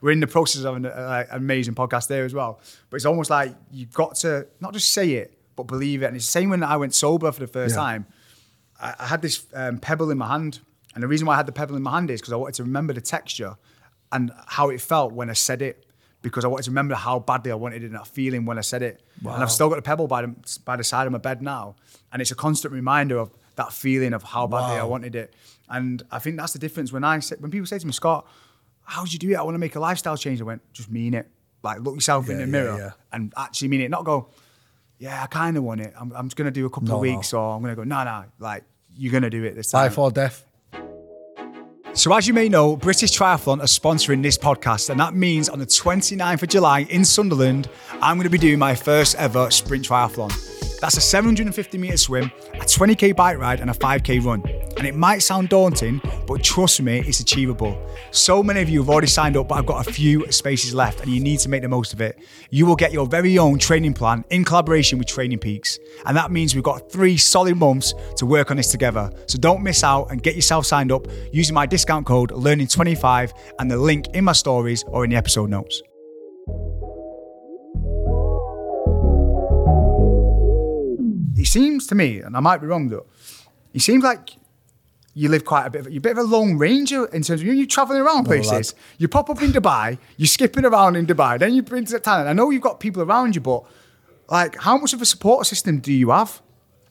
we're 0.00 0.10
in 0.10 0.20
the 0.20 0.26
process 0.26 0.64
of 0.64 0.76
an 0.76 0.86
uh, 0.86 1.24
amazing 1.30 1.74
podcast 1.74 2.08
there 2.08 2.24
as 2.24 2.34
well. 2.34 2.60
But 2.90 2.96
it's 2.96 3.06
almost 3.06 3.30
like 3.30 3.54
you've 3.72 3.92
got 3.94 4.16
to 4.16 4.46
not 4.60 4.72
just 4.74 4.90
say 4.90 5.12
it, 5.12 5.37
but 5.58 5.66
believe 5.66 6.02
it. 6.02 6.06
And 6.06 6.16
it's 6.16 6.24
the 6.26 6.32
same 6.32 6.48
when 6.48 6.62
I 6.62 6.76
went 6.78 6.94
sober 6.94 7.30
for 7.30 7.40
the 7.40 7.46
first 7.46 7.74
Yeah. 7.74 7.82
time. 7.82 8.06
I, 8.80 8.94
I 8.98 9.06
had 9.06 9.20
this 9.20 9.46
um, 9.52 9.78
pebble 9.78 10.10
in 10.10 10.16
my 10.18 10.28
hand, 10.28 10.60
and 10.94 11.02
the 11.02 11.08
reason 11.08 11.26
why 11.26 11.34
I 11.34 11.36
had 11.36 11.46
the 11.46 11.52
pebble 11.52 11.76
in 11.76 11.82
my 11.82 11.92
hand 11.92 12.10
is 12.10 12.20
because 12.20 12.32
I 12.32 12.36
wanted 12.36 12.54
to 12.54 12.64
remember 12.64 12.92
the 12.94 13.00
texture 13.02 13.56
and 14.10 14.32
how 14.46 14.70
it 14.70 14.80
felt 14.80 15.12
when 15.12 15.28
I 15.28 15.34
said 15.34 15.60
it. 15.60 15.84
Because 16.20 16.44
I 16.44 16.48
wanted 16.48 16.64
to 16.64 16.70
remember 16.72 16.96
how 16.96 17.20
badly 17.20 17.52
I 17.52 17.54
wanted 17.54 17.84
it 17.84 17.86
and 17.86 17.94
that 17.94 18.08
feeling 18.08 18.44
when 18.44 18.58
I 18.58 18.62
said 18.62 18.82
it. 18.82 19.02
And 19.20 19.40
I've 19.40 19.52
still 19.52 19.68
got 19.68 19.76
the 19.76 19.82
pebble 19.82 20.08
by 20.08 20.22
the, 20.22 20.58
by 20.64 20.74
the 20.76 20.82
side 20.82 21.06
of 21.06 21.12
my 21.12 21.18
bed 21.18 21.40
now. 21.42 21.76
And 22.12 22.20
it's 22.20 22.32
a 22.32 22.34
constant 22.34 22.74
reminder 22.74 23.18
of 23.18 23.30
that 23.54 23.72
feeling 23.72 24.12
of 24.12 24.24
how 24.24 24.48
badly 24.48 24.78
I 24.78 24.82
wanted 24.82 25.14
it. 25.14 25.32
And 25.68 26.02
I 26.10 26.18
think 26.18 26.36
that's 26.36 26.52
the 26.54 26.58
difference 26.58 26.92
when 26.92 27.04
I 27.04 27.20
say, 27.20 27.36
when 27.38 27.52
people 27.52 27.66
say 27.66 27.78
to 27.78 27.86
me, 27.86 27.92
Scott, 27.92 28.26
how 28.82 29.04
did 29.04 29.12
you 29.12 29.20
do 29.20 29.30
it? 29.30 29.36
I 29.36 29.42
want 29.42 29.54
to 29.54 29.60
make 29.60 29.76
a 29.76 29.80
lifestyle 29.80 30.16
change. 30.16 30.40
I 30.40 30.44
went, 30.44 30.60
just 30.72 30.90
mean 30.90 31.14
it. 31.14 31.30
Like 31.62 31.78
look 31.82 31.94
yourself 31.94 32.28
in 32.28 32.38
the 32.38 32.44
yeah, 32.44 32.50
mirror 32.50 32.76
yeah. 32.78 32.90
and 33.12 33.32
actually 33.36 33.68
mean 33.68 33.82
it. 33.82 33.88
Not 33.88 34.04
go, 34.04 34.30
yeah, 34.98 35.22
I 35.22 35.26
kind 35.26 35.56
of 35.56 35.62
want 35.62 35.80
it. 35.80 35.92
I'm, 35.98 36.12
I'm 36.12 36.26
just 36.26 36.36
going 36.36 36.46
to 36.46 36.50
do 36.50 36.66
a 36.66 36.70
couple 36.70 36.88
No, 36.88 36.96
of 36.96 37.04
no. 37.04 37.16
weeks 37.16 37.32
or 37.32 37.54
I'm 37.54 37.62
going 37.62 37.72
to 37.72 37.76
go, 37.76 37.84
no, 37.84 38.04
no, 38.04 38.24
like 38.38 38.64
you're 38.96 39.12
going 39.12 39.22
to 39.22 39.30
do 39.30 39.44
it 39.44 39.54
this 39.54 39.70
time. 39.70 39.84
Life 39.84 39.98
or 39.98 40.10
death. 40.10 40.44
So, 41.94 42.14
as 42.14 42.28
you 42.28 42.34
may 42.34 42.48
know, 42.48 42.76
British 42.76 43.16
Triathlon 43.18 43.60
are 43.60 43.64
sponsoring 43.66 44.22
this 44.22 44.36
podcast, 44.38 44.90
and 44.90 45.00
that 45.00 45.14
means 45.14 45.48
on 45.48 45.58
the 45.58 45.66
29th 45.66 46.42
of 46.42 46.48
July 46.48 46.80
in 46.90 47.04
Sunderland, 47.04 47.68
I'm 48.00 48.16
going 48.18 48.24
to 48.24 48.30
be 48.30 48.38
doing 48.38 48.58
my 48.58 48.74
first 48.74 49.16
ever 49.16 49.50
sprint 49.50 49.88
triathlon. 49.88 50.30
That's 50.80 50.96
a 50.96 51.00
750 51.00 51.76
metre 51.78 51.96
swim, 51.96 52.30
a 52.54 52.58
20k 52.58 53.16
bike 53.16 53.38
ride, 53.38 53.60
and 53.60 53.70
a 53.70 53.72
5k 53.72 54.24
run. 54.24 54.42
And 54.78 54.86
it 54.86 54.94
might 54.94 55.18
sound 55.18 55.48
daunting, 55.48 56.00
but 56.24 56.44
trust 56.44 56.80
me, 56.80 57.00
it's 57.00 57.18
achievable. 57.18 57.76
So 58.12 58.44
many 58.44 58.62
of 58.62 58.68
you 58.68 58.78
have 58.78 58.88
already 58.88 59.08
signed 59.08 59.36
up, 59.36 59.48
but 59.48 59.56
I've 59.56 59.66
got 59.66 59.84
a 59.84 59.92
few 59.92 60.30
spaces 60.30 60.72
left, 60.72 61.00
and 61.00 61.10
you 61.10 61.18
need 61.18 61.40
to 61.40 61.48
make 61.48 61.62
the 61.62 61.68
most 61.68 61.92
of 61.92 62.00
it. 62.00 62.16
You 62.50 62.64
will 62.64 62.76
get 62.76 62.92
your 62.92 63.04
very 63.04 63.38
own 63.38 63.58
training 63.58 63.94
plan 63.94 64.24
in 64.30 64.44
collaboration 64.44 64.96
with 64.96 65.08
Training 65.08 65.40
Peaks. 65.40 65.80
And 66.06 66.16
that 66.16 66.30
means 66.30 66.54
we've 66.54 66.62
got 66.62 66.92
three 66.92 67.16
solid 67.16 67.56
months 67.56 67.92
to 68.18 68.24
work 68.24 68.52
on 68.52 68.56
this 68.56 68.70
together. 68.70 69.10
So 69.26 69.36
don't 69.36 69.64
miss 69.64 69.82
out 69.82 70.12
and 70.12 70.22
get 70.22 70.36
yourself 70.36 70.64
signed 70.64 70.92
up 70.92 71.08
using 71.32 71.54
my 71.54 71.66
discount 71.66 72.06
code 72.06 72.30
LEARNING25 72.30 73.32
and 73.58 73.68
the 73.68 73.76
link 73.76 74.06
in 74.14 74.22
my 74.22 74.32
stories 74.32 74.84
or 74.86 75.02
in 75.02 75.10
the 75.10 75.16
episode 75.16 75.50
notes. 75.50 75.82
It 81.36 81.46
seems 81.46 81.88
to 81.88 81.96
me, 81.96 82.20
and 82.20 82.36
I 82.36 82.40
might 82.40 82.60
be 82.60 82.68
wrong 82.68 82.88
though, 82.88 83.06
it 83.74 83.80
seems 83.80 84.04
like 84.04 84.30
you 85.20 85.28
live 85.28 85.44
quite 85.52 85.66
a 85.66 85.70
bit 85.70 85.80
of 85.86 85.92
you're 85.92 85.98
a 85.98 86.08
bit 86.08 86.12
of 86.16 86.18
a 86.18 86.28
lone 86.34 86.52
ranger 86.58 87.02
in 87.06 87.22
terms 87.22 87.40
of 87.40 87.46
you, 87.46 87.52
you're 87.52 87.66
traveling 87.66 88.00
around 88.00 88.24
places. 88.24 88.74
You 88.98 89.08
pop 89.08 89.28
up 89.32 89.40
in 89.42 89.50
Dubai, 89.58 89.98
you're 90.16 90.26
skipping 90.38 90.64
around 90.64 90.92
in 90.96 91.06
Dubai, 91.06 91.38
then 91.42 91.54
you 91.54 91.62
bring 91.62 91.84
to 91.86 91.98
Thailand. 91.98 92.26
I 92.26 92.32
know 92.38 92.50
you've 92.50 92.62
got 92.70 92.78
people 92.86 93.02
around 93.02 93.34
you, 93.34 93.40
but 93.40 93.60
like 94.30 94.52
how 94.66 94.76
much 94.78 94.92
of 94.92 95.00
a 95.02 95.06
support 95.14 95.46
system 95.46 95.80
do 95.80 95.92
you 95.92 96.10
have? 96.10 96.40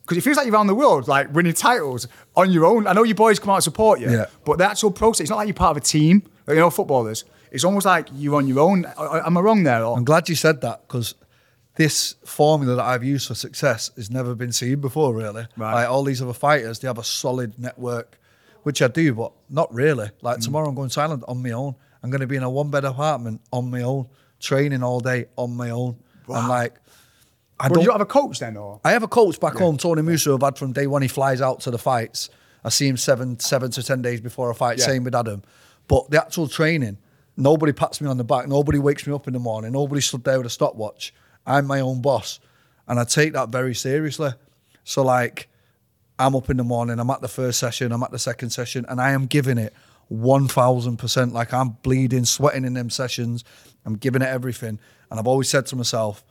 Because 0.02 0.18
it 0.18 0.22
feels 0.22 0.38
like 0.38 0.46
you're 0.46 0.56
around 0.56 0.68
the 0.68 0.76
world, 0.84 1.08
like 1.08 1.34
winning 1.34 1.54
titles 1.54 2.08
on 2.36 2.52
your 2.52 2.66
own. 2.66 2.88
I 2.88 2.94
know 2.94 3.04
your 3.04 3.16
boys 3.16 3.40
come 3.40 3.50
out 3.52 3.56
and 3.56 3.63
support 3.72 4.00
you, 4.02 4.10
Yeah. 4.10 4.26
but 4.46 4.58
the 4.58 4.66
actual 4.72 4.92
process, 4.92 5.22
it's 5.22 5.30
not 5.30 5.38
like 5.38 5.48
you're 5.48 5.54
part 5.66 5.76
of 5.76 5.84
a 5.84 5.86
team, 5.86 6.24
you 6.48 6.56
know, 6.56 6.70
footballers. 6.70 7.24
It's 7.52 7.63
almost 7.63 7.86
like 7.86 8.08
you're 8.13 8.36
on 8.36 8.48
your 8.48 8.60
own. 8.60 8.86
Am 9.28 9.38
I 9.38 9.42
wrong 9.42 9.63
there? 9.63 9.84
Or? 9.84 9.98
I'm 9.98 10.06
glad 10.06 10.28
you 10.30 10.36
said 10.36 10.62
that 10.62 10.78
because 10.88 11.16
this 11.76 12.16
formula 12.26 12.76
that 12.76 12.86
I've 12.86 13.04
used 13.04 13.28
for 13.28 13.36
success 13.36 13.92
has 13.96 14.10
never 14.10 14.34
been 14.36 14.52
seen 14.52 14.80
before, 14.82 15.13
really. 15.13 15.46
Right. 15.56 15.74
Like 15.76 15.90
all 15.90 16.04
these 16.04 16.22
other 16.22 16.34
fighters, 16.34 16.80
they 16.80 16.88
have 16.88 16.98
a 16.98 17.04
solid 17.04 17.58
network, 17.60 18.16
which 18.67 18.82
I 18.82 18.89
do, 18.89 19.13
but 19.13 19.32
not 19.49 19.73
really. 19.73 20.08
Mm. 20.08 20.12
Like 20.21 20.39
tomorrow, 20.41 20.67
I'm 20.67 20.75
going 20.75 20.89
to 20.89 20.99
Thailand 20.99 21.23
on 21.25 21.41
my 21.41 21.51
own. 21.51 21.73
I'm 22.03 22.10
going 22.10 22.19
to 22.19 22.27
be 22.27 22.36
in 22.36 22.43
a 22.43 22.49
one 22.49 22.69
bed 22.69 22.84
apartment 22.84 23.39
on 23.53 23.71
my 23.71 23.82
own, 23.82 24.10
training 24.41 24.84
all 24.84 24.99
day 24.99 25.27
on 25.38 25.56
my 25.56 25.69
own. 25.69 25.95
And 26.27 26.49
like, 26.49 26.75
I 27.58 27.67
Well, 27.67 27.75
don't. 27.75 27.84
you 27.84 27.86
don't 27.88 27.93
have 27.93 28.01
a 28.01 28.06
coach 28.06 28.39
then, 28.39 28.58
or? 28.58 28.82
I 28.84 28.91
have 28.91 29.03
a 29.03 29.08
coach 29.08 29.39
back 29.39 29.53
home, 29.56 29.77
Tony 29.77 30.01
Musa, 30.01 30.34
I've 30.34 30.41
had 30.41 30.58
from 30.58 30.73
day 30.73 30.86
one. 30.86 31.01
He 31.01 31.08
flies 31.08 31.39
out 31.39 31.62
to 31.62 31.71
the 31.71 31.77
fights. 31.77 32.30
I 32.65 32.67
see 32.69 32.89
him 32.89 32.97
seven, 32.97 33.39
seven 33.39 33.71
to 33.71 33.82
ten 33.82 34.01
days 34.01 34.19
before 34.19 34.49
a 34.49 34.53
fight. 34.53 34.80
Yeah. 34.80 34.88
Same 34.88 35.06
with 35.06 35.15
Adam. 35.15 35.43
But 35.88 36.10
the 36.12 36.21
actual 36.21 36.49
training, 36.49 36.97
nobody 37.38 37.71
pats 37.71 38.01
me 38.01 38.10
on 38.10 38.17
the 38.17 38.25
back. 38.25 38.49
Nobody 38.49 38.80
wakes 38.80 39.08
me 39.08 39.13
up 39.13 39.27
in 39.27 39.34
the 39.34 39.39
morning. 39.39 39.71
Nobody 39.71 40.01
stood 40.01 40.25
there 40.25 40.38
with 40.39 40.47
a 40.47 40.49
stopwatch. 40.49 41.13
I'm 41.45 41.65
my 41.65 41.80
own 41.80 42.01
boss, 42.01 42.41
and 42.86 42.99
I 42.99 43.06
take 43.06 43.32
that 43.32 43.47
very 43.47 43.73
seriously. 43.73 44.32
So 44.84 45.03
like, 45.03 45.47
I'm 46.19 46.36
up 46.36 46.49
in 46.49 46.58
the 46.58 46.63
morning. 46.63 46.99
I'm 46.99 47.10
at 47.10 47.21
the 47.21 47.27
first 47.27 47.60
session. 47.60 47.91
I'm 47.91 48.03
at 48.03 48.12
the 48.12 48.19
second 48.19 48.49
session, 48.49 48.86
and 48.89 48.99
I 48.99 49.12
am 49.12 49.25
giving 49.25 49.58
it 49.58 49.73
one 50.08 50.47
thousand 50.47 50.97
percent. 50.97 51.34
Like 51.34 51.53
I'm 51.53 51.77
bleeding, 51.84 52.25
sweating 52.25 52.65
in 52.65 52.73
them 52.73 52.89
sessions. 52.89 53.43
I'm 53.86 53.95
giving 53.95 54.21
it 54.21 54.27
everything, 54.27 54.80
and 55.10 55.19
I've 55.19 55.27
always 55.27 55.49
said 55.49 55.65
to 55.67 55.75
myself, 55.75 56.23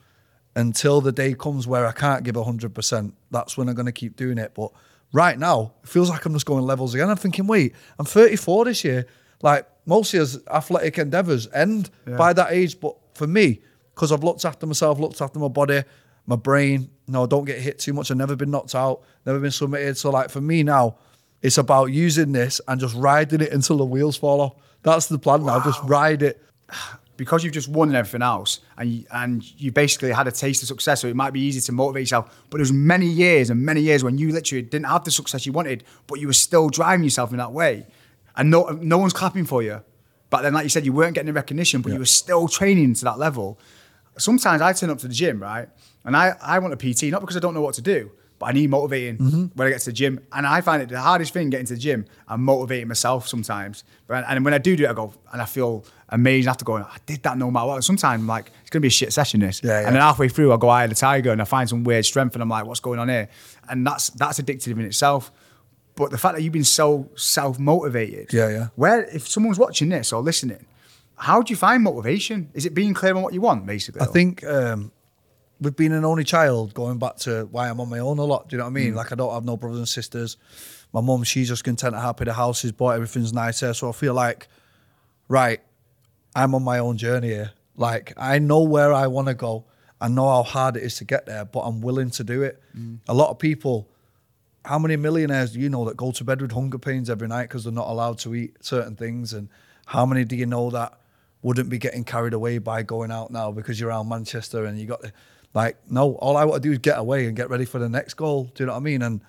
until 0.55 1.01
the 1.01 1.11
day 1.11 1.33
comes 1.33 1.67
where 1.67 1.85
I 1.85 1.91
can't 1.91 2.23
give 2.23 2.33
100%, 2.35 3.11
that's 3.29 3.57
when 3.57 3.69
I'm 3.69 3.75
going 3.75 3.85
to 3.85 3.91
keep 3.91 4.15
doing 4.15 4.39
it. 4.39 4.53
But 4.55 4.71
right 5.13 5.37
now, 5.37 5.73
it 5.83 5.89
feels 5.89 6.09
like 6.09 6.25
I'm 6.25 6.33
just 6.33 6.47
going 6.47 6.65
levels 6.65 6.95
again. 6.95 7.09
I'm 7.09 7.15
thinking, 7.15 7.45
wait, 7.45 7.75
I'm 7.99 8.05
34 8.05 8.65
this 8.65 8.83
year. 8.83 9.05
Like, 9.43 9.67
most 9.85 10.15
us 10.15 10.37
athletic 10.51 10.97
endeavours 10.97 11.47
end 11.53 11.91
by 12.05 12.33
that 12.33 12.51
age. 12.51 12.79
But 12.79 12.95
for 13.13 13.27
me, 13.27 13.61
because 13.93 14.11
I've 14.11 14.23
looked 14.23 14.45
after 14.45 14.65
myself, 14.65 14.99
looked 14.99 15.21
after 15.21 15.37
my 15.37 15.47
body, 15.47 15.83
my 16.27 16.35
brain, 16.35 16.89
no, 17.07 17.25
don't 17.25 17.45
get 17.45 17.59
hit 17.59 17.79
too 17.79 17.93
much. 17.93 18.11
I've 18.11 18.17
never 18.17 18.35
been 18.35 18.51
knocked 18.51 18.75
out, 18.75 19.01
never 19.25 19.39
been 19.39 19.51
submitted. 19.51 19.97
So, 19.97 20.11
like, 20.11 20.29
for 20.29 20.41
me 20.41 20.61
now, 20.61 20.97
it's 21.41 21.57
about 21.57 21.85
using 21.85 22.33
this 22.33 22.61
and 22.67 22.79
just 22.79 22.95
riding 22.95 23.41
it 23.41 23.51
until 23.51 23.77
the 23.77 23.85
wheels 23.85 24.17
fall 24.17 24.41
off. 24.41 24.55
That's 24.83 25.07
the 25.07 25.17
plan 25.17 25.45
now. 25.45 25.63
Just 25.63 25.81
ride 25.83 26.21
it. 26.21 26.43
because 27.17 27.43
you've 27.43 27.53
just 27.53 27.67
won 27.67 27.89
and 27.89 27.97
everything 27.97 28.21
else, 28.21 28.59
and 28.77 28.89
you, 28.89 29.05
and 29.11 29.59
you 29.59 29.71
basically 29.71 30.11
had 30.11 30.27
a 30.27 30.31
taste 30.31 30.61
of 30.61 30.67
success, 30.67 31.01
so 31.01 31.07
it 31.07 31.15
might 31.15 31.33
be 31.33 31.41
easy 31.41 31.59
to 31.59 31.71
motivate 31.71 32.03
yourself. 32.03 32.45
But 32.49 32.57
there's 32.57 32.71
many 32.71 33.07
years 33.07 33.49
and 33.49 33.59
many 33.61 33.81
years 33.81 34.03
when 34.03 34.17
you 34.17 34.31
literally 34.31 34.61
didn't 34.61 34.85
have 34.85 35.03
the 35.03 35.11
success 35.11 35.45
you 35.45 35.51
wanted, 35.51 35.83
but 36.05 36.19
you 36.19 36.27
were 36.27 36.33
still 36.33 36.69
driving 36.69 37.03
yourself 37.03 37.31
in 37.31 37.37
that 37.37 37.51
way, 37.51 37.87
and 38.35 38.49
no 38.49 38.65
no 38.81 38.99
one's 38.99 39.13
clapping 39.13 39.45
for 39.45 39.61
you. 39.63 39.81
But 40.29 40.43
then, 40.43 40.53
like 40.53 40.63
you 40.63 40.69
said, 40.69 40.85
you 40.85 40.93
weren't 40.93 41.15
getting 41.15 41.27
the 41.27 41.33
recognition, 41.33 41.81
but 41.81 41.91
you 41.91 41.99
were 41.99 42.05
still 42.05 42.47
training 42.47 42.93
to 42.95 43.03
that 43.05 43.17
level. 43.17 43.59
Sometimes 44.17 44.61
I 44.61 44.73
turn 44.73 44.89
up 44.89 44.99
to 44.99 45.07
the 45.07 45.13
gym, 45.13 45.41
right, 45.41 45.69
and 46.07 46.17
I 46.17 46.35
I 46.41 46.57
want 46.57 46.73
a 46.73 46.77
PT 46.77 47.11
not 47.11 47.21
because 47.21 47.37
I 47.37 47.39
don't 47.39 47.53
know 47.53 47.61
what 47.61 47.75
to 47.75 47.81
do. 47.83 48.11
But 48.39 48.47
I 48.47 48.51
need 48.51 48.69
motivating 48.69 49.17
when 49.55 49.67
I 49.67 49.71
get 49.71 49.79
to 49.79 49.85
the 49.87 49.93
gym. 49.93 50.19
And 50.31 50.45
I 50.45 50.61
find 50.61 50.83
it 50.83 50.89
the 50.89 50.99
hardest 50.99 51.33
thing 51.33 51.49
getting 51.49 51.65
to 51.65 51.73
the 51.73 51.79
gym. 51.79 52.05
I'm 52.27 52.43
motivating 52.43 52.87
myself 52.87 53.27
sometimes. 53.27 53.83
But, 54.05 54.25
and 54.27 54.45
when 54.45 54.53
I 54.53 54.59
do 54.59 54.75
do 54.75 54.83
it, 54.83 54.89
I 54.89 54.93
go, 54.93 55.11
and 55.33 55.41
I 55.41 55.45
feel 55.45 55.83
amazing 56.09 56.47
after 56.47 56.63
going, 56.63 56.83
I 56.83 56.97
did 57.07 57.23
that 57.23 57.37
no 57.39 57.49
matter 57.49 57.65
what. 57.65 57.75
And 57.75 57.83
Sometimes 57.83 58.21
I'm 58.21 58.27
like, 58.27 58.51
it's 58.61 58.69
going 58.69 58.79
to 58.79 58.81
be 58.81 58.89
a 58.89 58.91
shit 58.91 59.11
session, 59.11 59.39
this. 59.39 59.63
Yeah, 59.63 59.81
yeah. 59.81 59.87
And 59.87 59.95
then 59.95 60.03
halfway 60.03 60.29
through, 60.29 60.53
I 60.53 60.57
go 60.57 60.69
eye 60.69 60.83
of 60.83 60.91
the 60.91 60.95
tiger 60.95 61.31
and 61.31 61.41
I 61.41 61.45
find 61.45 61.67
some 61.67 61.83
weird 61.83 62.05
strength 62.05 62.35
and 62.35 62.43
I'm 62.43 62.49
like, 62.49 62.65
what's 62.67 62.79
going 62.79 62.99
on 62.99 63.09
here? 63.09 63.27
And 63.69 63.87
that's 63.87 64.11
that's 64.11 64.39
addictive 64.39 64.73
in 64.73 64.81
itself. 64.81 65.31
But 65.95 66.11
the 66.11 66.19
fact 66.19 66.35
that 66.35 66.43
you've 66.43 66.53
been 66.53 66.63
so 66.63 67.09
self 67.15 67.57
motivated. 67.57 68.31
Yeah, 68.31 68.49
yeah. 68.49 68.67
Where, 68.75 69.03
if 69.05 69.27
someone's 69.27 69.57
watching 69.57 69.89
this 69.89 70.13
or 70.13 70.21
listening, 70.21 70.63
how 71.15 71.41
do 71.41 71.51
you 71.51 71.57
find 71.57 71.81
motivation? 71.81 72.51
Is 72.53 72.67
it 72.67 72.75
being 72.75 72.93
clear 72.93 73.15
on 73.15 73.23
what 73.23 73.33
you 73.33 73.41
want, 73.41 73.65
basically? 73.65 74.01
I 74.01 74.05
think 74.05 74.43
um, 74.43 74.91
with 75.59 75.75
being 75.75 75.93
an 75.93 76.05
only 76.05 76.23
child, 76.23 76.73
going 76.73 76.99
back 76.99 77.17
to 77.17 77.47
why 77.51 77.69
I'm 77.69 77.79
on 77.79 77.89
my 77.89 77.99
own 77.99 78.19
a 78.19 78.23
lot. 78.23 78.49
Do 78.49 78.55
you 78.55 78.57
know 78.59 78.65
what 78.65 78.71
I 78.71 78.73
mean? 78.73 78.93
Mm. 78.93 78.97
Like 78.97 79.11
I 79.11 79.15
don't 79.15 79.33
have 79.33 79.45
no 79.45 79.57
brothers 79.57 79.79
and 79.79 79.89
sisters. 79.89 80.37
My 80.93 81.01
mum, 81.01 81.23
she's 81.23 81.49
just 81.49 81.63
content 81.63 81.95
and 81.95 82.03
happy. 82.03 82.25
The 82.25 82.33
house 82.33 82.63
is 82.63 82.71
bought, 82.71 82.95
everything's 82.95 83.33
nice 83.33 83.59
there. 83.59 83.73
So 83.73 83.89
I 83.89 83.91
feel 83.91 84.13
like, 84.13 84.47
right, 85.27 85.59
I'm 86.35 86.55
on 86.55 86.63
my 86.63 86.79
own 86.79 86.97
journey 86.97 87.29
here. 87.29 87.51
Like 87.75 88.13
I 88.17 88.39
know 88.39 88.61
where 88.61 88.93
I 88.93 89.07
want 89.07 89.27
to 89.27 89.33
go. 89.33 89.65
I 89.99 90.07
know 90.07 90.27
how 90.27 90.43
hard 90.43 90.77
it 90.77 90.83
is 90.83 90.95
to 90.97 91.05
get 91.05 91.25
there, 91.25 91.45
but 91.45 91.61
I'm 91.61 91.81
willing 91.81 92.11
to 92.11 92.23
do 92.23 92.43
it. 92.43 92.61
Mm. 92.77 92.99
A 93.07 93.13
lot 93.13 93.29
of 93.29 93.39
people, 93.39 93.89
how 94.63 94.77
many 94.77 94.95
millionaires 94.95 95.53
do 95.53 95.59
you 95.59 95.69
know 95.69 95.85
that 95.85 95.97
go 95.97 96.11
to 96.11 96.23
bed 96.23 96.41
with 96.41 96.51
hunger 96.51 96.77
pains 96.77 97.09
every 97.09 97.27
night 97.27 97.43
because 97.43 97.63
they're 97.63 97.73
not 97.73 97.87
allowed 97.87 98.19
to 98.19 98.35
eat 98.35 98.57
certain 98.61 98.95
things? 98.95 99.33
And 99.33 99.49
how 99.87 100.05
many 100.05 100.23
do 100.23 100.35
you 100.35 100.45
know 100.45 100.69
that 100.69 100.99
wouldn't 101.41 101.69
be 101.69 101.77
getting 101.77 102.03
carried 102.03 102.33
away 102.33 102.57
by 102.57 102.83
going 102.83 103.11
out 103.11 103.31
now 103.31 103.51
because 103.51 103.79
you're 103.79 103.89
around 103.89 104.09
Manchester 104.09 104.65
and 104.65 104.79
you 104.79 104.85
got 104.85 105.01
the, 105.01 105.11
like, 105.53 105.77
no, 105.89 106.13
all 106.15 106.37
I 106.37 106.45
want 106.45 106.61
to 106.61 106.69
do 106.69 106.73
is 106.73 106.79
get 106.79 106.99
away 106.99 107.25
and 107.25 107.35
get 107.35 107.49
ready 107.49 107.65
for 107.65 107.79
the 107.79 107.89
next 107.89 108.13
goal. 108.15 108.45
Do 108.55 108.63
you 108.63 108.67
know 108.67 108.73
what 108.73 108.79
I 108.79 108.81
mean? 108.81 109.01
And 109.01 109.21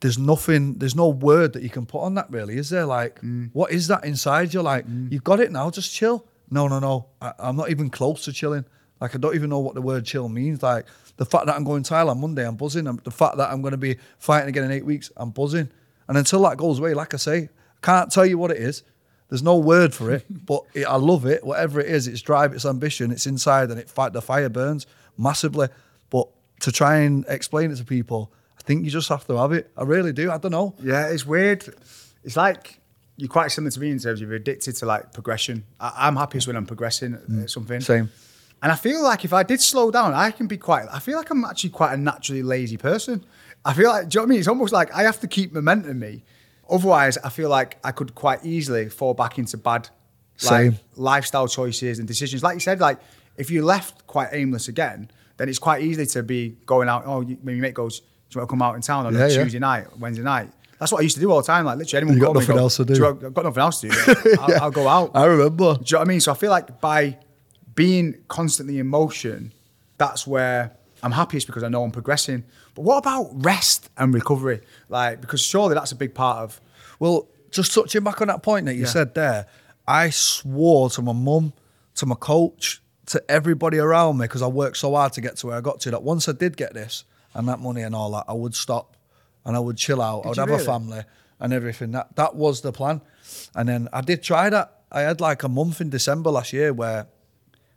there's 0.00 0.18
nothing, 0.18 0.74
there's 0.74 0.94
no 0.94 1.08
word 1.08 1.54
that 1.54 1.62
you 1.62 1.70
can 1.70 1.86
put 1.86 2.00
on 2.00 2.14
that 2.14 2.30
really, 2.30 2.58
is 2.58 2.68
there? 2.68 2.84
Like, 2.84 3.20
mm. 3.20 3.50
what 3.52 3.70
is 3.72 3.88
that 3.88 4.04
inside 4.04 4.52
you? 4.52 4.62
Like, 4.62 4.86
mm. 4.86 5.10
you've 5.10 5.24
got 5.24 5.40
it 5.40 5.50
now, 5.50 5.70
just 5.70 5.92
chill. 5.92 6.26
No, 6.50 6.68
no, 6.68 6.78
no. 6.78 7.06
I, 7.20 7.32
I'm 7.38 7.56
not 7.56 7.70
even 7.70 7.90
close 7.90 8.24
to 8.26 8.32
chilling. 8.32 8.64
Like, 9.00 9.14
I 9.14 9.18
don't 9.18 9.34
even 9.34 9.50
know 9.50 9.58
what 9.58 9.74
the 9.74 9.82
word 9.82 10.04
chill 10.04 10.28
means. 10.28 10.62
Like, 10.62 10.86
the 11.16 11.24
fact 11.24 11.46
that 11.46 11.56
I'm 11.56 11.64
going 11.64 11.82
to 11.82 11.94
Thailand 11.94 12.18
Monday, 12.18 12.46
I'm 12.46 12.56
buzzing. 12.56 12.84
The 12.84 13.10
fact 13.10 13.38
that 13.38 13.50
I'm 13.50 13.62
going 13.62 13.72
to 13.72 13.78
be 13.78 13.96
fighting 14.18 14.48
again 14.48 14.64
in 14.64 14.70
eight 14.70 14.84
weeks, 14.84 15.10
I'm 15.16 15.30
buzzing. 15.30 15.70
And 16.08 16.18
until 16.18 16.42
that 16.42 16.56
goes 16.56 16.78
away, 16.78 16.94
like 16.94 17.14
I 17.14 17.16
say, 17.16 17.38
I 17.38 17.86
can't 17.86 18.10
tell 18.10 18.26
you 18.26 18.38
what 18.38 18.50
it 18.50 18.58
is. 18.58 18.82
There's 19.28 19.42
no 19.42 19.56
word 19.56 19.92
for 19.92 20.12
it, 20.12 20.24
but 20.46 20.62
it, 20.74 20.84
I 20.84 20.96
love 20.96 21.26
it. 21.26 21.44
Whatever 21.44 21.80
it 21.80 21.86
is, 21.86 22.06
it's 22.06 22.22
drive, 22.22 22.52
it's 22.52 22.64
ambition, 22.64 23.10
it's 23.10 23.26
inside, 23.26 23.70
and 23.70 23.80
it 23.80 23.90
fight 23.90 24.12
the 24.12 24.22
fire 24.22 24.48
burns 24.48 24.86
massively. 25.18 25.68
But 26.10 26.28
to 26.60 26.72
try 26.72 26.96
and 26.98 27.24
explain 27.28 27.70
it 27.70 27.76
to 27.76 27.84
people, 27.84 28.32
I 28.58 28.62
think 28.62 28.84
you 28.84 28.90
just 28.90 29.08
have 29.08 29.26
to 29.26 29.36
have 29.36 29.52
it. 29.52 29.70
I 29.76 29.82
really 29.84 30.12
do. 30.12 30.30
I 30.30 30.38
don't 30.38 30.52
know. 30.52 30.74
Yeah, 30.82 31.08
it's 31.08 31.26
weird. 31.26 31.64
It's 32.24 32.36
like 32.36 32.80
you're 33.16 33.28
quite 33.28 33.50
similar 33.50 33.70
to 33.70 33.80
me 33.80 33.90
in 33.90 33.98
terms 33.98 34.20
of 34.20 34.28
you're 34.28 34.36
addicted 34.36 34.76
to 34.76 34.86
like 34.86 35.12
progression. 35.12 35.64
I, 35.80 35.92
I'm 36.06 36.16
happiest 36.16 36.46
when 36.46 36.56
I'm 36.56 36.66
progressing 36.66 37.14
at- 37.14 37.42
at 37.44 37.50
something. 37.50 37.80
Same. 37.80 38.10
And 38.62 38.72
I 38.72 38.74
feel 38.74 39.02
like 39.02 39.24
if 39.24 39.32
I 39.32 39.42
did 39.42 39.60
slow 39.60 39.90
down, 39.90 40.14
I 40.14 40.30
can 40.30 40.46
be 40.46 40.56
quite. 40.56 40.86
I 40.92 40.98
feel 40.98 41.16
like 41.18 41.30
I'm 41.30 41.44
actually 41.44 41.70
quite 41.70 41.92
a 41.92 41.96
naturally 41.96 42.42
lazy 42.42 42.76
person. 42.78 43.24
I 43.64 43.74
feel 43.74 43.88
like, 43.90 44.08
do 44.08 44.16
you 44.16 44.20
know 44.20 44.24
what 44.24 44.26
I 44.26 44.30
mean? 44.30 44.38
It's 44.38 44.48
almost 44.48 44.72
like 44.72 44.94
I 44.94 45.02
have 45.02 45.20
to 45.20 45.26
keep 45.28 45.52
momentum 45.52 45.98
me. 45.98 46.24
Otherwise, 46.68 47.18
I 47.18 47.28
feel 47.28 47.48
like 47.48 47.78
I 47.84 47.92
could 47.92 48.14
quite 48.14 48.44
easily 48.44 48.88
fall 48.88 49.14
back 49.14 49.38
into 49.38 49.56
bad 49.56 49.88
like, 50.42 50.72
Same. 50.72 50.78
lifestyle 50.96 51.48
choices 51.48 51.98
and 51.98 52.08
decisions. 52.08 52.42
Like 52.42 52.54
you 52.54 52.60
said, 52.60 52.80
like 52.80 52.98
if 53.36 53.50
you're 53.50 53.64
left 53.64 54.06
quite 54.06 54.28
aimless 54.32 54.68
again, 54.68 55.10
then 55.36 55.48
it's 55.48 55.58
quite 55.58 55.82
easy 55.82 56.06
to 56.06 56.22
be 56.22 56.56
going 56.66 56.88
out. 56.88 57.04
Oh, 57.06 57.20
you, 57.20 57.36
when 57.42 57.56
your 57.56 57.62
mate 57.62 57.74
goes, 57.74 58.00
"Do 58.00 58.06
you 58.30 58.40
want 58.40 58.48
to 58.48 58.52
come 58.52 58.62
out 58.62 58.74
in 58.76 58.82
town 58.82 59.06
on 59.06 59.14
Yeah, 59.14 59.26
a 59.26 59.28
yeah. 59.28 59.42
Tuesday 59.42 59.58
night, 59.58 59.86
Wednesday 59.98 60.22
night?" 60.24 60.50
That's 60.78 60.92
what 60.92 60.98
I 60.98 61.02
used 61.02 61.14
to 61.16 61.20
do 61.20 61.30
all 61.30 61.38
the 61.40 61.46
time. 61.46 61.64
Like 61.64 61.78
literally, 61.78 61.98
anyone 62.02 62.16
You 62.18 62.24
got 62.24 62.34
nothing 62.34 62.54
go, 62.56 62.62
else 62.62 62.76
to 62.76 62.84
do. 62.84 62.94
you 62.94 63.06
I've 63.06 63.32
got 63.34 63.44
nothing 63.44 63.62
else 63.62 63.80
to 63.80 63.88
do. 63.88 64.36
I'll, 64.40 64.62
I'll 64.64 64.70
go 64.70 64.86
out. 64.88 65.10
I 65.14 65.24
remember. 65.24 65.74
Do 65.74 65.80
you 65.84 65.92
know 65.92 65.98
what 66.00 66.00
I 66.00 66.04
mean? 66.04 66.20
So 66.20 66.32
I 66.32 66.34
feel 66.34 66.50
like 66.50 66.80
by 66.80 67.18
being 67.74 68.16
constantly 68.28 68.78
in 68.78 68.86
motion, 68.86 69.52
that's 69.98 70.26
where 70.26 70.76
I'm 71.02 71.12
happiest 71.12 71.46
because 71.46 71.62
I 71.62 71.68
know 71.68 71.82
I'm 71.84 71.92
progressing. 71.92 72.44
But 72.74 72.82
what 72.82 72.98
about 72.98 73.30
rest 73.44 73.88
and 73.96 74.12
recovery? 74.12 74.60
Like, 74.90 75.20
because 75.22 75.40
surely 75.40 75.74
that's 75.74 75.92
a 75.92 75.96
big 75.96 76.14
part 76.14 76.38
of. 76.38 76.60
Well, 76.98 77.28
just 77.50 77.72
touching 77.74 78.02
back 78.04 78.20
on 78.20 78.28
that 78.28 78.42
point 78.42 78.66
that 78.66 78.74
you 78.74 78.82
Yeah. 78.82 78.86
said 78.88 79.14
there, 79.14 79.46
I 79.88 80.10
swore 80.10 80.90
to 80.90 81.00
my 81.02 81.12
mum, 81.12 81.52
to 81.96 82.06
my 82.06 82.16
coach, 82.16 82.82
to 83.06 83.22
everybody 83.30 83.78
around 83.78 84.18
me 84.18 84.24
because 84.24 84.42
I 84.42 84.48
worked 84.48 84.76
so 84.76 84.94
hard 84.94 85.12
to 85.14 85.20
get 85.20 85.36
to 85.38 85.48
where 85.48 85.56
I 85.56 85.60
got 85.60 85.80
to 85.80 85.90
that 85.92 86.02
once 86.02 86.28
I 86.28 86.32
did 86.32 86.56
get 86.56 86.74
this 86.74 87.04
and 87.34 87.48
that 87.48 87.60
money 87.60 87.82
and 87.82 87.94
all 87.94 88.10
that, 88.12 88.24
I 88.28 88.32
would 88.32 88.54
stop 88.54 88.96
and 89.44 89.56
I 89.56 89.60
would 89.60 89.76
chill 89.76 90.02
out. 90.02 90.24
I 90.24 90.28
would 90.28 90.38
have 90.38 90.48
really? 90.48 90.62
a 90.62 90.66
family 90.66 91.04
and 91.38 91.52
everything. 91.52 91.92
That 91.92 92.16
that 92.16 92.34
was 92.34 92.60
the 92.62 92.72
plan. 92.72 93.00
And 93.54 93.68
then 93.68 93.88
I 93.92 94.00
did 94.00 94.22
try 94.22 94.50
that. 94.50 94.80
I 94.90 95.02
had 95.02 95.20
like 95.20 95.42
a 95.42 95.48
month 95.48 95.80
in 95.80 95.90
December 95.90 96.30
last 96.30 96.52
year 96.52 96.72
where 96.72 97.06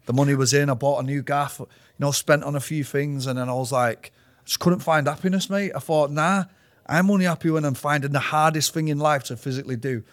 the 0.05 0.13
money 0.13 0.35
was 0.35 0.53
in. 0.53 0.69
I 0.69 0.73
bought 0.73 1.03
a 1.03 1.05
new 1.05 1.21
gaff, 1.21 1.59
you 1.59 1.67
know, 1.99 2.11
spent 2.11 2.43
on 2.43 2.55
a 2.55 2.59
few 2.59 2.83
things, 2.83 3.27
and 3.27 3.37
then 3.37 3.49
I 3.49 3.53
was 3.53 3.71
like, 3.71 4.11
just 4.45 4.59
couldn't 4.59 4.79
find 4.79 5.07
happiness, 5.07 5.49
mate. 5.49 5.71
I 5.75 5.79
thought, 5.79 6.11
nah, 6.11 6.45
I'm 6.87 7.11
only 7.11 7.25
happy 7.25 7.51
when 7.51 7.65
I'm 7.65 7.75
finding 7.75 8.11
the 8.11 8.19
hardest 8.19 8.73
thing 8.73 8.87
in 8.87 8.97
life 8.97 9.25
to 9.25 9.37
physically 9.37 9.75
do 9.75 10.03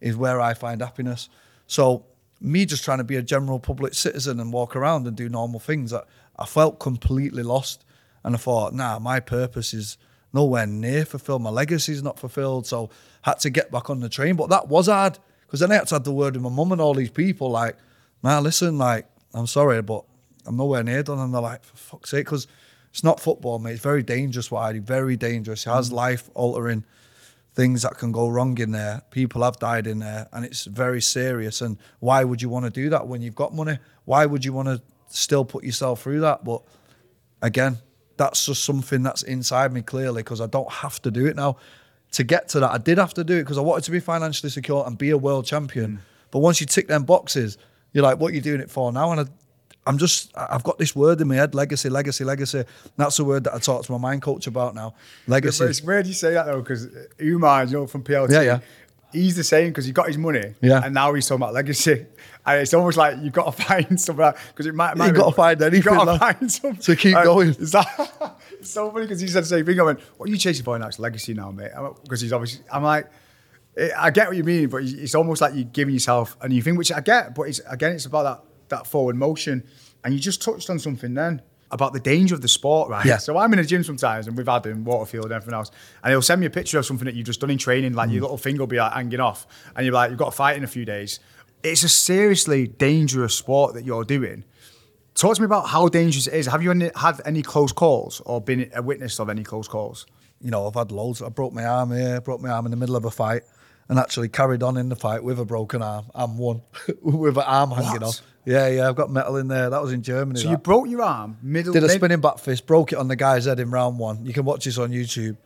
is 0.00 0.16
where 0.16 0.40
I 0.40 0.52
find 0.52 0.82
happiness. 0.82 1.30
So 1.66 2.04
me 2.40 2.66
just 2.66 2.84
trying 2.84 2.98
to 2.98 3.04
be 3.04 3.16
a 3.16 3.22
general 3.22 3.58
public 3.58 3.94
citizen 3.94 4.40
and 4.40 4.52
walk 4.52 4.76
around 4.76 5.06
and 5.06 5.16
do 5.16 5.28
normal 5.28 5.60
things, 5.60 5.92
I, 5.92 6.02
I 6.38 6.46
felt 6.46 6.78
completely 6.78 7.42
lost. 7.42 7.84
And 8.24 8.34
I 8.34 8.38
thought, 8.38 8.74
nah, 8.74 8.98
my 8.98 9.20
purpose 9.20 9.72
is 9.72 9.98
nowhere 10.32 10.66
near 10.66 11.04
fulfilled. 11.04 11.42
My 11.42 11.50
legacy 11.50 11.92
is 11.92 12.02
not 12.02 12.18
fulfilled. 12.18 12.66
So 12.66 12.90
I 13.24 13.30
had 13.30 13.38
to 13.40 13.50
get 13.50 13.70
back 13.70 13.88
on 13.88 14.00
the 14.00 14.08
train. 14.08 14.36
But 14.36 14.50
that 14.50 14.68
was 14.68 14.86
hard 14.88 15.18
because 15.46 15.60
then 15.60 15.70
I 15.70 15.76
had 15.76 15.86
to 15.88 15.94
have 15.94 16.04
the 16.04 16.12
word 16.12 16.34
with 16.34 16.42
my 16.42 16.50
mum 16.50 16.72
and 16.72 16.80
all 16.80 16.94
these 16.94 17.10
people 17.10 17.50
like, 17.50 17.76
nah, 18.22 18.40
listen, 18.40 18.78
like, 18.78 19.06
I'm 19.32 19.46
sorry, 19.46 19.80
but 19.82 20.04
I'm 20.44 20.56
nowhere 20.56 20.82
near 20.82 21.02
done. 21.02 21.18
And 21.18 21.32
they're 21.32 21.40
like, 21.40 21.64
for 21.64 21.76
fuck's 21.76 22.10
sake, 22.10 22.26
because 22.26 22.46
it's 22.90 23.04
not 23.04 23.20
football, 23.20 23.58
mate. 23.58 23.72
It's 23.72 23.82
very 23.82 24.02
dangerous 24.02 24.50
what 24.50 24.62
I 24.62 24.72
do, 24.72 24.80
very 24.80 25.16
dangerous. 25.16 25.66
It 25.66 25.70
has 25.70 25.90
mm. 25.90 25.94
life 25.94 26.30
altering 26.34 26.84
things 27.56 27.82
that 27.82 27.96
can 27.96 28.12
go 28.12 28.28
wrong 28.28 28.56
in 28.58 28.70
there. 28.70 29.02
People 29.10 29.42
have 29.42 29.58
died 29.58 29.86
in 29.86 29.98
there, 29.98 30.28
and 30.32 30.44
it's 30.44 30.66
very 30.66 31.00
serious. 31.00 31.62
And 31.62 31.78
why 32.00 32.22
would 32.22 32.42
you 32.42 32.50
want 32.50 32.66
to 32.66 32.70
do 32.70 32.90
that 32.90 33.08
when 33.08 33.22
you've 33.22 33.34
got 33.34 33.54
money? 33.54 33.78
Why 34.04 34.26
would 34.26 34.44
you 34.44 34.52
want 34.52 34.68
to 34.68 34.82
still 35.08 35.44
put 35.44 35.64
yourself 35.64 36.02
through 36.02 36.20
that? 36.20 36.44
But 36.44 36.62
again, 37.40 37.78
that's 38.18 38.44
just 38.44 38.62
something 38.62 39.02
that's 39.02 39.22
inside 39.22 39.72
me 39.72 39.80
clearly 39.80 40.22
because 40.22 40.42
I 40.42 40.46
don't 40.46 40.70
have 40.70 41.00
to 41.02 41.10
do 41.10 41.26
it 41.26 41.34
now. 41.34 41.56
To 42.12 42.24
get 42.24 42.48
to 42.50 42.60
that, 42.60 42.70
I 42.70 42.78
did 42.78 42.98
have 42.98 43.14
to 43.14 43.24
do 43.24 43.38
it 43.38 43.42
because 43.42 43.58
I 43.58 43.62
wanted 43.62 43.84
to 43.84 43.90
be 43.90 44.00
financially 44.00 44.50
secure 44.50 44.84
and 44.86 44.96
be 44.96 45.10
a 45.10 45.18
world 45.18 45.46
champion. 45.46 45.92
Mm. 45.92 45.98
But 46.30 46.40
once 46.40 46.60
you 46.60 46.66
tick 46.66 46.88
them 46.88 47.04
boxes, 47.04 47.56
you're 47.92 48.04
like, 48.04 48.20
what 48.20 48.32
are 48.32 48.34
you 48.34 48.42
doing 48.42 48.60
it 48.60 48.70
for 48.70 48.92
now? 48.92 49.12
And 49.12 49.22
I, 49.22 49.24
I'm 49.86 49.98
just, 49.98 50.32
I've 50.36 50.64
got 50.64 50.78
this 50.78 50.94
word 50.96 51.20
in 51.20 51.28
my 51.28 51.36
head 51.36 51.54
legacy, 51.54 51.88
legacy, 51.88 52.24
legacy. 52.24 52.64
That's 52.96 53.16
the 53.16 53.24
word 53.24 53.44
that 53.44 53.54
I 53.54 53.58
talk 53.58 53.84
to 53.84 53.92
my 53.92 53.98
mind 53.98 54.22
coach 54.22 54.46
about 54.46 54.74
now. 54.74 54.94
Legacy. 55.26 55.64
But 55.64 55.70
it's 55.70 55.82
weird 55.82 56.06
you 56.06 56.12
say 56.12 56.32
that 56.34 56.46
though, 56.46 56.60
because 56.60 56.88
Umar, 57.20 57.64
you 57.64 57.72
know, 57.72 57.86
from 57.86 58.02
PLT, 58.02 58.30
Yeah, 58.32 58.40
yeah. 58.42 58.58
he's 59.12 59.36
the 59.36 59.44
same 59.44 59.68
because 59.68 59.84
he 59.84 59.92
got 59.92 60.08
his 60.08 60.18
money, 60.18 60.54
Yeah. 60.60 60.82
and 60.84 60.92
now 60.92 61.12
he's 61.14 61.26
talking 61.28 61.42
about 61.42 61.54
legacy. 61.54 62.06
And 62.48 62.60
it's 62.60 62.72
almost 62.74 62.96
like 62.96 63.16
you've 63.22 63.32
got 63.32 63.56
to 63.56 63.62
find 63.64 64.00
something 64.00 64.32
because 64.52 64.66
it 64.66 64.74
might. 64.76 64.96
might 64.96 65.06
You 65.08 65.12
be- 65.14 65.18
gotta 65.18 65.34
find 65.34 65.60
anything, 65.62 65.82
got 65.94 66.04
to 66.04 66.10
like, 66.12 66.38
find 66.38 66.52
something 66.58 66.76
to 66.80 66.94
keep 66.94 67.14
Like, 67.14 67.24
going. 67.24 67.48
Is 67.48 67.72
that? 67.72 68.36
it's 68.60 68.70
so 68.70 68.88
funny 68.92 69.04
because 69.06 69.20
he 69.20 69.26
said 69.26 69.42
the 69.42 69.48
same 69.48 69.66
thing. 69.66 69.80
I 69.80 69.82
went, 69.82 70.00
"What 70.16 70.28
are 70.28 70.32
you 70.32 70.38
chasing 70.38 70.64
for 70.64 70.78
now? 70.78 70.86
It's 70.86 71.00
legacy 71.00 71.34
now, 71.34 71.50
mate." 71.50 71.72
Because 72.04 72.20
he's 72.20 72.32
obviously. 72.32 72.64
I'm 72.72 72.84
like. 72.84 73.08
eh, 73.76 73.88
I 73.98 74.10
get 74.12 74.28
what 74.28 74.36
you 74.36 74.44
mean, 74.44 74.68
but 74.68 74.84
it's 74.84 75.16
almost 75.16 75.40
like 75.42 75.54
you're 75.54 75.64
giving 75.64 75.92
yourself 75.92 76.36
a 76.40 76.48
new 76.48 76.62
thing, 76.62 76.76
which 76.76 76.92
I 76.92 77.00
get. 77.00 77.34
But 77.34 77.48
it's 77.48 77.60
again, 77.68 77.94
it's 77.94 78.06
about 78.06 78.22
that 78.22 78.44
that 78.68 78.86
forward 78.86 79.16
motion, 79.16 79.62
and 80.04 80.14
you 80.14 80.20
just 80.20 80.42
touched 80.42 80.70
on 80.70 80.78
something 80.78 81.14
then 81.14 81.42
about 81.72 81.92
the 81.92 81.98
danger 82.00 82.34
of 82.34 82.40
the 82.42 82.48
sport, 82.48 82.88
right? 82.88 83.04
Yeah. 83.04 83.16
So 83.18 83.36
I'm 83.36 83.52
in 83.52 83.58
a 83.58 83.64
gym 83.64 83.82
sometimes, 83.82 84.28
and 84.28 84.36
we've 84.36 84.46
had 84.46 84.64
in 84.66 84.84
Waterfield 84.84 85.24
and 85.26 85.34
everything 85.34 85.54
else, 85.54 85.70
and 86.04 86.12
he'll 86.12 86.22
send 86.22 86.40
me 86.40 86.46
a 86.46 86.50
picture 86.50 86.78
of 86.78 86.86
something 86.86 87.06
that 87.06 87.14
you've 87.14 87.26
just 87.26 87.40
done 87.40 87.50
in 87.50 87.58
training, 87.58 87.94
like 87.94 88.08
Mm. 88.08 88.12
your 88.12 88.22
little 88.22 88.38
finger 88.38 88.60
will 88.62 88.66
be 88.68 88.76
like 88.78 88.92
hanging 88.92 89.18
off, 89.20 89.46
and 89.74 89.84
you're 89.84 89.92
like, 89.94 90.10
you've 90.10 90.18
got 90.18 90.26
to 90.30 90.36
fight 90.36 90.56
in 90.56 90.62
a 90.64 90.68
few 90.68 90.84
days. 90.84 91.18
It's 91.64 91.82
a 91.82 91.88
seriously 91.88 92.68
dangerous 92.68 93.34
sport 93.34 93.74
that 93.74 93.84
you're 93.84 94.04
doing. 94.04 94.44
Talk 95.14 95.34
to 95.36 95.40
me 95.40 95.46
about 95.46 95.66
how 95.68 95.88
dangerous 95.88 96.26
it 96.26 96.34
is. 96.34 96.46
Have 96.46 96.62
you 96.62 96.70
any, 96.70 96.90
had 96.94 97.20
any 97.24 97.42
close 97.42 97.72
calls 97.72 98.20
or 98.26 98.40
been 98.40 98.70
a 98.74 98.82
witness 98.82 99.18
of 99.18 99.28
any 99.28 99.42
close 99.42 99.66
calls? 99.68 100.06
you 100.38 100.50
know, 100.50 100.66
I've 100.66 100.74
had 100.74 100.92
loads. 100.92 101.22
I 101.22 101.30
broke 101.30 101.54
my 101.54 101.64
arm 101.64 101.90
here, 101.90 102.20
broke 102.20 102.42
my 102.42 102.50
arm 102.50 102.66
in 102.66 102.70
the 102.70 102.76
middle 102.76 102.94
of 102.94 103.06
a 103.06 103.10
fight, 103.10 103.42
and 103.88 103.98
actually 103.98 104.28
carried 104.28 104.62
on 104.62 104.76
in 104.76 104.90
the 104.90 104.94
fight 104.94 105.24
with 105.24 105.40
a 105.40 105.46
broken 105.46 105.80
arm 105.80 106.04
and 106.14 106.36
won 106.38 106.60
with 107.02 107.38
an 107.38 107.42
arm 107.44 107.70
hanging 107.70 107.92
What? 107.92 108.02
off. 108.02 108.20
Yeah, 108.46 108.68
yeah, 108.68 108.88
I've 108.88 108.94
got 108.94 109.10
metal 109.10 109.36
in 109.36 109.48
there. 109.48 109.70
That 109.70 109.82
was 109.82 109.92
in 109.92 110.02
Germany. 110.02 110.38
So 110.38 110.46
that. 110.46 110.52
you 110.52 110.56
broke 110.58 110.88
your 110.88 111.02
arm 111.02 111.36
middle. 111.42 111.72
did 111.72 111.82
a 111.82 111.88
mid- 111.88 111.96
spinning 111.96 112.20
back 112.20 112.38
fist, 112.38 112.64
broke 112.64 112.92
it 112.92 112.96
on 112.96 113.08
the 113.08 113.16
guy's 113.16 113.44
head 113.44 113.58
in 113.58 113.70
round 113.70 113.98
one. 113.98 114.24
You 114.24 114.32
can 114.32 114.44
watch 114.44 114.64
this 114.64 114.78
on 114.78 114.90
YouTube. 114.90 115.36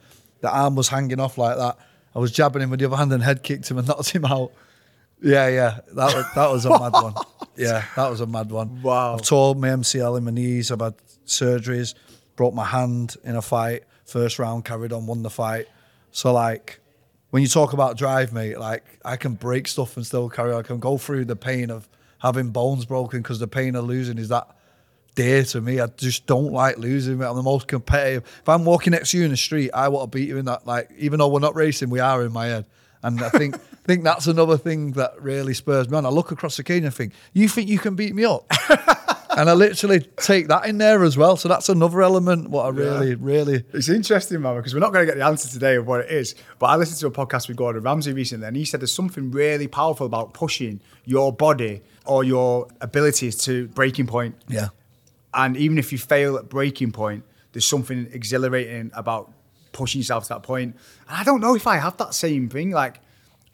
The 0.42 0.50
arm 0.54 0.76
was 0.76 0.88
hanging 0.88 1.18
off 1.18 1.38
like 1.38 1.56
that. 1.56 1.78
I 2.14 2.18
was 2.18 2.30
jabbing 2.30 2.62
him 2.62 2.70
with 2.70 2.78
the 2.80 2.86
other 2.86 2.96
hand 2.96 3.10
and 3.12 3.22
head 3.22 3.42
kicked 3.42 3.70
him 3.70 3.78
and 3.78 3.88
knocked 3.88 4.10
him 4.10 4.26
out. 4.26 4.52
Yeah, 5.22 5.48
yeah, 5.48 5.80
that 5.94 6.14
was, 6.14 6.24
that 6.34 6.50
was 6.50 6.64
a 6.66 6.70
mad 6.70 6.92
one. 6.92 7.14
Yeah, 7.56 7.84
that 7.94 8.08
was 8.08 8.22
a 8.22 8.26
mad 8.26 8.50
one. 8.50 8.80
Wow. 8.80 9.14
I've 9.16 9.22
tore 9.22 9.54
my 9.54 9.68
MCL 9.68 10.16
in 10.16 10.24
my 10.24 10.30
knees. 10.30 10.70
I've 10.70 10.80
had 10.80 10.94
surgeries. 11.26 11.94
Broke 12.36 12.54
my 12.54 12.64
hand 12.64 13.16
in 13.22 13.36
a 13.36 13.42
fight. 13.42 13.82
First 14.06 14.38
round, 14.38 14.64
carried 14.64 14.94
on, 14.94 15.06
won 15.06 15.22
the 15.22 15.28
fight. 15.28 15.66
So 16.10 16.32
like, 16.32 16.80
when 17.30 17.42
you 17.42 17.48
talk 17.48 17.74
about 17.74 17.98
drive, 17.98 18.32
mate, 18.32 18.58
like 18.58 18.82
I 19.04 19.16
can 19.16 19.34
break 19.34 19.68
stuff 19.68 19.98
and 19.98 20.06
still 20.06 20.30
carry 20.30 20.54
on. 20.54 20.60
I 20.60 20.62
can 20.62 20.78
go 20.78 20.96
through 20.96 21.26
the 21.26 21.36
pain 21.36 21.70
of 21.70 21.86
having 22.20 22.50
bones 22.50 22.84
broken 22.84 23.20
because 23.20 23.38
the 23.38 23.48
pain 23.48 23.74
of 23.74 23.84
losing 23.84 24.18
is 24.18 24.28
that 24.28 24.48
dear 25.14 25.44
to 25.44 25.60
me. 25.60 25.80
I 25.80 25.86
just 25.86 26.26
don't 26.26 26.52
like 26.52 26.78
losing. 26.78 27.18
Mate. 27.18 27.26
I'm 27.26 27.36
the 27.36 27.42
most 27.42 27.68
competitive. 27.68 28.24
If 28.40 28.48
I'm 28.48 28.64
walking 28.64 28.92
next 28.92 29.10
to 29.10 29.18
you 29.18 29.24
in 29.24 29.30
the 29.30 29.36
street, 29.36 29.70
I 29.74 29.88
want 29.88 30.10
to 30.10 30.16
beat 30.16 30.28
you 30.28 30.38
in 30.38 30.46
that. 30.46 30.66
Like, 30.66 30.90
even 30.98 31.18
though 31.18 31.28
we're 31.28 31.40
not 31.40 31.54
racing, 31.54 31.90
we 31.90 32.00
are 32.00 32.24
in 32.24 32.32
my 32.32 32.46
head. 32.46 32.66
And 33.02 33.22
I 33.22 33.28
think 33.30 33.56
think 33.84 34.04
that's 34.04 34.26
another 34.26 34.56
thing 34.56 34.92
that 34.92 35.20
really 35.20 35.54
spurs 35.54 35.88
me 35.88 35.96
on. 35.96 36.06
I 36.06 36.10
look 36.10 36.30
across 36.30 36.56
the 36.56 36.62
cage 36.62 36.84
and 36.84 36.94
think, 36.94 37.12
you 37.32 37.48
think 37.48 37.68
you 37.68 37.78
can 37.78 37.96
beat 37.96 38.14
me 38.14 38.24
up? 38.24 38.50
and 39.30 39.48
I 39.48 39.52
literally 39.54 40.00
take 40.00 40.48
that 40.48 40.66
in 40.66 40.78
there 40.78 41.02
as 41.02 41.16
well. 41.16 41.36
So 41.36 41.48
that's 41.48 41.68
another 41.68 42.02
element. 42.02 42.50
What 42.50 42.66
I 42.66 42.68
really, 42.68 43.14
really 43.14 43.64
It's 43.72 43.88
interesting, 43.88 44.40
Mama, 44.40 44.60
because 44.60 44.74
we're 44.74 44.80
not 44.80 44.92
going 44.92 45.06
to 45.06 45.12
get 45.12 45.18
the 45.18 45.24
answer 45.24 45.48
today 45.48 45.76
of 45.76 45.86
what 45.86 46.00
it 46.00 46.10
is. 46.10 46.34
But 46.58 46.66
I 46.66 46.76
listened 46.76 47.00
to 47.00 47.06
a 47.06 47.26
podcast 47.26 47.48
with 47.48 47.56
Gordon 47.56 47.82
Ramsay 47.82 48.12
recently, 48.12 48.46
and 48.46 48.56
he 48.56 48.64
said 48.64 48.80
there's 48.80 48.92
something 48.92 49.30
really 49.30 49.66
powerful 49.66 50.06
about 50.06 50.32
pushing 50.34 50.80
your 51.04 51.32
body 51.32 51.82
or 52.10 52.24
your 52.24 52.66
abilities 52.80 53.36
to 53.46 53.68
breaking 53.68 54.06
point. 54.06 54.34
Yeah. 54.48 54.68
And 55.32 55.56
even 55.56 55.78
if 55.78 55.92
you 55.92 55.98
fail 55.98 56.36
at 56.36 56.48
breaking 56.48 56.90
point, 56.92 57.22
there's 57.52 57.64
something 57.66 58.08
exhilarating 58.12 58.90
about 58.94 59.32
pushing 59.72 60.00
yourself 60.00 60.24
to 60.24 60.30
that 60.30 60.42
point. 60.42 60.76
And 61.08 61.16
I 61.16 61.22
don't 61.24 61.40
know 61.40 61.54
if 61.54 61.66
I 61.66 61.76
have 61.76 61.96
that 61.98 62.14
same 62.14 62.48
thing. 62.48 62.70
Like, 62.72 63.00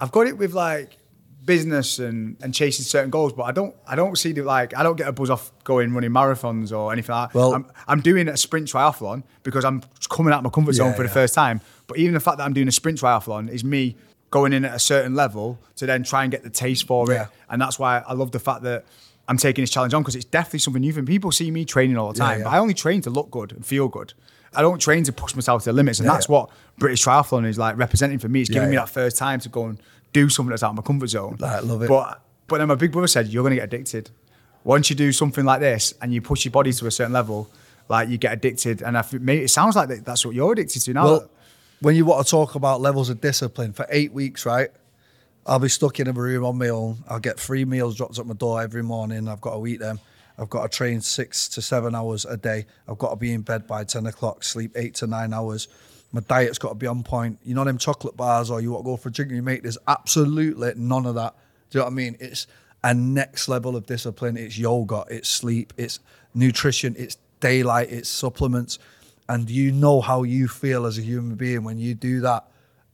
I've 0.00 0.10
got 0.10 0.26
it 0.26 0.38
with 0.38 0.54
like 0.54 0.96
business 1.44 1.98
and, 1.98 2.36
and 2.42 2.54
chasing 2.54 2.84
certain 2.84 3.10
goals, 3.10 3.32
but 3.34 3.44
I 3.44 3.52
don't 3.52 3.74
I 3.86 3.94
don't 3.94 4.16
see 4.18 4.32
the 4.32 4.42
like 4.42 4.76
I 4.76 4.82
don't 4.82 4.96
get 4.96 5.06
a 5.06 5.12
buzz 5.12 5.30
off 5.30 5.52
going 5.64 5.92
running 5.94 6.10
marathons 6.10 6.76
or 6.76 6.92
anything 6.92 7.14
like 7.14 7.32
that. 7.32 7.38
Well- 7.38 7.54
I'm, 7.54 7.66
I'm 7.86 8.00
doing 8.00 8.26
a 8.28 8.36
sprint 8.36 8.68
triathlon 8.68 9.22
because 9.42 9.64
I'm 9.64 9.82
coming 10.10 10.32
out 10.32 10.38
of 10.38 10.44
my 10.44 10.50
comfort 10.50 10.72
zone 10.74 10.88
Yeah, 10.88 10.94
for 10.96 11.02
the 11.02 11.08
yeah. 11.08 11.14
first 11.14 11.34
time. 11.34 11.60
But 11.86 11.98
even 11.98 12.14
the 12.14 12.20
fact 12.20 12.38
that 12.38 12.44
I'm 12.44 12.54
doing 12.54 12.68
a 12.68 12.72
sprint 12.72 12.98
triathlon 13.00 13.48
is 13.50 13.62
me 13.64 13.96
going 14.36 14.52
in 14.52 14.64
at 14.64 14.74
a 14.74 14.78
certain 14.78 15.14
level 15.14 15.58
to 15.76 15.86
then 15.86 16.02
try 16.02 16.22
and 16.24 16.30
get 16.30 16.42
the 16.42 16.50
taste 16.50 16.86
for 16.86 17.10
Yeah. 17.10 17.22
it. 17.24 17.28
And 17.50 17.60
that's 17.62 17.78
why 17.78 18.02
I 18.06 18.12
love 18.12 18.30
the 18.32 18.38
fact 18.38 18.62
that 18.62 18.84
I'm 19.28 19.36
taking 19.36 19.62
this 19.62 19.70
challenge 19.70 19.94
on 19.94 20.02
because 20.02 20.14
it's 20.16 20.24
definitely 20.38 20.60
something 20.60 20.80
new. 20.82 20.94
And 20.96 21.06
people 21.06 21.32
see 21.32 21.50
me 21.50 21.64
training 21.64 21.96
all 21.96 22.12
the 22.12 22.18
time, 22.18 22.38
yeah. 22.38 22.44
but 22.44 22.50
I 22.50 22.58
only 22.58 22.74
train 22.74 23.00
to 23.02 23.10
look 23.10 23.30
good 23.30 23.52
and 23.52 23.64
feel 23.64 23.88
good. 23.88 24.12
I 24.54 24.62
don't 24.62 24.80
train 24.80 25.04
to 25.04 25.12
push 25.12 25.34
myself 25.34 25.64
to 25.64 25.70
the 25.70 25.74
limits, 25.74 25.98
and 26.00 26.08
that's 26.08 26.28
what 26.28 26.48
British 26.78 27.04
Triathlon 27.04 27.46
is 27.46 27.58
like 27.58 27.76
representing 27.76 28.18
for 28.18 28.28
me. 28.28 28.40
It's 28.40 28.50
giving 28.50 28.70
me 28.70 28.76
that 28.76 28.88
first 28.88 29.18
time 29.18 29.38
to 29.40 29.48
go 29.48 29.66
and 29.66 29.78
do 30.12 30.28
something 30.30 30.50
that's 30.50 30.62
out 30.62 30.70
of 30.70 30.76
my 30.76 30.82
comfort 30.82 31.08
zone. 31.08 31.36
I 31.42 31.60
love 31.60 31.82
it. 31.82 31.88
But 31.88 32.22
but 32.46 32.58
then 32.58 32.68
my 32.68 32.74
big 32.76 32.92
brother 32.92 33.08
said 33.08 33.26
you're 33.28 33.42
going 33.42 33.50
to 33.50 33.56
get 33.56 33.64
addicted 33.64 34.10
once 34.64 34.88
you 34.88 34.96
do 34.96 35.12
something 35.12 35.44
like 35.44 35.60
this 35.60 35.92
and 36.00 36.14
you 36.14 36.22
push 36.22 36.44
your 36.44 36.52
body 36.52 36.72
to 36.72 36.86
a 36.86 36.90
certain 36.90 37.12
level. 37.12 37.50
Like 37.88 38.08
you 38.08 38.18
get 38.18 38.32
addicted, 38.32 38.82
and 38.82 38.96
I 38.96 39.02
think, 39.02 39.22
mate, 39.22 39.42
it 39.42 39.50
sounds 39.50 39.76
like 39.76 39.88
that's 40.04 40.24
what 40.24 40.34
you're 40.34 40.52
addicted 40.52 40.80
to 40.80 40.94
now. 40.94 41.04
Well, 41.04 41.30
when 41.80 41.96
you 41.96 42.04
want 42.04 42.26
to 42.26 42.30
talk 42.30 42.54
about 42.54 42.80
levels 42.80 43.10
of 43.10 43.20
discipline 43.20 43.72
for 43.72 43.86
eight 43.90 44.12
weeks, 44.12 44.46
right? 44.46 44.70
I'll 45.46 45.58
be 45.58 45.68
stuck 45.68 46.00
in 46.00 46.08
a 46.08 46.12
room 46.12 46.44
on 46.44 46.58
my 46.58 46.68
own. 46.68 46.98
I'll 47.08 47.20
get 47.20 47.38
three 47.38 47.64
meals 47.64 47.96
dropped 47.96 48.18
at 48.18 48.26
my 48.26 48.34
door 48.34 48.62
every 48.62 48.82
morning. 48.82 49.28
I've 49.28 49.40
got 49.40 49.56
to 49.56 49.66
eat 49.66 49.78
them. 49.78 50.00
I've 50.38 50.50
got 50.50 50.70
to 50.70 50.76
train 50.76 51.00
six 51.00 51.48
to 51.50 51.62
seven 51.62 51.94
hours 51.94 52.24
a 52.24 52.36
day. 52.36 52.66
I've 52.88 52.98
got 52.98 53.10
to 53.10 53.16
be 53.16 53.32
in 53.32 53.42
bed 53.42 53.66
by 53.66 53.84
10 53.84 54.06
o'clock, 54.06 54.44
sleep 54.44 54.72
eight 54.74 54.94
to 54.96 55.06
nine 55.06 55.32
hours. 55.32 55.68
My 56.12 56.20
diet's 56.20 56.58
got 56.58 56.70
to 56.70 56.74
be 56.74 56.86
on 56.86 57.02
point. 57.02 57.38
You 57.44 57.54
know 57.54 57.64
them 57.64 57.78
chocolate 57.78 58.16
bars, 58.16 58.50
or 58.50 58.60
you 58.60 58.72
want 58.72 58.84
to 58.84 58.90
go 58.90 58.96
for 58.96 59.08
a 59.08 59.12
drink 59.12 59.30
with 59.30 59.36
your 59.36 59.44
mate. 59.44 59.62
There's 59.62 59.78
absolutely 59.86 60.72
none 60.76 61.06
of 61.06 61.14
that. 61.14 61.34
Do 61.70 61.78
you 61.78 61.80
know 61.80 61.86
what 61.86 61.92
I 61.92 61.94
mean? 61.94 62.16
It's 62.20 62.46
a 62.82 62.94
next 62.94 63.48
level 63.48 63.76
of 63.76 63.86
discipline. 63.86 64.36
It's 64.36 64.58
yoga, 64.58 65.04
it's 65.10 65.28
sleep, 65.28 65.72
it's 65.76 66.00
nutrition, 66.34 66.94
it's 66.98 67.16
daylight, 67.40 67.90
it's 67.90 68.08
supplements, 68.08 68.78
and 69.28 69.50
you 69.50 69.72
know 69.72 70.00
how 70.00 70.22
you 70.22 70.48
feel 70.48 70.86
as 70.86 70.98
a 70.98 71.02
human 71.02 71.34
being 71.36 71.64
when 71.64 71.78
you 71.78 71.94
do 71.94 72.20
that, 72.20 72.44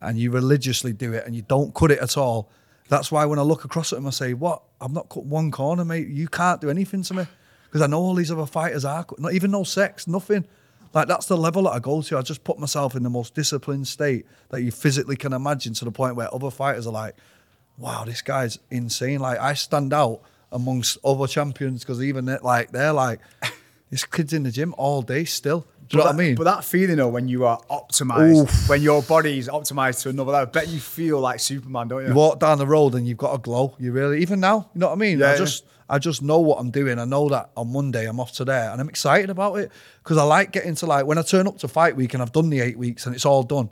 and 0.00 0.18
you 0.18 0.30
religiously 0.30 0.92
do 0.92 1.12
it, 1.12 1.26
and 1.26 1.34
you 1.36 1.42
don't 1.42 1.74
cut 1.74 1.90
it 1.90 1.98
at 2.00 2.16
all. 2.16 2.50
That's 2.88 3.10
why 3.12 3.24
when 3.24 3.38
I 3.38 3.42
look 3.42 3.64
across 3.64 3.92
at 3.92 3.98
him, 3.98 4.06
I 4.06 4.10
say, 4.10 4.34
"What? 4.34 4.62
I've 4.80 4.92
not 4.92 5.08
cut 5.08 5.24
one 5.24 5.50
corner, 5.50 5.84
mate. 5.84 6.08
You 6.08 6.28
can't 6.28 6.60
do 6.60 6.70
anything 6.70 7.02
to 7.04 7.14
me." 7.14 7.26
Because 7.66 7.80
I 7.80 7.86
know 7.86 8.00
all 8.00 8.14
these 8.14 8.30
other 8.30 8.44
fighters 8.46 8.84
are 8.84 9.06
not 9.18 9.32
even 9.32 9.50
no 9.50 9.64
sex, 9.64 10.06
nothing. 10.06 10.44
Like 10.92 11.08
that's 11.08 11.24
the 11.26 11.38
level 11.38 11.62
that 11.62 11.70
I 11.70 11.78
go 11.78 12.02
to. 12.02 12.18
I 12.18 12.22
just 12.22 12.44
put 12.44 12.58
myself 12.58 12.94
in 12.94 13.02
the 13.02 13.08
most 13.08 13.34
disciplined 13.34 13.88
state 13.88 14.26
that 14.50 14.62
you 14.62 14.70
physically 14.70 15.16
can 15.16 15.32
imagine 15.32 15.72
to 15.74 15.86
the 15.86 15.90
point 15.92 16.16
where 16.16 16.32
other 16.34 16.50
fighters 16.50 16.86
are 16.86 16.92
like, 16.92 17.16
"Wow, 17.78 18.04
this 18.04 18.20
guy's 18.20 18.58
insane." 18.70 19.20
Like 19.20 19.38
I 19.38 19.54
stand 19.54 19.94
out 19.94 20.20
amongst 20.50 20.98
other 21.02 21.26
champions 21.26 21.80
because 21.80 22.02
even 22.02 22.26
they- 22.26 22.36
like 22.42 22.72
they're 22.72 22.92
like, 22.92 23.20
"This 23.90 24.04
kid's 24.04 24.34
in 24.34 24.42
the 24.42 24.50
gym 24.50 24.74
all 24.76 25.00
day 25.00 25.24
still." 25.24 25.66
Do 25.92 25.98
you 25.98 26.04
know 26.04 26.08
but 26.08 26.16
what 26.16 26.22
I 26.22 26.26
mean? 26.26 26.34
But 26.36 26.44
that 26.44 26.64
feeling 26.64 26.96
though, 26.96 27.08
when 27.08 27.28
you 27.28 27.44
are 27.44 27.60
optimized, 27.70 28.44
Oof. 28.44 28.68
when 28.68 28.80
your 28.80 29.02
body's 29.02 29.46
optimized 29.46 30.00
to 30.02 30.08
another 30.08 30.32
level, 30.32 30.48
I 30.48 30.50
bet 30.50 30.68
you 30.68 30.80
feel 30.80 31.20
like 31.20 31.38
Superman, 31.38 31.88
don't 31.88 32.00
you? 32.00 32.08
You 32.08 32.14
walk 32.14 32.40
down 32.40 32.56
the 32.56 32.66
road 32.66 32.94
and 32.94 33.06
you've 33.06 33.18
got 33.18 33.34
a 33.34 33.38
glow. 33.38 33.76
You 33.78 33.92
really, 33.92 34.22
even 34.22 34.40
now, 34.40 34.70
you 34.74 34.80
know 34.80 34.86
what 34.86 34.94
I 34.94 34.96
mean? 34.96 35.18
Yeah, 35.18 35.26
I 35.26 35.30
yeah. 35.32 35.36
just, 35.36 35.66
I 35.90 35.98
just 35.98 36.22
know 36.22 36.40
what 36.40 36.58
I'm 36.58 36.70
doing. 36.70 36.98
I 36.98 37.04
know 37.04 37.28
that 37.28 37.50
on 37.58 37.70
Monday 37.70 38.06
I'm 38.08 38.20
off 38.20 38.32
to 38.32 38.44
there, 38.46 38.70
and 38.70 38.80
I'm 38.80 38.88
excited 38.88 39.28
about 39.28 39.56
it 39.56 39.70
because 40.02 40.16
I 40.16 40.22
like 40.22 40.50
getting 40.50 40.74
to 40.76 40.86
like 40.86 41.04
when 41.04 41.18
I 41.18 41.22
turn 41.22 41.46
up 41.46 41.58
to 41.58 41.68
fight 41.68 41.94
week 41.94 42.14
and 42.14 42.22
I've 42.22 42.32
done 42.32 42.48
the 42.48 42.60
eight 42.60 42.78
weeks 42.78 43.04
and 43.04 43.14
it's 43.14 43.26
all 43.26 43.42
done, 43.42 43.70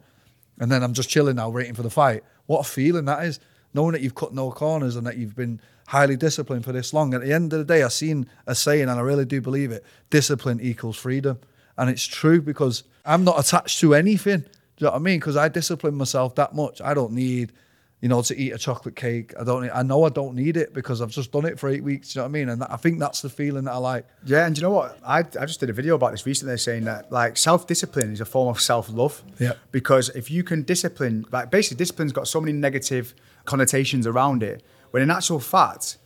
and 0.58 0.70
then 0.70 0.82
I'm 0.82 0.92
just 0.92 1.08
chilling 1.08 1.36
now, 1.36 1.48
waiting 1.48 1.74
for 1.74 1.82
the 1.82 1.88
fight. 1.88 2.22
What 2.44 2.60
a 2.60 2.64
feeling 2.64 3.06
that 3.06 3.24
is, 3.24 3.40
knowing 3.72 3.92
that 3.92 4.02
you've 4.02 4.14
cut 4.14 4.34
no 4.34 4.50
corners 4.50 4.96
and 4.96 5.06
that 5.06 5.16
you've 5.16 5.36
been 5.36 5.58
highly 5.86 6.18
disciplined 6.18 6.66
for 6.66 6.72
this 6.72 6.92
long. 6.92 7.14
At 7.14 7.22
the 7.22 7.32
end 7.32 7.54
of 7.54 7.60
the 7.60 7.64
day, 7.64 7.82
I've 7.82 7.94
seen 7.94 8.28
a 8.46 8.54
saying, 8.54 8.82
and 8.82 8.90
I 8.90 9.00
really 9.00 9.24
do 9.24 9.40
believe 9.40 9.72
it: 9.72 9.82
discipline 10.10 10.60
equals 10.60 10.98
freedom, 10.98 11.38
and 11.80 11.90
it's 11.90 12.06
true 12.06 12.40
because 12.40 12.84
I'm 13.04 13.24
not 13.24 13.40
attached 13.40 13.80
to 13.80 13.94
anything. 13.94 14.40
Do 14.40 14.46
you 14.78 14.84
know 14.86 14.90
what 14.92 14.96
I 14.96 15.00
mean? 15.00 15.18
Because 15.18 15.36
I 15.36 15.48
discipline 15.48 15.94
myself 15.94 16.36
that 16.36 16.54
much. 16.54 16.80
I 16.80 16.94
don't 16.94 17.12
need 17.12 17.52
you 18.00 18.08
know, 18.08 18.22
to 18.22 18.36
eat 18.36 18.52
a 18.52 18.58
chocolate 18.58 18.96
cake. 18.96 19.34
I 19.38 19.44
don't. 19.44 19.70
I 19.74 19.82
know 19.82 20.04
I 20.04 20.08
don't 20.08 20.34
need 20.34 20.56
it 20.56 20.72
because 20.72 21.02
I've 21.02 21.10
just 21.10 21.32
done 21.32 21.44
it 21.44 21.58
for 21.58 21.68
eight 21.68 21.84
weeks. 21.84 22.12
Do 22.12 22.18
You 22.18 22.20
know 22.20 22.24
what 22.24 22.28
I 22.28 22.32
mean? 22.32 22.48
And 22.48 22.62
that, 22.62 22.72
I 22.72 22.76
think 22.76 22.98
that's 22.98 23.20
the 23.20 23.28
feeling 23.28 23.64
that 23.64 23.72
I 23.72 23.76
like. 23.76 24.06
Yeah, 24.24 24.46
and 24.46 24.54
do 24.54 24.60
you 24.60 24.66
know 24.66 24.72
what? 24.72 24.98
I, 25.04 25.18
I 25.18 25.44
just 25.44 25.60
did 25.60 25.68
a 25.68 25.74
video 25.74 25.96
about 25.96 26.12
this 26.12 26.24
recently 26.24 26.56
saying 26.56 26.84
that 26.84 27.12
like 27.12 27.36
self 27.36 27.66
discipline 27.66 28.10
is 28.12 28.20
a 28.22 28.24
form 28.24 28.48
of 28.48 28.60
self 28.60 28.88
love. 28.90 29.22
Yeah. 29.38 29.52
Because 29.70 30.08
if 30.10 30.30
you 30.30 30.42
can 30.42 30.62
discipline, 30.62 31.26
like 31.30 31.50
basically, 31.50 31.76
discipline's 31.76 32.12
got 32.12 32.26
so 32.26 32.40
many 32.40 32.54
negative 32.54 33.14
connotations 33.44 34.06
around 34.06 34.42
it. 34.42 34.62
When 34.92 35.02
in 35.02 35.10
actual 35.10 35.38
fact, 35.38 35.98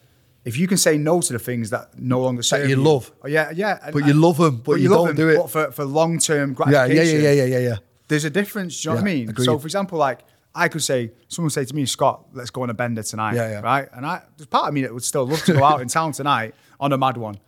if 0.44 0.56
you 0.58 0.66
can 0.68 0.76
say 0.76 0.98
no 0.98 1.20
to 1.20 1.32
the 1.32 1.38
things 1.38 1.70
that 1.70 1.98
no 1.98 2.20
longer 2.20 2.42
serve 2.42 2.68
you 2.68 2.76
love. 2.76 3.10
oh, 3.22 3.28
yeah, 3.28 3.50
yeah, 3.54 3.78
and- 3.82 3.92
But 3.94 4.06
you 4.06 4.12
love 4.14 4.38
'em, 4.40 4.56
but 4.58 4.74
you 4.80 4.88
love 4.90 5.06
don't 5.06 5.16
do 5.16 5.28
it. 5.30 5.36
But 5.36 5.50
for, 5.50 5.72
for 5.72 5.84
long 5.84 6.18
term 6.18 6.50
Yeah, 6.50 6.54
gratification, 6.54 7.22
yeah, 7.22 7.30
yeah, 7.30 7.32
yeah, 7.32 7.44
yeah, 7.44 7.58
yeah, 7.58 7.68
yeah. 7.70 7.76
there's 8.08 8.24
a 8.24 8.30
difference. 8.30 8.80
Do 8.82 8.88
you 8.88 8.94
know 8.94 9.00
what 9.02 9.10
I 9.10 9.14
mean? 9.14 9.28
agreed. 9.30 9.44
So, 9.46 9.58
for 9.58 9.66
example, 9.66 9.98
like 9.98 10.20
I 10.54 10.68
could 10.68 10.82
say, 10.82 11.10
someone 11.28 11.50
say 11.50 11.64
to 11.64 11.74
me, 11.74 11.84
Scott, 11.86 12.26
let's 12.32 12.50
go 12.50 12.62
on 12.62 12.70
a 12.70 12.74
bender 12.74 13.02
tonight, 13.02 13.34
Yeah, 13.34 13.50
yeah. 13.50 13.60
right? 13.60 13.88
And 13.92 14.04
I, 14.06 14.22
there's 14.36 14.46
part 14.46 14.68
of 14.68 14.74
me 14.74 14.82
that 14.82 14.92
would 14.94 15.02
still 15.04 15.26
love 15.26 15.42
to 15.44 15.52
go 15.54 15.64
out 15.64 15.80
in 15.80 15.88
town 15.88 16.12
tonight 16.12 16.54
on 16.78 16.92
a 16.92 16.98
mad 16.98 17.16
one, 17.16 17.38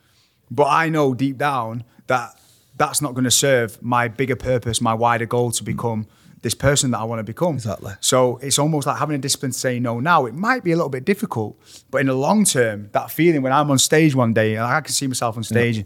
but 0.51 0.65
I 0.69 0.89
know 0.89 1.15
deep 1.15 1.37
down 1.39 1.85
that 2.09 2.39
that's 2.77 3.01
not 3.03 3.15
going 3.15 3.25
to 3.25 3.31
serve 3.31 3.81
my 3.83 4.09
bigger 4.09 4.37
purpose, 4.37 4.81
my 4.81 4.93
wider 4.95 5.25
goal 5.27 5.51
to 5.53 5.63
become 5.65 6.07
this 6.47 6.55
person 6.55 6.93
that 6.93 6.99
I 6.99 7.05
want 7.11 7.19
to 7.19 7.25
become. 7.25 7.55
Exactly. 7.57 7.93
So 8.01 8.37
it's 8.37 8.57
almost 8.57 8.87
like 8.87 8.99
having 8.99 9.17
a 9.17 9.19
discipline 9.19 9.51
to 9.51 9.59
say 9.59 9.81
no 9.81 9.99
now. 9.99 10.27
It 10.27 10.35
might 10.35 10.63
be 10.63 10.71
a 10.71 10.77
little 10.77 10.89
bit 10.99 11.05
difficult, 11.05 11.59
but 11.91 11.99
in 12.03 12.07
the 12.07 12.15
long 12.15 12.45
term, 12.45 12.89
that 12.93 13.11
feeling 13.11 13.43
when 13.43 13.53
I'm 13.53 13.69
on 13.69 13.79
stage 13.79 14.15
one 14.15 14.33
day 14.33 14.55
and 14.55 14.65
I 14.65 14.81
can 14.81 14.93
see 14.93 15.09
myself 15.09 15.37
on 15.37 15.43
stage 15.43 15.85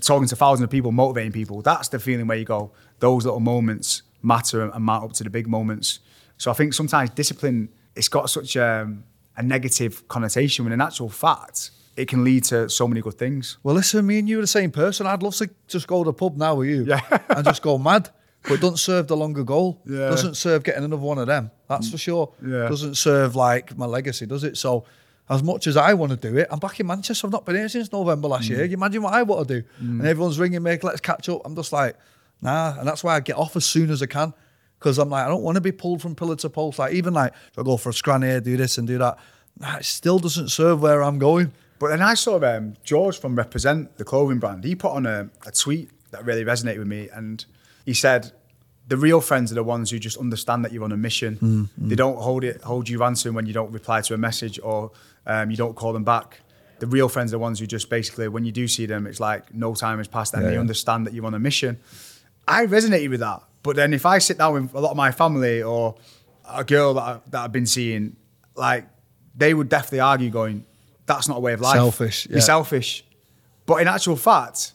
talking 0.00 0.26
to 0.28 0.36
thousands 0.36 0.64
of 0.64 0.70
people, 0.70 0.90
motivating 0.90 1.32
people, 1.32 1.60
that's 1.60 1.88
the 1.88 1.98
feeling 1.98 2.26
where 2.26 2.38
you 2.38 2.46
go, 2.46 2.72
those 2.98 3.26
little 3.26 3.40
moments 3.40 4.02
matter 4.22 4.70
and 4.70 4.82
mount 4.84 5.04
up 5.04 5.12
to 5.12 5.24
the 5.24 5.30
big 5.30 5.46
moments. 5.46 5.98
So 6.38 6.50
I 6.50 6.54
think 6.54 6.72
sometimes 6.72 7.10
discipline, 7.10 7.68
it's 7.94 8.08
got 8.08 8.30
such 8.30 8.56
um, 8.56 9.04
a 9.36 9.42
negative 9.42 10.08
connotation 10.08 10.64
when 10.64 10.72
in 10.72 10.80
actual 10.80 11.10
fact, 11.10 11.72
it 11.96 12.08
can 12.08 12.24
lead 12.24 12.44
to 12.44 12.70
so 12.70 12.88
many 12.88 13.02
good 13.02 13.18
things. 13.18 13.58
Well, 13.62 13.74
listen, 13.74 14.06
me 14.06 14.18
and 14.18 14.26
you 14.28 14.38
are 14.38 14.40
the 14.40 14.46
same 14.46 14.70
person. 14.70 15.06
I'd 15.06 15.22
love 15.22 15.34
to 15.36 15.50
just 15.68 15.86
go 15.86 16.02
to 16.04 16.08
the 16.08 16.14
pub 16.14 16.38
now 16.38 16.54
with 16.54 16.68
you 16.70 16.84
Yeah. 16.84 17.02
and 17.28 17.44
just 17.44 17.60
go 17.60 17.76
mad. 17.76 18.08
But 18.42 18.52
it 18.52 18.60
doesn't 18.60 18.78
serve 18.78 19.06
the 19.06 19.16
longer 19.16 19.44
goal. 19.44 19.80
Yeah. 19.84 20.08
Doesn't 20.08 20.36
serve 20.36 20.64
getting 20.64 20.84
another 20.84 21.02
one 21.02 21.18
of 21.18 21.26
them. 21.26 21.50
That's 21.68 21.90
for 21.90 21.98
sure. 21.98 22.32
Yeah. 22.44 22.68
Doesn't 22.68 22.96
serve 22.96 23.36
like 23.36 23.76
my 23.76 23.86
legacy, 23.86 24.26
does 24.26 24.44
it? 24.44 24.56
So 24.56 24.84
as 25.28 25.42
much 25.42 25.66
as 25.66 25.76
I 25.76 25.94
want 25.94 26.10
to 26.10 26.16
do 26.16 26.38
it, 26.38 26.48
I'm 26.50 26.58
back 26.58 26.80
in 26.80 26.86
Manchester. 26.86 27.26
I've 27.26 27.32
not 27.32 27.44
been 27.44 27.56
here 27.56 27.68
since 27.68 27.92
November 27.92 28.28
last 28.28 28.48
year. 28.48 28.64
You 28.64 28.74
imagine 28.74 29.02
what 29.02 29.12
I 29.12 29.22
want 29.22 29.46
to 29.46 29.60
do. 29.60 29.68
And 29.78 30.06
everyone's 30.06 30.38
ringing 30.38 30.62
me, 30.62 30.78
let's 30.82 31.00
catch 31.00 31.28
up. 31.28 31.42
I'm 31.44 31.54
just 31.54 31.72
like, 31.72 31.96
nah. 32.40 32.78
And 32.78 32.88
that's 32.88 33.04
why 33.04 33.14
I 33.14 33.20
get 33.20 33.36
off 33.36 33.56
as 33.56 33.64
soon 33.66 33.90
as 33.90 34.02
I 34.02 34.06
can. 34.06 34.32
Because 34.78 34.98
I'm 34.98 35.10
like, 35.10 35.26
I 35.26 35.28
don't 35.28 35.42
want 35.42 35.56
to 35.56 35.60
be 35.60 35.72
pulled 35.72 36.00
from 36.00 36.14
pillar 36.14 36.36
to 36.36 36.48
post. 36.48 36.78
Like 36.78 36.94
even 36.94 37.12
like, 37.12 37.34
if 37.52 37.58
I 37.58 37.62
go 37.62 37.76
for 37.76 37.90
a 37.90 37.92
scran 37.92 38.22
here, 38.22 38.40
do 38.40 38.56
this 38.56 38.78
and 38.78 38.88
do 38.88 38.96
that. 38.98 39.18
Nah, 39.58 39.76
it 39.76 39.84
still 39.84 40.18
doesn't 40.18 40.48
serve 40.48 40.80
where 40.80 41.02
I'm 41.02 41.18
going. 41.18 41.52
But 41.78 41.88
then 41.88 42.00
I 42.00 42.14
saw 42.14 42.40
um, 42.42 42.74
George 42.82 43.18
from 43.18 43.36
Represent, 43.36 43.98
the 43.98 44.04
clothing 44.04 44.38
brand, 44.38 44.64
he 44.64 44.74
put 44.74 44.92
on 44.92 45.06
a, 45.06 45.28
a 45.46 45.50
tweet 45.50 45.90
that 46.10 46.24
really 46.24 46.44
resonated 46.44 46.78
with 46.78 46.88
me. 46.88 47.08
And 47.12 47.44
he 47.84 47.94
said, 47.94 48.32
the 48.88 48.96
real 48.96 49.20
friends 49.20 49.52
are 49.52 49.54
the 49.54 49.62
ones 49.62 49.90
who 49.90 49.98
just 49.98 50.16
understand 50.16 50.64
that 50.64 50.72
you're 50.72 50.82
on 50.84 50.92
a 50.92 50.96
mission. 50.96 51.68
They 51.78 51.94
don't 51.94 52.16
hold 52.18 52.42
it, 52.44 52.60
hold 52.62 52.88
you 52.88 52.98
ransom 52.98 53.34
when 53.34 53.46
you 53.46 53.52
don't 53.52 53.70
reply 53.72 54.00
to 54.02 54.14
a 54.14 54.18
message 54.18 54.58
or 54.62 54.90
um, 55.26 55.50
you 55.50 55.56
don't 55.56 55.76
call 55.76 55.92
them 55.92 56.02
back. 56.04 56.40
The 56.80 56.86
real 56.86 57.08
friends 57.08 57.30
are 57.32 57.36
the 57.36 57.38
ones 57.38 57.60
who 57.60 57.66
just 57.66 57.88
basically, 57.90 58.26
when 58.28 58.44
you 58.44 58.52
do 58.52 58.66
see 58.66 58.86
them, 58.86 59.06
it's 59.06 59.20
like 59.20 59.54
no 59.54 59.74
time 59.74 59.98
has 59.98 60.08
passed 60.08 60.32
and 60.34 60.42
Yeah, 60.42 60.48
they 60.48 60.54
yeah. 60.54 60.60
understand 60.60 61.06
that 61.06 61.12
you're 61.14 61.26
on 61.26 61.34
a 61.34 61.38
mission. 61.38 61.78
I 62.48 62.66
resonated 62.66 63.10
with 63.10 63.20
that. 63.20 63.42
But 63.62 63.76
then 63.76 63.92
if 63.92 64.06
I 64.06 64.18
sit 64.18 64.38
down 64.38 64.54
with 64.54 64.74
a 64.74 64.80
lot 64.80 64.90
of 64.90 64.96
my 64.96 65.12
family 65.12 65.62
or 65.62 65.94
a 66.48 66.64
girl 66.64 66.94
that, 66.94 67.02
I, 67.02 67.20
that 67.30 67.44
I've 67.44 67.52
been 67.52 67.66
seeing, 67.66 68.16
like 68.56 68.86
they 69.36 69.52
would 69.54 69.68
definitely 69.68 70.00
argue 70.00 70.30
going, 70.30 70.64
that's 71.06 71.28
not 71.28 71.36
a 71.36 71.40
way 71.40 71.52
of 71.52 71.60
life. 71.60 71.74
Selfish, 71.76 72.26
You're 72.28 72.40
selfish. 72.40 73.04
But 73.66 73.82
in 73.82 73.88
actual 73.88 74.16
fact, 74.16 74.72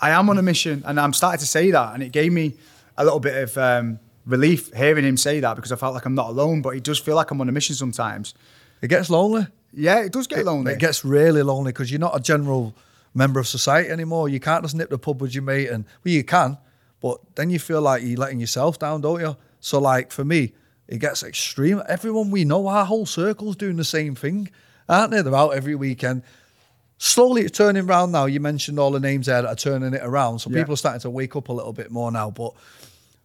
I 0.00 0.10
am 0.10 0.30
on 0.30 0.38
a 0.38 0.42
mission 0.42 0.82
and 0.86 0.98
I'm 0.98 1.12
starting 1.12 1.40
to 1.40 1.46
say 1.46 1.70
that. 1.70 1.94
And 1.94 2.02
it 2.02 2.12
gave 2.12 2.32
me 2.32 2.54
a 2.96 3.04
little 3.04 3.20
bit 3.20 3.36
of 3.36 3.58
um, 3.58 3.98
relief 4.26 4.72
hearing 4.74 5.04
him 5.04 5.16
say 5.16 5.40
that 5.40 5.56
because 5.56 5.72
I 5.72 5.76
felt 5.76 5.94
like 5.94 6.04
I'm 6.04 6.14
not 6.14 6.30
alone. 6.30 6.62
But 6.62 6.70
it 6.70 6.84
does 6.84 6.98
feel 6.98 7.16
like 7.16 7.30
I'm 7.30 7.40
on 7.40 7.48
a 7.48 7.52
mission 7.52 7.74
sometimes. 7.74 8.34
It 8.80 8.88
gets 8.88 9.10
lonely. 9.10 9.46
Yeah, 9.72 10.00
it 10.00 10.12
does 10.12 10.26
get 10.26 10.44
lonely. 10.44 10.72
It 10.72 10.78
gets 10.78 11.04
really 11.04 11.42
lonely 11.42 11.72
because 11.72 11.90
you're 11.90 12.00
not 12.00 12.16
a 12.16 12.20
general 12.20 12.74
member 13.14 13.40
of 13.40 13.46
society 13.46 13.90
anymore. 13.90 14.28
You 14.28 14.40
can't 14.40 14.62
just 14.62 14.74
nip 14.74 14.90
the 14.90 14.98
pub 14.98 15.20
with 15.20 15.34
your 15.34 15.42
mate, 15.42 15.68
and 15.68 15.84
well, 16.04 16.14
you 16.14 16.24
can, 16.24 16.58
but 17.00 17.18
then 17.34 17.50
you 17.50 17.58
feel 17.58 17.82
like 17.82 18.02
you're 18.02 18.16
letting 18.16 18.40
yourself 18.40 18.78
down, 18.78 19.00
don't 19.00 19.20
you? 19.20 19.36
So, 19.60 19.78
like 19.78 20.12
for 20.12 20.24
me, 20.24 20.52
it 20.86 20.98
gets 20.98 21.22
extreme. 21.22 21.82
Everyone 21.88 22.30
we 22.30 22.44
know, 22.44 22.66
our 22.66 22.84
whole 22.84 23.06
circle's 23.06 23.56
doing 23.56 23.76
the 23.76 23.84
same 23.84 24.14
thing, 24.14 24.50
aren't 24.88 25.10
they? 25.10 25.20
They're 25.20 25.34
out 25.34 25.54
every 25.54 25.74
weekend. 25.74 26.22
Slowly, 26.98 27.42
it's 27.42 27.56
turning 27.56 27.88
around 27.88 28.12
now. 28.12 28.26
You 28.26 28.40
mentioned 28.40 28.78
all 28.78 28.90
the 28.90 29.00
names 29.00 29.26
there 29.26 29.42
that 29.42 29.48
are 29.48 29.54
turning 29.54 29.94
it 29.94 30.02
around, 30.02 30.40
so 30.40 30.50
Yeah. 30.50 30.58
people 30.58 30.74
are 30.74 30.76
starting 30.76 31.00
to 31.02 31.10
wake 31.10 31.36
up 31.36 31.48
a 31.48 31.52
little 31.52 31.72
bit 31.72 31.90
more 31.90 32.10
now. 32.10 32.30
But 32.30 32.52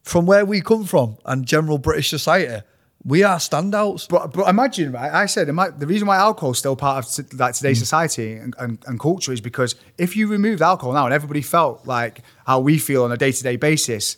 from 0.03 0.26
where 0.26 0.45
we 0.45 0.61
come 0.61 0.86
from 0.86 1.17
and 1.26 1.45
general 1.45 1.80
British 1.80 2.09
society, 2.09 2.61
we 3.03 3.24
are 3.24 3.38
standouts. 3.38 4.07
But 4.07 4.32
but 4.32 4.47
imagine, 4.47 4.91
right? 4.91 5.11
I 5.11 5.26
said 5.26 5.47
might- 5.49 5.80
the 5.80 5.88
reason 5.88 6.07
why 6.07 6.17
alcohol 6.17 6.51
is 6.51 6.59
still 6.59 6.76
part 6.76 7.03
of 7.03 7.39
like 7.39 7.55
today's 7.55 7.78
mm. 7.78 7.82
society 7.82 8.34
and, 8.34 8.55
and, 8.59 8.78
and 8.88 8.99
culture 8.99 9.34
is 9.34 9.41
because 9.41 9.76
if 9.97 10.15
you 10.15 10.28
removed 10.28 10.61
alcohol 10.61 10.93
now 10.93 11.05
and 11.05 11.13
everybody 11.13 11.41
felt 11.41 11.86
like 11.86 12.21
how 12.45 12.59
we 12.59 12.78
feel 12.78 13.03
on 13.03 13.11
a 13.11 13.17
day 13.17 13.32
to 13.32 13.43
day 13.43 13.55
basis, 13.55 14.17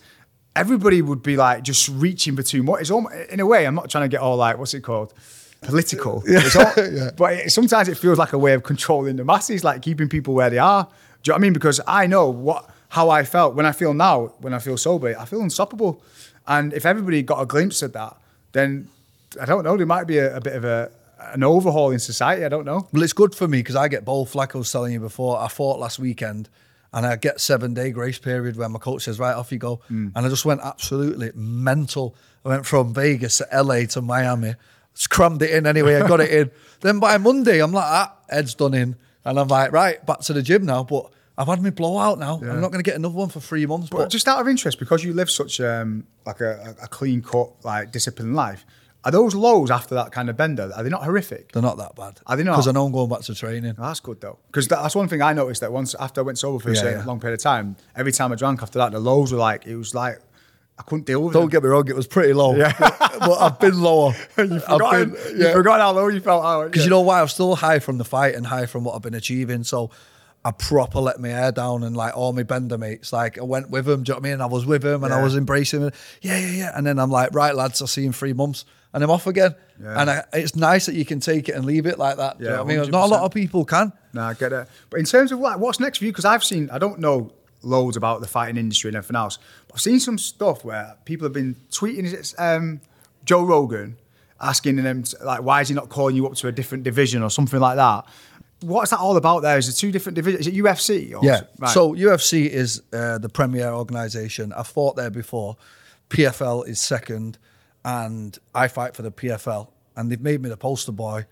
everybody 0.56 1.02
would 1.02 1.24
be 1.24 1.36
like 1.36 1.64
just 1.64 1.90
reaching 1.90 2.36
for 2.36 2.44
too 2.44 2.62
much. 2.62 2.82
It's 2.82 2.92
almost, 2.92 3.16
in 3.30 3.40
a 3.40 3.46
way, 3.46 3.66
I'm 3.66 3.76
not 3.76 3.90
trying 3.90 4.04
to 4.04 4.10
get 4.10 4.20
all 4.20 4.38
like 4.38 4.58
what's 4.58 4.74
it 4.74 4.82
called, 4.82 5.14
political. 5.66 6.24
It's 6.28 6.56
all- 6.56 6.74
Yeah. 6.92 7.12
But 7.16 7.34
it, 7.34 7.52
sometimes 7.52 7.88
it 7.90 7.98
feels 7.98 8.18
like 8.18 8.34
a 8.34 8.38
way 8.38 8.54
of 8.54 8.64
controlling 8.64 9.16
the 9.18 9.24
masses, 9.26 9.64
like 9.64 9.82
keeping 9.82 10.10
people 10.10 10.34
where 10.34 10.50
they 10.50 10.58
are. 10.60 10.84
Do 10.84 10.90
you 10.90 11.32
know 11.32 11.34
what 11.34 11.40
I 11.40 11.42
mean? 11.42 11.54
Because 11.54 11.82
I 11.88 12.08
know 12.08 12.30
what 12.30 12.70
how 12.90 13.10
I 13.10 13.24
felt 13.26 13.56
when 13.56 13.66
I 13.66 13.72
feel 13.74 13.94
now, 13.94 14.28
when 14.40 14.54
I 14.54 14.60
feel 14.60 14.78
sober, 14.78 15.16
I 15.20 15.26
feel 15.26 15.42
unstoppable. 15.42 16.02
And 16.48 16.74
if 16.74 16.86
everybody 16.86 17.24
got 17.24 17.42
a 17.42 17.46
glimpse 17.46 17.82
of 17.82 17.92
that, 17.94 18.16
then 18.54 18.88
I 19.42 19.46
don't 19.46 19.64
know. 19.64 19.76
There 19.76 19.86
might 19.86 20.08
be 20.08 20.20
a, 20.20 20.38
a 20.38 20.42
bit 20.42 20.56
of 20.56 20.64
a 20.64 20.92
an 21.34 21.44
overhaul 21.44 21.92
in 21.92 22.00
society. 22.00 22.46
I 22.46 22.50
don't 22.50 22.66
know. 22.66 22.88
Well, 22.94 23.02
it's 23.04 23.14
good 23.14 23.34
for 23.34 23.48
me 23.48 23.60
because 23.60 23.76
I 23.76 23.88
get 23.88 24.06
both. 24.06 24.36
Like 24.36 24.54
I 24.56 24.58
was 24.60 24.72
telling 24.72 24.94
you 24.94 25.00
before, 25.00 25.40
I 25.40 25.48
fought 25.48 25.80
last 25.80 25.98
weekend 26.00 26.48
and 26.94 27.06
I 27.06 27.16
get 27.16 27.42
seven 27.42 27.74
day 27.74 27.90
grace 27.92 28.20
period 28.20 28.56
where 28.58 28.70
my 28.70 28.80
coach 28.80 29.04
says, 29.04 29.18
right, 29.20 29.34
off 29.36 29.52
you 29.52 29.58
go. 29.58 29.82
Mm. 29.90 30.12
And 30.16 30.26
I 30.26 30.30
just 30.30 30.46
went 30.46 30.62
absolutely 30.64 31.32
mental. 31.36 32.16
I 32.46 32.50
went 32.50 32.66
from 32.66 32.94
Vegas 32.94 33.40
to 33.40 33.48
LA 33.52 33.86
to 33.88 34.02
Miami, 34.02 34.54
crammed 35.08 35.42
it 35.42 35.52
in 35.52 35.66
anyway. 35.68 35.96
I 35.96 36.08
got 36.08 36.20
it 36.22 36.32
in. 36.32 36.52
Then 36.82 37.00
by 37.00 37.18
Monday, 37.18 37.60
I'm 37.60 37.72
like, 37.72 37.86
ah, 37.86 38.16
head's 38.30 38.54
done 38.54 38.74
in. 38.76 38.96
And 39.24 39.40
I'm 39.40 39.48
like, 39.48 39.72
right, 39.72 40.06
back 40.06 40.20
to 40.22 40.34
the 40.34 40.42
gym 40.44 40.66
now. 40.66 40.84
But 40.84 41.10
I've 41.38 41.48
had 41.48 41.62
my 41.64 41.72
blowout 41.72 42.20
now. 42.20 42.40
Yeah. 42.44 42.52
I'm 42.52 42.62
not 42.62 42.72
going 42.72 42.84
to 42.84 42.88
get 42.90 42.96
another 42.96 43.16
one 43.16 43.30
for 43.30 43.40
three 43.40 43.66
months. 43.66 43.90
But 43.90 43.98
But, 43.98 44.10
just 44.10 44.28
out 44.28 44.40
of 44.40 44.48
interest, 44.48 44.78
because 44.78 45.04
you 45.04 45.14
live 45.14 45.32
such 45.32 45.60
um, 45.62 46.06
like 46.26 46.42
a, 46.42 46.76
a 46.84 46.88
clean 46.88 47.22
cut, 47.24 47.50
like 47.64 47.92
disciplined 47.92 48.36
life, 48.36 48.66
are 49.04 49.12
those 49.12 49.34
lows 49.36 49.72
after 49.72 49.96
that 49.96 50.12
kind 50.12 50.30
of 50.30 50.38
bender? 50.38 50.72
Are 50.76 50.84
they 50.84 50.90
not 50.90 51.04
horrific? 51.04 51.52
they're 51.54 51.62
not 51.62 51.78
that 51.78 51.96
bad. 51.96 52.20
Are 52.28 52.36
they 52.36 52.44
not? 52.44 52.54
Because 52.54 52.68
I 52.68 52.72
know 52.74 52.86
I'm 52.86 52.92
going 52.92 53.10
back 53.10 53.22
to 53.22 53.34
training. 53.36 53.74
That's 53.78 54.00
good 54.00 54.20
though, 54.22 54.38
because 54.48 54.68
that's 54.68 54.96
one 54.96 55.08
thing 55.08 55.22
I 55.22 55.34
noticed 55.34 55.62
that 55.62 55.72
once 55.72 55.96
after 56.00 56.22
I 56.22 56.24
went 56.24 56.38
sober 56.40 56.60
for 56.60 56.70
a 56.70 56.74
Yeah, 56.74 56.82
certain 56.82 57.00
yeah. 57.00 57.06
long 57.06 57.20
period 57.20 57.40
of 57.40 57.44
time, 57.44 57.76
every 57.96 58.12
time 58.12 58.32
I 58.32 58.36
drank 58.36 58.62
after 58.64 58.80
that, 58.80 58.92
the 58.92 59.00
lows 59.00 59.32
were 59.32 59.38
like 59.40 59.66
it 59.68 59.76
was 59.76 59.94
like 59.96 60.20
I 60.78 60.84
couldn't 60.84 61.06
deal 61.06 61.24
with 61.24 61.34
it. 61.34 61.34
Don't 61.34 61.44
them. 61.44 61.50
get 61.52 61.64
me 61.64 61.70
wrong, 61.70 61.88
it 61.88 61.96
was 61.96 62.08
pretty 62.08 62.34
low. 62.34 62.56
Yeah. 62.56 62.74
but 62.80 63.40
I've 63.40 63.60
been 63.60 63.82
lower. 63.82 64.14
you 64.38 64.60
forgot, 64.60 64.82
I've 64.94 65.14
been, 65.14 65.40
you 65.40 65.52
forgot 65.54 65.80
how 65.80 65.92
low 65.94 66.08
you 66.10 66.20
felt. 66.20 66.44
Oh, 66.44 66.66
Because 66.66 66.84
you 66.84 66.90
know 66.90 67.02
why? 67.02 67.22
I'm 67.22 67.28
still 67.30 67.56
high 67.56 67.80
from 67.80 67.98
the 67.98 68.04
fight 68.06 68.36
and 68.36 68.46
high 68.46 68.66
from 68.66 68.84
what 68.84 68.94
I've 68.96 69.02
been 69.02 69.14
achieving. 69.14 69.64
So 69.64 69.90
I 70.44 70.52
proper 70.52 71.00
let 71.00 71.20
my 71.20 71.30
hair 71.30 71.52
down 71.52 71.84
and 71.84 71.96
like 71.96 72.16
all 72.16 72.34
my 72.34 72.44
bender 72.44 72.78
mates, 72.78 73.14
like 73.14 73.38
I 73.38 73.44
went 73.44 73.70
with 73.70 73.86
them. 73.86 74.04
Do 74.04 74.10
you 74.12 74.14
know 74.16 74.20
what 74.20 74.28
I 74.28 74.32
mean? 74.32 74.42
I 74.42 74.46
was 74.48 74.66
with 74.66 74.84
him 74.86 75.04
and 75.04 75.14
I 75.14 75.24
was 75.24 75.36
embracing 75.38 75.82
him. 75.82 75.92
Yeah, 76.22 76.38
yeah, 76.38 76.52
yeah. 76.52 76.72
And 76.76 76.86
then 76.86 77.00
I'm 77.00 77.10
like, 77.10 77.34
right, 77.34 77.56
lads, 77.56 77.82
I'll 77.82 77.88
see 77.88 78.02
you 78.02 78.08
in 78.08 78.14
three 78.14 78.34
months. 78.34 78.66
And 78.94 79.04
I'm 79.04 79.10
off 79.12 79.28
again. 79.28 79.56
Yeah. 79.82 80.00
And 80.02 80.10
I, 80.10 80.24
it's 80.34 80.56
nice 80.56 80.86
that 80.86 80.96
you 80.96 81.04
can 81.04 81.20
take 81.20 81.50
it 81.50 81.54
and 81.56 81.66
leave 81.66 81.86
it 81.86 81.98
like 81.98 82.18
that. 82.18 82.38
Do 82.38 82.46
you 82.46 82.50
Yeah, 82.50 82.58
know 82.58 82.62
I 82.64 82.66
mean? 82.66 82.92
Not 82.92 83.06
a 83.06 83.08
lot 83.08 83.24
of 83.24 83.34
people 83.34 83.66
can. 83.66 83.92
No, 84.14 84.22
I 84.22 84.34
get 84.36 84.54
it. 84.54 84.68
But 84.90 85.00
in 85.00 85.06
terms 85.06 85.32
of 85.32 85.40
like, 85.40 85.58
what's 85.58 85.80
next 85.80 85.98
for 85.98 86.06
you? 86.06 86.12
Because 86.12 86.26
I've 86.26 86.44
seen, 86.44 86.70
I 86.70 86.78
don't 86.78 87.00
know 87.00 87.32
loads 87.66 87.98
about 87.98 88.22
the 88.22 88.28
fighting 88.28 88.58
industry 88.58 88.90
and 88.90 88.98
everything 88.98 89.16
else, 89.16 89.40
but 89.68 89.76
I've 89.76 89.82
seen 89.82 90.00
some 90.00 90.18
stuff 90.18 90.64
where 90.64 90.96
people 91.06 91.26
have 91.26 91.34
been 91.34 91.56
tweeting 91.72 92.40
um, 92.40 92.82
Joe 93.26 93.44
Rogan 93.44 93.98
asking 94.40 94.78
them, 94.78 95.04
like, 95.24 95.42
why 95.42 95.62
is 95.62 95.70
he 95.70 95.76
not 95.76 95.90
calling 95.90 96.16
you 96.16 96.28
up 96.28 96.36
to 96.36 96.48
a 96.48 96.52
different 96.52 96.84
division 96.84 97.24
or 97.24 97.30
something 97.30 97.60
like 97.60 97.78
that? 97.78 98.06
What's 98.62 98.92
that 98.92 99.00
all 99.00 99.18
about 99.18 99.42
there? 99.42 99.58
Is 99.58 99.68
it 99.68 99.74
two 99.74 99.92
different 99.92 100.16
divisions? 100.16 100.48
Is 100.48 100.54
it 100.54 100.64
UFC? 100.64 101.14
Or 101.14 101.24
Yeah. 101.24 101.42
Right. 101.60 101.72
So 101.72 101.94
UFC 101.94 102.48
is 102.48 102.82
uh, 102.94 103.18
the 103.18 103.30
premier 103.30 103.70
organization. 103.70 104.54
I've 104.54 104.68
fought 104.68 104.96
there 104.96 105.10
before. 105.10 105.58
PFL 106.10 106.68
is 106.68 106.80
second, 106.80 107.38
and 107.84 108.38
I 108.54 108.68
fight 108.68 108.96
for 108.96 109.02
the 109.02 109.12
PFL. 109.12 109.70
And 109.96 110.12
they've 110.12 110.22
made 110.22 110.42
me 110.42 110.50
the 110.50 110.58
poster 110.58 110.92
boy, 110.92 111.26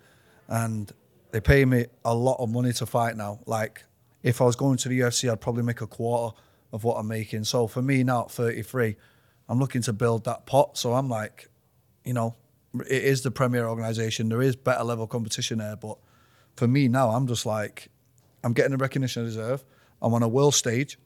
and 0.48 0.92
they 1.32 1.42
pay 1.42 1.66
me 1.66 1.86
a 2.06 2.14
lot 2.14 2.38
of 2.40 2.50
money 2.50 2.72
to 2.74 2.86
fight 2.86 3.18
now. 3.18 3.40
Like 3.46 3.84
if 4.24 4.42
I 4.42 4.46
was 4.46 4.56
going 4.56 4.78
to 4.78 4.90
the 4.90 5.02
UFC, 5.02 5.32
I'd 5.32 5.42
probably 5.42 5.64
make 5.64 5.82
a 5.82 5.88
quarter 5.88 6.36
of 6.72 6.84
what 6.84 6.96
I'm 6.96 7.08
making. 7.08 7.44
So 7.44 7.68
for 7.68 7.82
me 7.82 8.04
now 8.04 8.24
at 8.24 8.32
33, 8.32 8.96
I'm 9.50 9.60
looking 9.60 9.82
to 9.84 9.94
build 9.94 10.24
that 10.24 10.46
pot. 10.46 10.78
So 10.78 10.94
I'm 10.94 11.10
like, 11.10 11.50
you 12.06 12.14
know, 12.14 12.36
it 12.80 13.04
is 13.04 13.22
the 13.22 13.32
premier 13.32 13.68
organization. 13.68 14.30
There 14.30 14.42
is 14.42 14.56
better 14.56 14.84
level 14.84 15.06
competition 15.06 15.60
there, 15.60 15.76
but 15.76 15.98
for 16.56 16.68
me 16.68 16.88
now, 16.88 17.10
I'm 17.10 17.28
just 17.28 17.46
like, 17.46 17.90
I'm 18.44 18.54
getting 18.54 18.72
the 18.72 18.78
recognition 18.78 19.24
I 19.24 19.26
deserve. 19.26 19.64
I'm 20.02 20.14
on 20.14 20.24
a 20.24 20.28
world 20.28 20.56
stage. 20.56 20.98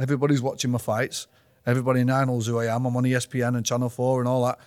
Everybody's 0.00 0.42
watching 0.42 0.70
my 0.70 0.78
fights. 0.78 1.26
Everybody 1.64 2.02
now 2.04 2.24
knows 2.24 2.46
who 2.46 2.58
I 2.58 2.74
am. 2.74 2.86
I'm 2.86 2.96
on 2.96 3.04
ESPN 3.04 3.56
and 3.56 3.64
Channel 3.64 3.88
4 3.88 4.20
and 4.20 4.28
all 4.28 4.44
that. 4.46 4.58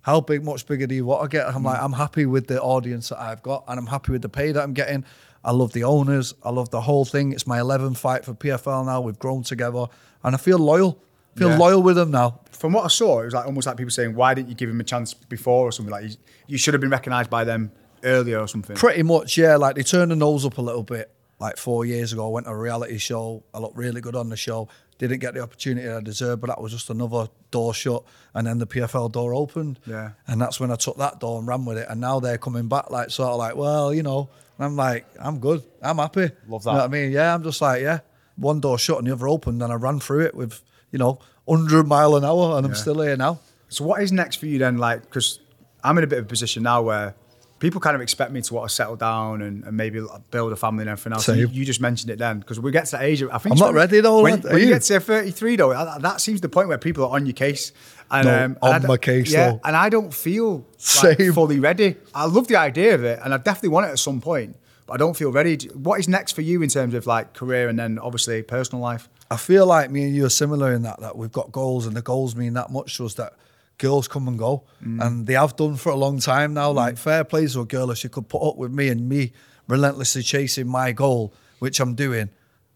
How 0.00 0.20
big, 0.20 0.44
much 0.44 0.66
bigger 0.66 0.86
do 0.86 0.94
you 0.94 1.04
want 1.04 1.30
to 1.30 1.36
get? 1.36 1.46
I'm 1.46 1.62
mm. 1.62 1.66
like, 1.66 1.82
I'm 1.82 1.92
happy 1.92 2.24
with 2.24 2.46
the 2.46 2.60
audience 2.60 3.10
that 3.10 3.20
I've 3.20 3.42
got 3.42 3.64
and 3.68 3.78
I'm 3.78 3.86
happy 3.86 4.12
with 4.12 4.22
the 4.22 4.28
pay 4.28 4.52
that 4.52 4.62
I'm 4.62 4.72
getting. 4.72 5.04
I 5.44 5.52
love 5.52 5.72
the 5.72 5.84
owners. 5.84 6.34
I 6.42 6.50
love 6.50 6.70
the 6.70 6.80
whole 6.80 7.04
thing. 7.04 7.32
It's 7.32 7.46
my 7.46 7.58
11th 7.58 7.96
fight 7.98 8.24
for 8.24 8.34
PFL 8.34 8.86
now. 8.86 9.00
We've 9.00 9.18
grown 9.18 9.42
together 9.42 9.86
and 10.24 10.34
I 10.34 10.38
feel 10.38 10.58
loyal. 10.58 11.02
feel 11.36 11.50
Yeah. 11.50 11.56
loyal 11.58 11.82
with 11.82 11.94
them 11.94 12.10
now. 12.10 12.40
From 12.50 12.72
what 12.72 12.84
I 12.84 12.88
saw, 12.88 13.20
it 13.20 13.26
was 13.26 13.34
like 13.34 13.46
almost 13.46 13.66
like 13.68 13.76
people 13.76 13.92
saying, 13.92 14.14
why 14.16 14.34
didn't 14.34 14.48
you 14.48 14.56
give 14.56 14.68
him 14.68 14.80
a 14.80 14.84
chance 14.84 15.14
before 15.14 15.68
or 15.68 15.72
something 15.72 15.92
like 15.92 16.04
you, 16.10 16.16
you 16.48 16.58
should 16.58 16.74
have 16.74 16.80
been 16.80 16.90
recognised 16.90 17.30
by 17.30 17.44
them 17.44 17.70
earlier 18.02 18.40
or 18.40 18.48
something. 18.48 18.74
Pretty 18.74 19.04
much, 19.04 19.38
yeah. 19.38 19.54
Like 19.56 19.76
they 19.76 19.84
turned 19.84 20.10
the 20.10 20.16
nose 20.16 20.44
up 20.44 20.58
a 20.58 20.62
little 20.62 20.82
bit. 20.82 21.12
Like 21.40 21.56
four 21.56 21.84
years 21.84 22.12
ago, 22.12 22.26
I 22.26 22.30
went 22.30 22.46
to 22.46 22.52
a 22.52 22.56
reality 22.58 22.98
show. 22.98 23.44
I 23.54 23.60
looked 23.60 23.76
really 23.76 24.00
good 24.00 24.16
on 24.16 24.28
the 24.28 24.36
show. 24.36 24.68
Didn't 24.98 25.20
get 25.20 25.34
the 25.34 25.40
opportunity 25.40 25.88
I 25.88 26.00
deserved, 26.00 26.40
but 26.40 26.48
that 26.48 26.60
was 26.60 26.72
just 26.72 26.90
another 26.90 27.28
door 27.52 27.72
shut. 27.72 28.02
And 28.34 28.44
then 28.48 28.58
the 28.58 28.66
PFL 28.66 29.12
door 29.12 29.32
opened. 29.32 29.78
Yeah. 29.86 30.10
And 30.26 30.40
that's 30.40 30.58
when 30.58 30.72
I 30.72 30.74
took 30.74 30.96
that 30.98 31.20
door 31.20 31.38
and 31.38 31.46
ran 31.46 31.64
with 31.64 31.78
it. 31.78 31.86
And 31.88 32.00
now 32.00 32.18
they're 32.18 32.38
coming 32.38 32.66
back, 32.66 32.90
like 32.90 33.10
sort 33.10 33.28
of 33.30 33.38
like, 33.38 33.54
well, 33.54 33.94
you 33.94 34.02
know. 34.02 34.30
And 34.58 34.66
I'm 34.66 34.76
like, 34.76 35.06
I'm 35.20 35.38
good. 35.38 35.62
I'm 35.80 35.98
happy. 35.98 36.22
Love 36.22 36.32
You 36.48 36.58
that. 36.58 36.64
know 36.66 36.72
what 36.74 36.84
I 36.84 36.88
mean? 36.88 37.12
Yeah. 37.12 37.34
I'm 37.34 37.42
just 37.42 37.60
like, 37.60 37.82
yeah. 37.82 38.00
One 38.36 38.60
door 38.60 38.78
shut 38.78 38.98
and 38.98 39.06
the 39.06 39.12
other 39.12 39.26
opened, 39.28 39.62
and 39.62 39.72
I 39.72 39.76
ran 39.76 39.98
through 40.00 40.20
it 40.26 40.34
with, 40.34 40.60
you 40.92 40.98
know, 40.98 41.18
100 41.46 41.86
mile 41.88 42.14
an 42.14 42.24
hour, 42.24 42.56
and 42.56 42.66
I'm 42.66 42.74
still 42.74 43.00
here 43.00 43.16
now. 43.16 43.40
So 43.68 43.84
what 43.84 44.00
is 44.02 44.12
next 44.12 44.36
for 44.36 44.46
you 44.46 44.58
then? 44.58 44.78
Like, 44.78 45.02
because 45.02 45.40
I'm 45.82 45.98
in 45.98 46.04
a 46.04 46.06
bit 46.06 46.18
of 46.20 46.24
a 46.26 46.28
position 46.28 46.62
now 46.62 46.82
where 46.82 47.14
people 47.58 47.80
kind 47.80 47.94
of 47.94 48.00
expect 48.00 48.32
me 48.32 48.40
to 48.42 48.54
want 48.54 48.68
to 48.68 48.74
settle 48.74 48.96
down 48.96 49.42
and, 49.42 49.64
and 49.64 49.76
maybe 49.76 50.00
build 50.30 50.52
a 50.52 50.56
family 50.56 50.82
and 50.82 50.90
everything 50.90 51.12
else. 51.12 51.26
Same. 51.26 51.38
You, 51.38 51.48
you 51.48 51.64
just 51.64 51.80
mentioned 51.80 52.10
it 52.10 52.18
then 52.18 52.38
because 52.38 52.60
we 52.60 52.70
get 52.70 52.86
to 52.86 52.92
that 52.92 53.02
age. 53.02 53.22
Of, 53.22 53.30
I 53.30 53.38
think 53.38 53.54
I'm 53.54 53.58
not 53.58 53.74
ready 53.74 54.00
though, 54.00 54.22
When, 54.22 54.40
when 54.42 54.58
you 54.58 54.66
you? 54.66 54.68
get 54.74 54.82
to 54.82 55.00
33 55.00 55.56
though, 55.56 55.70
that, 55.70 56.02
that 56.02 56.20
seems 56.20 56.40
the 56.40 56.48
point 56.48 56.68
where 56.68 56.78
people 56.78 57.04
are 57.04 57.10
on 57.10 57.26
your 57.26 57.32
case. 57.34 57.72
And, 58.10 58.26
No, 58.26 58.44
um, 58.44 58.58
on 58.62 58.74
and 58.76 58.84
my 58.88 58.96
case, 58.96 59.30
Yeah, 59.32 59.50
though. 59.52 59.60
and 59.64 59.76
I 59.76 59.88
don't 59.88 60.14
feel 60.14 60.66
like, 61.02 61.20
fully 61.34 61.60
ready. 61.60 61.96
I 62.14 62.24
love 62.24 62.48
the 62.48 62.56
idea 62.56 62.94
of 62.94 63.04
it, 63.04 63.20
and 63.22 63.34
I 63.34 63.36
definitely 63.36 63.68
want 63.70 63.86
it 63.86 63.90
at 63.90 63.98
some 63.98 64.20
point. 64.20 64.56
But 64.86 64.94
I 64.94 64.96
don't 64.96 65.14
feel 65.14 65.30
ready. 65.30 65.58
What 65.74 66.00
is 66.00 66.08
next 66.08 66.32
for 66.32 66.40
you 66.40 66.62
in 66.62 66.70
terms 66.70 66.94
of 66.94 67.06
like 67.06 67.34
career 67.34 67.68
and 67.68 67.78
then 67.78 67.98
obviously 67.98 68.42
personal 68.42 68.80
life? 68.80 69.10
I 69.30 69.36
feel 69.36 69.66
like 69.66 69.90
me 69.90 70.04
and 70.04 70.16
you 70.16 70.24
are 70.24 70.30
similar 70.30 70.72
in 70.72 70.80
that 70.82 71.00
that 71.00 71.18
we've 71.18 71.30
got 71.30 71.52
goals 71.52 71.86
and 71.86 71.94
the 71.94 72.00
goals 72.00 72.34
mean 72.34 72.54
that 72.54 72.70
much 72.70 72.96
to 72.96 73.04
us 73.04 73.12
that 73.14 73.34
girls 73.78 74.08
come 74.08 74.28
and 74.28 74.38
go 74.38 74.64
mm. 74.84 75.04
and 75.04 75.26
they 75.26 75.34
have 75.34 75.56
done 75.56 75.76
for 75.76 75.90
a 75.90 75.96
long 75.96 76.18
time 76.18 76.54
now. 76.54 76.70
Like 76.70 76.94
mm. 76.94 76.98
fair 76.98 77.24
play 77.24 77.46
to 77.46 77.60
a 77.60 77.64
girl 77.64 77.90
if 77.90 77.98
she 77.98 78.08
could 78.08 78.28
put 78.28 78.42
up 78.46 78.56
with 78.56 78.72
me 78.72 78.88
and 78.88 79.08
me 79.08 79.32
relentlessly 79.68 80.22
chasing 80.22 80.66
my 80.66 80.92
goal, 80.92 81.32
which 81.60 81.80
I'm 81.80 81.94
doing. 81.94 82.30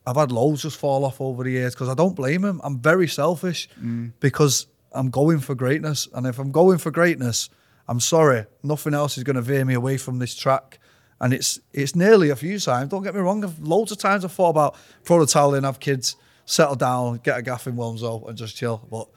I've 0.07 0.17
had 0.17 0.33
loads 0.33 0.63
just 0.63 0.79
fall 0.79 1.05
off 1.05 1.21
over 1.21 1.45
the 1.45 1.51
years 1.51 1.75
because 1.75 1.89
I 1.89 1.95
don't 1.95 2.17
blame 2.17 2.45
him. 2.45 2.61
I'm 2.65 2.81
very 2.81 3.09
selfish 3.09 3.69
mm. 3.81 4.13
because 4.21 4.67
I'm 4.93 5.11
going 5.11 5.41
for 5.41 5.55
greatness, 5.55 6.09
and 6.13 6.27
if 6.27 6.39
I'm 6.39 6.51
going 6.51 6.79
for 6.79 6.91
greatness, 6.91 7.49
I'm 7.89 8.01
sorry, 8.01 8.47
nothing 8.63 8.95
else 8.95 9.17
is 9.17 9.25
going 9.25 9.37
to 9.37 9.43
veer 9.43 9.65
me 9.65 9.75
away 9.75 9.97
from 9.97 10.19
this 10.19 10.35
track. 10.35 10.79
And 11.21 11.33
it's 11.33 11.61
it's 11.73 11.95
nearly 11.95 12.31
a 12.31 12.37
few 12.37 12.59
times. 12.59 12.91
Don't 12.91 13.05
get 13.05 13.15
me 13.15 13.21
wrong. 13.21 13.45
I've, 13.45 13.61
loads 13.61 13.93
of 13.93 13.99
times 13.99 14.25
I've 14.25 14.33
thought 14.33 14.51
about 14.51 14.77
throw 15.05 15.21
the 15.21 15.27
towel 15.27 15.55
in, 15.55 15.63
have 15.63 15.79
kids, 15.79 16.17
settle 16.47 16.75
down, 16.75 17.19
get 17.19 17.39
a 17.39 17.43
gaff 17.43 17.69
in 17.69 17.77
Wilmslow, 17.77 18.29
and 18.29 18.37
just 18.37 18.57
chill. 18.57 18.87
But 18.91 19.09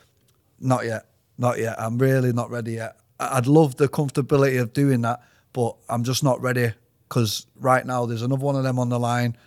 not 0.60 0.86
yet, 0.86 1.08
not 1.38 1.60
yet. 1.60 1.80
I'm 1.80 1.98
really 1.98 2.34
not 2.34 2.50
ready 2.50 2.74
yet. 2.74 2.98
I'd 3.20 3.48
love 3.48 3.76
the 3.78 3.88
comfortability 3.88 4.62
of 4.62 4.74
doing 4.74 5.02
that, 5.02 5.22
but 5.54 5.76
I'm 5.90 6.04
just 6.04 6.24
not 6.24 6.42
ready 6.42 6.74
because 7.08 7.48
right 7.60 7.86
now 7.86 8.06
there's 8.06 8.22
another 8.22 8.44
one 8.44 8.56
of 8.56 8.64
them 8.64 8.80
on 8.80 8.90
the 8.90 9.00
line. 9.00 9.38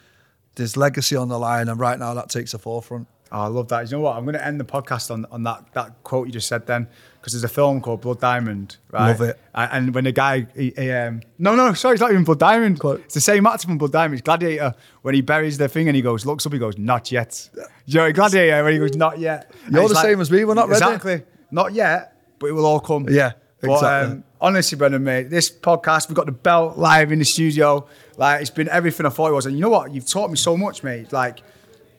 There's 0.54 0.76
legacy 0.76 1.16
on 1.16 1.28
the 1.28 1.38
line, 1.38 1.68
and 1.68 1.78
right 1.78 1.98
now 1.98 2.14
that 2.14 2.30
takes 2.30 2.52
the 2.52 2.58
forefront. 2.58 3.06
Oh, 3.30 3.40
I 3.40 3.46
love 3.48 3.68
that. 3.68 3.90
You 3.90 3.98
know 3.98 4.04
what? 4.04 4.16
I'm 4.16 4.24
going 4.24 4.36
to 4.36 4.44
end 4.44 4.58
the 4.58 4.64
podcast 4.64 5.10
on, 5.10 5.26
on 5.30 5.42
that, 5.42 5.62
that 5.74 6.02
quote 6.02 6.26
you 6.28 6.32
just 6.32 6.48
said 6.48 6.66
then, 6.66 6.88
because 7.20 7.34
there's 7.34 7.44
a 7.44 7.48
film 7.48 7.82
called 7.82 8.00
Blood 8.00 8.20
Diamond, 8.20 8.78
right? 8.90 9.08
Love 9.08 9.20
it. 9.20 9.38
And 9.54 9.94
when 9.94 10.04
the 10.04 10.12
guy, 10.12 10.46
he, 10.56 10.72
he, 10.74 10.90
um, 10.90 11.20
no, 11.38 11.54
no, 11.54 11.74
sorry, 11.74 11.94
it's 11.94 12.00
not 12.00 12.10
even 12.10 12.24
Blood 12.24 12.38
Diamond. 12.38 12.80
Quote. 12.80 13.00
It's 13.00 13.12
the 13.12 13.20
same 13.20 13.46
actor 13.46 13.68
from 13.68 13.76
Blood 13.76 13.92
Diamond. 13.92 14.14
It's 14.14 14.24
Gladiator. 14.24 14.74
When 15.02 15.14
he 15.14 15.20
buries 15.20 15.58
the 15.58 15.68
thing 15.68 15.88
and 15.88 15.94
he 15.94 16.00
goes, 16.00 16.24
looks 16.24 16.46
up, 16.46 16.54
he 16.54 16.58
goes, 16.58 16.78
not 16.78 17.12
yet. 17.12 17.50
You 17.84 18.00
know, 18.00 18.12
Gladiator, 18.12 18.64
when 18.64 18.72
he 18.72 18.78
goes, 18.78 18.96
not 18.96 19.18
yet. 19.18 19.52
You're 19.70 19.88
the 19.88 19.94
same 19.96 20.22
as 20.22 20.30
me, 20.30 20.46
we're 20.46 20.54
not 20.54 20.70
ready. 20.70 20.82
Exactly. 20.82 21.22
Not 21.50 21.72
yet, 21.72 22.14
but 22.38 22.48
it 22.48 22.52
will 22.52 22.66
all 22.66 22.80
come. 22.80 23.06
Yeah, 23.08 23.32
But, 23.60 23.70
exactly. 23.72 24.12
um, 24.16 24.24
honestly, 24.40 24.76
Brendan, 24.78 25.02
mate, 25.04 25.30
this 25.30 25.50
podcast, 25.50 26.08
we've 26.08 26.16
got 26.16 26.26
the 26.26 26.32
belt 26.32 26.78
live 26.78 27.10
in 27.12 27.18
the 27.18 27.24
studio. 27.24 27.86
Like, 28.16 28.40
it's 28.40 28.50
been 28.50 28.68
everything 28.68 29.06
I 29.06 29.08
thought 29.10 29.30
it 29.30 29.34
was. 29.34 29.46
And 29.46 29.54
you 29.56 29.62
know 29.62 29.70
what? 29.70 29.92
You've 29.92 30.06
taught 30.06 30.30
me 30.30 30.36
so 30.36 30.56
much, 30.56 30.82
mate. 30.82 31.12
Like, 31.12 31.40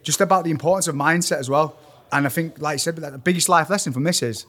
just 0.04 0.22
about 0.22 0.44
the 0.44 0.52
importance 0.52 0.88
of 0.88 0.96
mindset 0.96 1.38
as 1.38 1.50
well. 1.50 1.78
And 2.12 2.26
I 2.26 2.30
think, 2.30 2.60
like 2.60 2.74
I 2.76 2.78
said, 2.78 2.96
the 2.96 3.18
biggest 3.18 3.50
life 3.50 3.70
lesson 3.70 3.94
from 3.94 4.04
this 4.04 4.24
is 4.24 4.46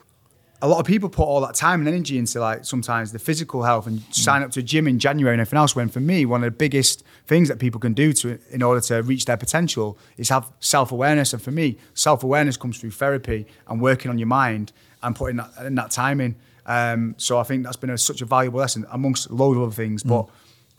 a 0.63 0.67
lot 0.67 0.79
of 0.79 0.85
people 0.85 1.09
put 1.09 1.23
all 1.23 1.41
that 1.41 1.55
time 1.55 1.79
and 1.79 1.87
energy 1.89 2.17
into 2.19 2.39
like 2.39 2.65
sometimes 2.65 3.11
the 3.11 3.17
physical 3.19 3.63
health 3.63 3.87
and 3.87 4.01
sign 4.11 4.43
up 4.43 4.51
to 4.51 4.59
a 4.59 4.63
gym 4.63 4.87
in 4.87 4.99
January 4.99 5.33
and 5.33 5.41
everything 5.41 5.57
else. 5.57 5.75
When 5.75 5.89
for 5.89 5.99
me, 5.99 6.25
one 6.25 6.43
of 6.43 6.45
the 6.51 6.55
biggest 6.57 7.03
things 7.25 7.47
that 7.49 7.57
people 7.57 7.79
can 7.79 7.93
do 7.93 8.13
to 8.13 8.37
in 8.51 8.61
order 8.61 8.79
to 8.81 9.01
reach 9.01 9.25
their 9.25 9.37
potential 9.37 9.97
is 10.17 10.29
have 10.29 10.51
self 10.59 10.91
awareness. 10.91 11.33
And 11.33 11.41
for 11.41 11.51
me, 11.51 11.77
self 11.95 12.23
awareness 12.23 12.57
comes 12.57 12.79
through 12.79 12.91
therapy 12.91 13.47
and 13.67 13.81
working 13.81 14.11
on 14.11 14.19
your 14.19 14.27
mind 14.27 14.71
and 15.03 15.15
putting 15.15 15.37
that, 15.37 15.51
in 15.65 15.75
that 15.75 15.91
time 15.91 16.21
in. 16.21 16.35
Um, 16.65 17.15
so 17.17 17.39
I 17.39 17.43
think 17.43 17.63
that's 17.63 17.77
been 17.77 17.89
a, 17.89 17.97
such 17.97 18.21
a 18.21 18.25
valuable 18.25 18.59
lesson 18.59 18.85
amongst 18.91 19.29
a 19.29 19.33
load 19.33 19.57
of 19.57 19.63
other 19.63 19.71
things. 19.71 20.03
But 20.03 20.27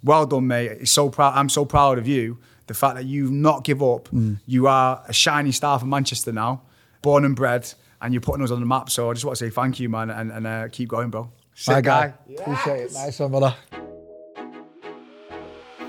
well 0.04 0.26
done, 0.26 0.46
mate. 0.46 0.70
It's 0.72 0.92
so 0.92 1.10
proud. 1.10 1.34
I'm 1.36 1.48
so 1.48 1.64
proud 1.64 1.98
of 1.98 2.06
you. 2.06 2.38
The 2.68 2.74
fact 2.74 2.94
that 2.94 3.04
you've 3.04 3.32
not 3.32 3.64
give 3.64 3.82
up. 3.82 4.08
You 4.46 4.68
are 4.68 5.02
a 5.06 5.12
shining 5.12 5.52
star 5.52 5.78
for 5.78 5.86
Manchester 5.86 6.32
now, 6.32 6.62
born 7.02 7.24
and 7.24 7.34
bred, 7.34 7.72
and 8.00 8.14
you're 8.14 8.20
putting 8.20 8.42
us 8.42 8.50
on 8.50 8.60
the 8.60 8.66
map. 8.66 8.88
So 8.90 9.10
I 9.10 9.12
just 9.14 9.24
want 9.24 9.36
to 9.38 9.44
say 9.44 9.50
thank 9.50 9.80
you, 9.80 9.88
man, 9.88 10.10
and, 10.10 10.30
and 10.30 10.46
uh, 10.46 10.68
keep 10.68 10.88
going, 10.88 11.10
bro. 11.10 11.24
My 11.24 11.30
Sick 11.74 11.84
guy. 11.84 12.14
Appreciate 12.38 12.80
it. 12.84 12.92
Nice 12.94 13.18
one, 13.18 13.30
brother. 13.30 13.54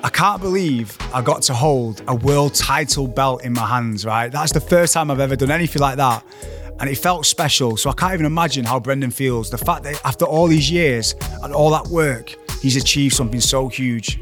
I 0.03 0.09
can't 0.09 0.41
believe 0.41 0.97
I 1.13 1.21
got 1.21 1.43
to 1.43 1.53
hold 1.53 2.01
a 2.09 2.15
world 2.15 2.55
title 2.55 3.07
belt 3.07 3.45
in 3.45 3.53
my 3.53 3.65
hands, 3.65 4.05
right? 4.05 4.29
That's 4.29 4.51
the 4.51 4.59
first 4.59 4.93
time 4.93 5.09
I've 5.09 5.21
ever 5.21 5.37
done 5.37 5.49
anything 5.51 5.81
like 5.81 5.95
that. 5.95 6.25
And 6.79 6.89
it 6.89 6.97
felt 6.97 7.25
special. 7.25 7.77
So 7.77 7.89
I 7.89 7.93
can't 7.93 8.13
even 8.13 8.25
imagine 8.25 8.65
how 8.65 8.79
Brendan 8.79 9.11
feels. 9.11 9.49
The 9.49 9.57
fact 9.57 9.83
that 9.83 10.01
after 10.05 10.25
all 10.25 10.47
these 10.47 10.69
years 10.69 11.15
and 11.41 11.53
all 11.53 11.69
that 11.71 11.87
work, 11.87 12.35
he's 12.61 12.75
achieved 12.75 13.15
something 13.15 13.39
so 13.39 13.67
huge. 13.67 14.19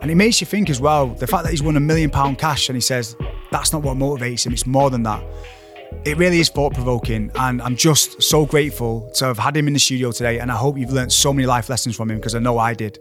And 0.00 0.10
it 0.10 0.16
makes 0.16 0.40
you 0.40 0.46
think 0.46 0.68
as 0.68 0.80
well, 0.80 1.08
the 1.08 1.26
fact 1.26 1.44
that 1.44 1.50
he's 1.50 1.62
won 1.62 1.76
a 1.76 1.80
million 1.80 2.10
pound 2.10 2.38
cash 2.38 2.68
and 2.68 2.76
he 2.76 2.80
says, 2.80 3.16
That's 3.52 3.72
not 3.72 3.82
what 3.82 3.96
motivates 3.96 4.44
him. 4.44 4.52
It's 4.52 4.66
more 4.66 4.90
than 4.90 5.04
that. 5.04 5.24
It 6.04 6.16
really 6.18 6.40
is 6.40 6.48
thought 6.48 6.74
provoking, 6.74 7.30
and 7.36 7.62
I'm 7.62 7.76
just 7.76 8.20
so 8.20 8.44
grateful 8.44 9.08
to 9.14 9.26
have 9.26 9.38
had 9.38 9.56
him 9.56 9.68
in 9.68 9.74
the 9.74 9.78
studio 9.78 10.10
today. 10.10 10.40
And 10.40 10.50
I 10.50 10.56
hope 10.56 10.76
you've 10.76 10.92
learned 10.92 11.12
so 11.12 11.32
many 11.32 11.46
life 11.46 11.68
lessons 11.68 11.94
from 11.94 12.10
him 12.10 12.16
because 12.16 12.34
I 12.34 12.40
know 12.40 12.58
I 12.58 12.74
did. 12.74 12.98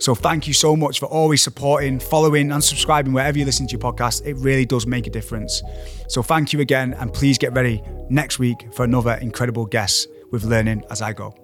So 0.00 0.14
thank 0.14 0.46
you 0.46 0.54
so 0.54 0.76
much 0.76 1.00
for 1.00 1.06
always 1.06 1.42
supporting, 1.42 1.98
following, 1.98 2.52
and 2.52 2.62
subscribing 2.62 3.12
wherever 3.12 3.36
you 3.36 3.44
listen 3.44 3.66
to 3.66 3.72
your 3.72 3.80
podcast. 3.80 4.24
It 4.24 4.34
really 4.34 4.64
does 4.64 4.86
make 4.86 5.06
a 5.06 5.10
difference. 5.10 5.62
So 6.08 6.22
thank 6.22 6.52
you 6.52 6.60
again, 6.60 6.94
and 6.94 7.12
please 7.12 7.36
get 7.36 7.52
ready 7.52 7.82
next 8.08 8.38
week 8.38 8.72
for 8.72 8.84
another 8.84 9.14
incredible 9.14 9.66
guest 9.66 10.08
with 10.30 10.44
Learning 10.44 10.84
as 10.90 11.02
I 11.02 11.12
Go. 11.12 11.34